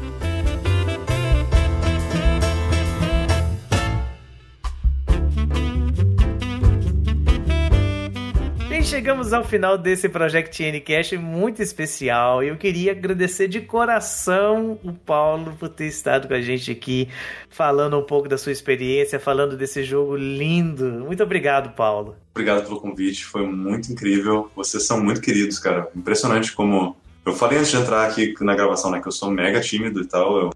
Chegamos 8.91 9.31
ao 9.31 9.41
final 9.41 9.77
desse 9.77 10.09
Project 10.09 10.69
Ncast 10.69 11.17
muito 11.17 11.61
especial. 11.61 12.43
Eu 12.43 12.57
queria 12.57 12.91
agradecer 12.91 13.47
de 13.47 13.61
coração 13.61 14.77
o 14.83 14.91
Paulo 14.91 15.55
por 15.57 15.69
ter 15.69 15.85
estado 15.85 16.27
com 16.27 16.33
a 16.33 16.41
gente 16.41 16.69
aqui, 16.71 17.07
falando 17.49 17.97
um 17.97 18.03
pouco 18.03 18.27
da 18.27 18.37
sua 18.37 18.51
experiência, 18.51 19.17
falando 19.17 19.55
desse 19.55 19.81
jogo 19.85 20.17
lindo. 20.17 21.05
Muito 21.05 21.23
obrigado, 21.23 21.73
Paulo. 21.73 22.17
Obrigado 22.31 22.65
pelo 22.65 22.81
convite, 22.81 23.23
foi 23.23 23.47
muito 23.47 23.89
incrível. 23.93 24.51
Vocês 24.53 24.83
são 24.83 25.01
muito 25.01 25.21
queridos, 25.21 25.57
cara. 25.57 25.89
Impressionante 25.95 26.51
como. 26.51 26.97
Eu 27.25 27.31
falei 27.31 27.59
antes 27.59 27.71
de 27.71 27.77
entrar 27.77 28.05
aqui 28.05 28.33
na 28.41 28.55
gravação, 28.55 28.91
né, 28.91 28.99
que 28.99 29.07
eu 29.07 29.11
sou 29.13 29.31
mega 29.31 29.61
tímido 29.61 30.01
e 30.01 30.05
tal. 30.05 30.51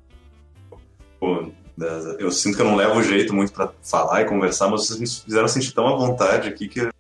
Eu, 1.22 1.54
eu 2.20 2.32
sinto 2.32 2.58
que 2.58 2.62
eu 2.62 2.66
não 2.66 2.76
levo 2.76 3.02
jeito 3.02 3.34
muito 3.34 3.54
para 3.54 3.72
falar 3.82 4.24
e 4.24 4.26
conversar, 4.26 4.68
mas 4.68 4.86
vocês 4.86 5.00
me 5.00 5.08
fizeram 5.08 5.48
sentir 5.48 5.72
tão 5.72 5.88
à 5.88 5.96
vontade 5.96 6.50
aqui 6.50 6.68
que 6.68 6.94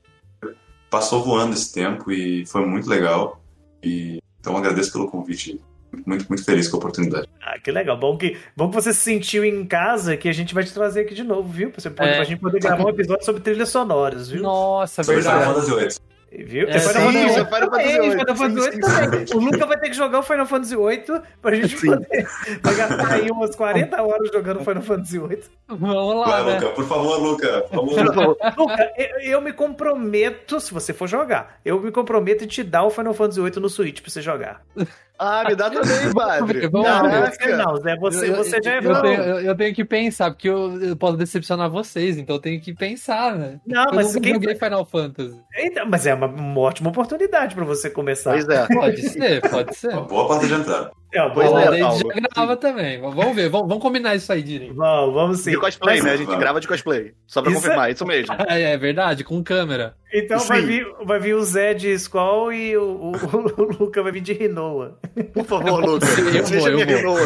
passou 0.96 1.22
voando 1.22 1.54
esse 1.54 1.74
tempo 1.74 2.10
e 2.10 2.46
foi 2.46 2.66
muito 2.66 2.90
legal. 2.90 3.42
E 3.84 4.20
então 4.40 4.56
agradeço 4.56 4.94
pelo 4.94 5.10
convite. 5.10 5.60
Muito, 6.06 6.26
muito 6.28 6.44
feliz 6.44 6.68
com 6.70 6.78
a 6.78 6.80
oportunidade. 6.80 7.28
Ah, 7.42 7.60
que 7.60 7.70
legal. 7.72 7.98
Bom 7.98 8.18
que, 8.18 8.38
bom 8.56 8.70
que 8.70 8.76
você 8.76 8.94
se 8.94 9.00
sentiu 9.00 9.44
em 9.46 9.66
casa, 9.66 10.16
que 10.18 10.28
a 10.28 10.34
gente 10.34 10.54
vai 10.54 10.64
te 10.64 10.74
trazer 10.74 11.02
aqui 11.02 11.14
de 11.14 11.24
novo, 11.24 11.48
viu? 11.50 11.70
Pra, 11.70 11.82
você 11.82 11.88
É. 11.90 11.92
pra 11.92 12.24
gente 12.24 12.40
poder 12.40 12.60
gravar 12.60 12.86
um 12.86 12.90
episódio 12.90 13.26
sobre 13.26 13.42
trilhas 13.42 13.70
sonoras, 13.70 14.30
viu? 14.30 14.42
Nossa, 14.42 15.04
Sobre 15.04 15.22
verdade. 15.22 15.66
VIII. 15.70 15.90
Viu? 16.44 16.68
É, 16.68 16.80
Final 16.80 16.94
sim, 16.94 17.00
Fantasy 17.00 17.26
isso 17.26 17.36
VIII 17.36 17.46
Final 17.46 17.70
Fantasy 17.70 17.70
também, 17.70 18.02
VIII. 18.02 18.12
Final 18.12 18.36
Fantasy 18.36 18.62
Sim, 18.62 18.70
VIII 18.72 18.74
sim, 18.74 19.02
também. 19.02 19.28
sim. 19.28 19.36
O 19.36 19.40
Luca 19.40 19.66
vai 19.66 19.80
ter 19.80 19.90
que 19.90 19.96
jogar 19.96 20.20
o 20.20 20.24
Final 20.24 20.46
Fantasy 20.46 20.76
VIII 20.76 21.22
pra 21.42 21.56
gente 21.56 21.78
Sim. 21.78 21.88
poder 21.88 22.28
vai 22.62 22.76
gastar 22.76 23.12
aí 23.14 23.32
umas 23.32 23.56
40 23.56 24.02
horas 24.04 24.32
jogando 24.32 24.60
Final 24.64 24.84
Fantasy 24.84 25.20
VIII. 25.20 25.44
Vamos 25.68 26.16
lá, 26.16 26.26
Vai, 26.26 26.46
né? 26.46 26.54
Luca, 26.60 26.70
por 26.72 26.86
favor, 26.88 27.18
Luca. 27.22 27.62
Por 27.72 27.96
favor. 27.96 28.38
Luca, 28.58 28.92
eu, 28.98 29.20
eu 29.22 29.42
me 29.42 29.54
comprometo, 29.54 30.60
se 30.60 30.74
você 30.74 30.94
for 30.94 31.08
jogar, 31.08 31.60
eu 31.64 31.80
me 31.80 31.92
comprometo 31.92 32.44
em 32.44 32.48
te 32.48 32.64
dar 32.64 32.84
o 32.84 32.90
Final 32.90 33.14
Fantasy 33.14 33.42
VIII 33.42 33.60
no 33.60 33.70
Switch 33.70 34.02
pra 34.02 34.12
você 34.12 34.22
jogar. 34.22 34.62
Ah, 35.18 35.44
me 35.48 35.56
dá 35.56 35.70
também, 35.70 36.12
padre. 36.14 36.68
Vamos 36.68 36.88
Não, 36.88 37.10
ver. 37.10 37.32
você 37.32 37.56
não, 37.56 37.76
Zé, 37.78 37.96
você, 37.98 38.30
Eu- 38.30 38.36
você 38.36 38.60
já 38.64 38.72
é 38.74 38.78
eu, 38.80 38.82
bom. 38.84 39.02
tenho, 39.02 39.22
eu, 39.22 39.40
eu 39.42 39.56
tenho 39.56 39.74
que 39.76 39.86
pensar, 39.86 40.32
porque 40.32 40.50
eu, 40.50 40.82
eu 40.82 40.96
posso 40.96 41.16
decepcionar 41.18 41.70
vocês, 41.70 42.18
então 42.18 42.36
eu 42.36 42.42
tenho 42.42 42.60
que 42.62 42.74
pensar, 42.74 43.36
né? 43.36 43.60
Não, 43.66 43.86
eu 43.86 43.94
mas 43.94 44.08
nunca 44.08 44.20
quem- 44.22 44.34
joguei 44.34 44.56
Final 44.56 44.86
Fantasy. 44.86 45.40
Eita, 45.58 45.86
mas 45.86 46.06
é 46.06 46.14
uma, 46.14 46.28
uma 46.28 46.60
ótima 46.60 46.90
oportunidade 46.90 47.56
pra 47.56 47.64
você 47.64 47.90
começar. 47.90 48.32
Pois 48.32 48.48
é. 48.50 48.68
Pode 48.68 49.02
ser, 49.10 49.42
pode 49.50 49.76
ser. 49.76 49.90
Uma 49.94 50.02
boa 50.02 50.28
porta 50.28 50.48
de 50.48 50.54
entrada. 50.54 50.92
É, 51.14 51.22
uma 51.22 51.30
boa- 51.34 51.64
é, 51.64 51.80
já 51.80 52.30
grava 52.34 52.58
também. 52.58 53.00
Vamos 53.00 53.34
ver, 53.36 53.48
vamos, 53.48 53.70
vamos 53.70 53.82
combinar 53.82 54.16
isso 54.16 54.34
aí 54.34 54.42
direito. 54.44 54.76
Vamos, 54.76 55.14
vamos 55.14 55.40
sim. 55.40 55.52
De 55.52 55.58
cosplay, 55.58 55.96
Mas- 55.96 56.04
né? 56.04 56.12
A 56.12 56.18
gente 56.18 56.26
Vamos. 56.26 56.42
grava 56.42 56.60
de 56.60 56.68
cosplay. 56.68 57.14
Só 57.26 57.42
pra 57.42 57.52
Isso 57.52 57.62
confirmar, 57.62 57.90
isso 57.92 58.06
mesmo. 58.06 58.36
É, 58.50 58.74
é 58.74 58.78
verdade, 58.78 59.24
com 59.24 59.42
câmera. 59.42 59.96
Então 60.18 60.40
vai 60.40 60.62
vir, 60.62 60.88
vai 61.04 61.20
vir 61.20 61.34
o 61.36 61.44
Zé 61.44 61.74
de 61.74 61.92
Skull 61.94 62.54
e 62.54 62.78
o, 62.78 62.84
o, 62.84 63.12
o 63.62 63.64
Luca 63.84 64.02
vai 64.02 64.12
vir 64.12 64.22
de 64.22 64.34
Rinoa. 64.34 64.98
Por 65.34 65.46
favor, 65.46 65.84
Lucas. 65.84 66.18
Eu 66.18 66.26
vou, 66.26 66.46
Seja 66.46 66.70
eu 66.70 67.02
vou. 67.04 67.18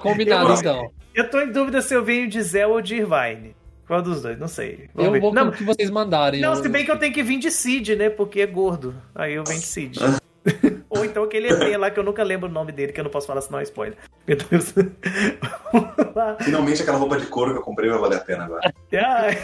Combinado, 0.00 0.50
Eu- 0.50 0.54
então. 0.54 0.90
Eu 1.14 1.30
tô 1.30 1.40
em 1.40 1.50
dúvida 1.50 1.80
se 1.82 1.94
eu 1.94 2.04
venho 2.04 2.28
de 2.28 2.40
Zé 2.42 2.66
ou 2.66 2.80
de 2.80 2.96
Irvine. 2.96 3.54
Qual 3.86 4.00
dos 4.00 4.22
dois? 4.22 4.38
Não 4.38 4.48
sei. 4.48 4.88
Vamos 4.94 5.06
Eu 5.06 5.12
ver. 5.12 5.20
vou 5.20 5.30
com 5.30 5.34
não, 5.36 5.48
o 5.48 5.52
que 5.52 5.62
vocês 5.64 5.90
mandarem. 5.90 6.40
não, 6.40 6.50
eu- 6.54 6.62
se 6.62 6.68
bem 6.68 6.84
que 6.84 6.90
eu 6.90 6.98
tenho 6.98 7.12
que 7.12 7.22
vir 7.22 7.38
de 7.38 7.50
Cid, 7.50 7.96
né? 7.96 8.08
Porque 8.10 8.40
é 8.40 8.46
gordo. 8.46 8.94
Aí 9.14 9.34
eu 9.34 9.44
venho 9.44 9.60
de 9.60 9.66
Cid. 9.66 9.98
Ou 10.90 11.04
então 11.04 11.24
aquele 11.24 11.48
ET 11.48 11.76
lá 11.78 11.90
que 11.90 11.98
eu 11.98 12.04
nunca 12.04 12.22
lembro 12.22 12.48
o 12.48 12.52
nome 12.52 12.70
dele, 12.70 12.92
que 12.92 13.00
eu 13.00 13.04
não 13.04 13.10
posso 13.10 13.26
falar 13.26 13.40
senão 13.40 13.58
é 13.60 13.62
spoiler. 13.64 13.96
Meu 14.28 14.36
Deus. 14.36 14.72
Vamos 15.72 16.14
lá. 16.14 16.36
Finalmente 16.40 16.82
aquela 16.82 16.98
roupa 16.98 17.16
de 17.18 17.26
couro 17.26 17.52
que 17.52 17.58
eu 17.58 17.62
comprei 17.62 17.90
vai 17.90 17.98
valer 17.98 18.16
a 18.18 18.20
pena 18.20 18.44
agora. 18.44 18.72
Ai, 18.94 19.36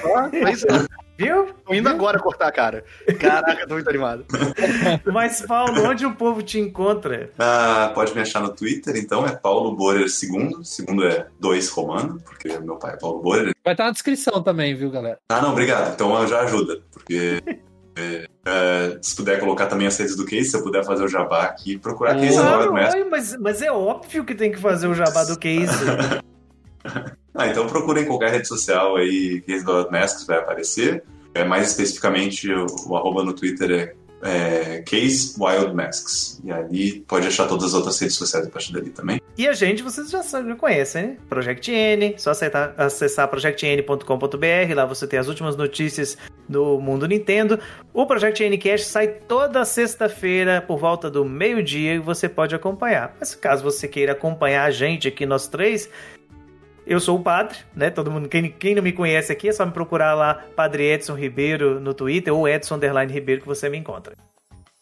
Pois 0.42 0.62
é. 0.64 0.68
Viu? 1.20 1.48
Tô 1.66 1.74
indo 1.74 1.88
agora 1.88 2.18
cortar 2.18 2.48
a 2.48 2.52
cara. 2.52 2.84
Caraca, 3.18 3.66
tô 3.66 3.74
muito 3.74 3.88
animado. 3.88 4.24
Mas, 5.12 5.42
Paulo, 5.42 5.82
onde 5.86 6.06
o 6.06 6.14
povo 6.14 6.42
te 6.42 6.58
encontra? 6.58 7.30
Ah, 7.38 7.92
pode 7.94 8.14
me 8.14 8.22
achar 8.22 8.40
no 8.40 8.48
Twitter, 8.48 8.96
então, 8.96 9.26
é 9.26 9.36
Paulo 9.36 9.76
Borer 9.76 10.06
II. 10.06 10.64
Segundo 10.64 11.06
é 11.06 11.26
2 11.38 11.68
romano, 11.68 12.20
porque 12.24 12.58
meu 12.60 12.76
pai 12.76 12.94
é 12.94 12.96
Paulo 12.96 13.20
Borer. 13.20 13.54
Vai 13.62 13.74
estar 13.74 13.84
na 13.84 13.90
descrição 13.90 14.42
também, 14.42 14.74
viu, 14.74 14.90
galera? 14.90 15.18
Ah, 15.28 15.42
não, 15.42 15.50
obrigado. 15.50 15.92
Então 15.92 16.26
já 16.26 16.40
ajuda, 16.40 16.80
porque 16.90 17.42
é, 17.96 18.26
é, 18.46 18.98
se 19.02 19.14
puder 19.14 19.38
colocar 19.40 19.66
também 19.66 19.86
as 19.86 19.98
redes 19.98 20.16
do 20.16 20.24
Case, 20.24 20.50
se 20.50 20.56
eu 20.56 20.62
puder 20.62 20.84
fazer 20.84 21.04
o 21.04 21.08
jabá 21.08 21.44
aqui, 21.44 21.76
procurar 21.78 22.14
Case 22.14 22.38
Claro, 22.38 22.72
mas, 22.72 23.36
mas 23.36 23.62
é 23.62 23.70
óbvio 23.70 24.24
que 24.24 24.34
tem 24.34 24.50
que 24.50 24.58
fazer 24.58 24.86
o 24.86 24.94
jabá 24.94 25.24
do 25.24 25.38
case. 25.38 25.72
Ah, 27.32 27.46
então 27.46 27.66
procurem 27.68 28.02
em 28.02 28.06
qualquer 28.06 28.32
rede 28.32 28.48
social 28.48 28.96
aí, 28.96 29.42
Lord 29.64 29.90
Masks 29.90 30.26
vai 30.26 30.38
aparecer. 30.38 31.04
É, 31.32 31.44
mais 31.44 31.68
especificamente, 31.68 32.52
o, 32.52 32.66
o 32.88 32.96
arroba 32.96 33.22
no 33.22 33.32
Twitter 33.32 33.94
é, 34.22 34.74
é 34.76 34.82
Case 34.82 35.36
Wild 35.38 35.72
Masks. 35.74 36.40
E 36.44 36.50
ali 36.50 37.00
pode 37.06 37.28
achar 37.28 37.46
todas 37.46 37.66
as 37.66 37.74
outras 37.74 37.98
redes 38.00 38.16
sociais 38.16 38.46
a 38.46 38.50
partir 38.50 38.72
dali 38.72 38.90
também. 38.90 39.20
E 39.38 39.46
a 39.46 39.52
gente, 39.52 39.82
vocês 39.82 40.10
já, 40.10 40.22
já 40.22 40.56
conhecem, 40.56 41.02
né? 41.02 41.16
Project 41.28 41.70
N, 41.70 42.14
só 42.18 42.32
acessar 42.76 43.28
projectn.com.br, 43.28 44.74
lá 44.74 44.84
você 44.84 45.06
tem 45.06 45.18
as 45.18 45.28
últimas 45.28 45.56
notícias 45.56 46.18
do 46.48 46.80
mundo 46.80 47.06
Nintendo. 47.06 47.58
O 47.94 48.04
Project 48.06 48.42
N 48.42 48.58
Cash 48.58 48.84
sai 48.84 49.08
toda 49.08 49.64
sexta-feira 49.64 50.60
por 50.60 50.78
volta 50.78 51.08
do 51.08 51.24
meio-dia 51.24 51.94
e 51.94 51.98
você 51.98 52.28
pode 52.28 52.54
acompanhar. 52.54 53.16
Mas 53.18 53.34
caso 53.34 53.62
você 53.62 53.86
queira 53.86 54.12
acompanhar 54.12 54.64
a 54.64 54.70
gente 54.70 55.06
aqui, 55.06 55.24
nós 55.24 55.46
três, 55.46 55.88
eu 56.90 56.98
sou 56.98 57.20
o 57.20 57.22
Padre, 57.22 57.56
né? 57.72 57.88
Todo 57.88 58.10
mundo, 58.10 58.28
quem, 58.28 58.50
quem 58.50 58.74
não 58.74 58.82
me 58.82 58.90
conhece 58.90 59.30
aqui, 59.30 59.48
é 59.48 59.52
só 59.52 59.64
me 59.64 59.70
procurar 59.70 60.12
lá, 60.12 60.34
Padre 60.56 60.90
Edson 60.90 61.14
Ribeiro 61.14 61.78
no 61.78 61.94
Twitter 61.94 62.34
ou 62.34 62.48
Edson 62.48 62.74
Underline 62.74 63.12
Ribeiro 63.12 63.42
que 63.42 63.46
você 63.46 63.68
me 63.68 63.78
encontra. 63.78 64.16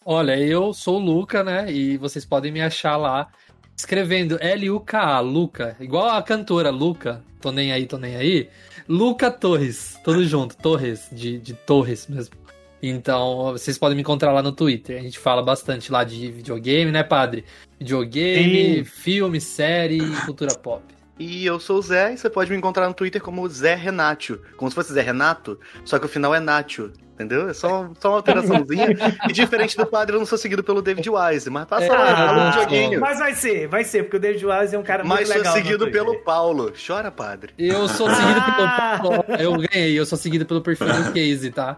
Olha, 0.07 0.35
eu 0.39 0.73
sou 0.73 0.97
o 0.97 1.05
Luca, 1.05 1.45
né? 1.45 1.71
E 1.71 1.99
vocês 1.99 2.25
podem 2.25 2.51
me 2.51 2.63
achar 2.63 2.97
lá 2.97 3.29
escrevendo 3.77 4.39
L-U-K-A, 4.41 5.21
Luca. 5.21 5.77
Igual 5.79 6.09
a 6.09 6.23
cantora 6.23 6.71
Luca, 6.71 7.23
tô 7.43 7.53
nem 7.53 7.73
aí, 7.73 7.85
tô 7.85 7.99
nem 7.99 8.17
aí. 8.17 8.49
Luca 8.89 9.31
Torres, 9.31 10.01
tudo 10.03 10.25
junto, 10.25 10.57
Torres, 10.57 11.11
de, 11.13 11.39
de 11.39 11.53
Torres 11.53 12.07
mesmo. 12.09 12.35
Então, 12.83 13.53
vocês 13.53 13.77
podem 13.77 13.95
me 13.95 14.01
encontrar 14.01 14.33
lá 14.33 14.43
no 14.43 14.53
Twitter. 14.53 14.99
A 14.99 15.03
gente 15.03 15.19
fala 15.19 15.43
bastante 15.43 15.93
lá 15.93 16.05
de 16.05 16.31
videogame, 16.33 16.91
né, 16.91 17.03
padre? 17.03 17.45
Videogame, 17.79 18.79
Sim. 18.79 18.85
filme, 18.85 19.39
série 19.43 19.99
e 19.99 20.17
cultura 20.25 20.55
pop. 20.55 20.98
E 21.19 21.45
eu 21.45 21.59
sou 21.59 21.79
o 21.79 21.83
Zé, 21.83 22.13
e 22.13 22.17
você 22.19 22.31
pode 22.31 22.51
me 22.51 22.57
encontrar 22.57 22.87
no 22.87 22.95
Twitter 22.95 23.21
como 23.21 23.49
Zé 23.49 23.75
Renatio. 23.75 24.41
Como 24.57 24.71
se 24.71 24.75
fosse 24.75 24.93
Zé 24.93 25.03
Renato, 25.03 25.59
só 25.85 25.99
que 25.99 26.07
o 26.07 26.09
final 26.09 26.35
é 26.35 26.39
Natio. 26.41 26.93
Entendeu? 27.15 27.49
É 27.49 27.53
só, 27.53 27.91
só 27.99 28.11
uma 28.11 28.17
alteraçãozinha. 28.19 28.87
e 29.29 29.33
diferente 29.33 29.77
do 29.77 29.85
padre, 29.85 30.15
eu 30.15 30.21
não 30.21 30.27
sou 30.27 30.39
seguido 30.39 30.63
pelo 30.63 30.81
David 30.81 31.11
Wise, 31.11 31.51
mas 31.51 31.65
passa 31.65 31.87
É, 31.87 31.89
lá, 31.91 32.13
ah, 32.13 32.17
fala 32.17 32.33
um 32.33 32.45
não. 32.45 32.53
joguinho. 32.53 33.01
Mas 33.01 33.19
vai 33.19 33.35
ser, 33.35 33.67
vai 33.67 33.83
ser, 33.83 34.05
porque 34.05 34.19
o 34.19 34.21
David 34.21 34.47
Wise 34.47 34.77
é 34.77 34.79
um 34.79 34.85
cara 34.85 35.03
Mas 35.03 35.17
muito 35.19 35.27
sou 35.27 35.37
legal. 35.39 35.53
no 35.53 35.59
seguido 35.61 35.85
Twitter. 35.87 36.01
pelo 36.05 36.19
Paulo. 36.23 36.73
Chora, 36.87 37.11
padre. 37.11 37.53
Eu 37.59 37.89
sou 37.89 38.09
seguido 38.09 38.41
Ah! 38.41 39.01
pelo. 39.27 39.41
Eu 39.41 39.53
ganhei, 39.59 39.99
eu 39.99 40.07
sou 40.07 40.17
seguido 40.17 40.47
pelo 40.47 40.61
perfil 40.63 40.87
do 40.87 41.05
Casey, 41.11 41.51
tá? 41.51 41.77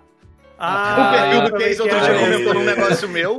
Ah, 0.61 1.07
o 1.09 1.11
perfil 1.11 1.45
do 1.51 1.59
Case 1.65 1.83
outro 1.83 2.01
dia 2.01 2.19
comentou 2.19 2.55
num 2.55 2.65
negócio 2.65 3.09
meu. 3.09 3.39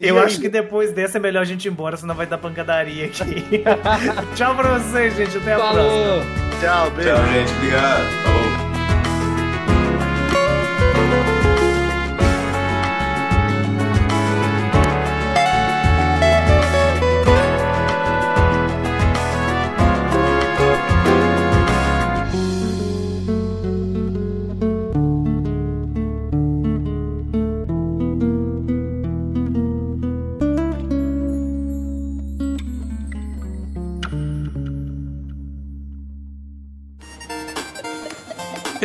Eu 0.00 0.16
E 0.16 0.18
acho 0.18 0.36
aí? 0.36 0.40
que 0.42 0.48
depois 0.48 0.92
dessa 0.92 1.18
é 1.18 1.20
melhor 1.20 1.42
a 1.42 1.44
gente 1.44 1.66
ir 1.66 1.70
embora, 1.70 1.96
senão 1.96 2.14
vai 2.14 2.24
dar 2.26 2.38
pancadaria 2.38 3.04
aqui. 3.06 3.62
Tchau 4.34 4.54
pra 4.56 4.78
vocês, 4.78 5.14
gente. 5.14 5.36
Até 5.36 5.52
a 5.52 5.56
próxima. 5.58 5.82
Falou! 5.82 6.22
Tchau, 6.60 6.90
beijo. 6.92 7.10
Tchau, 7.14 7.26
gente. 7.26 7.52
Obrigado. 7.52 8.22
Falou. 8.24 8.49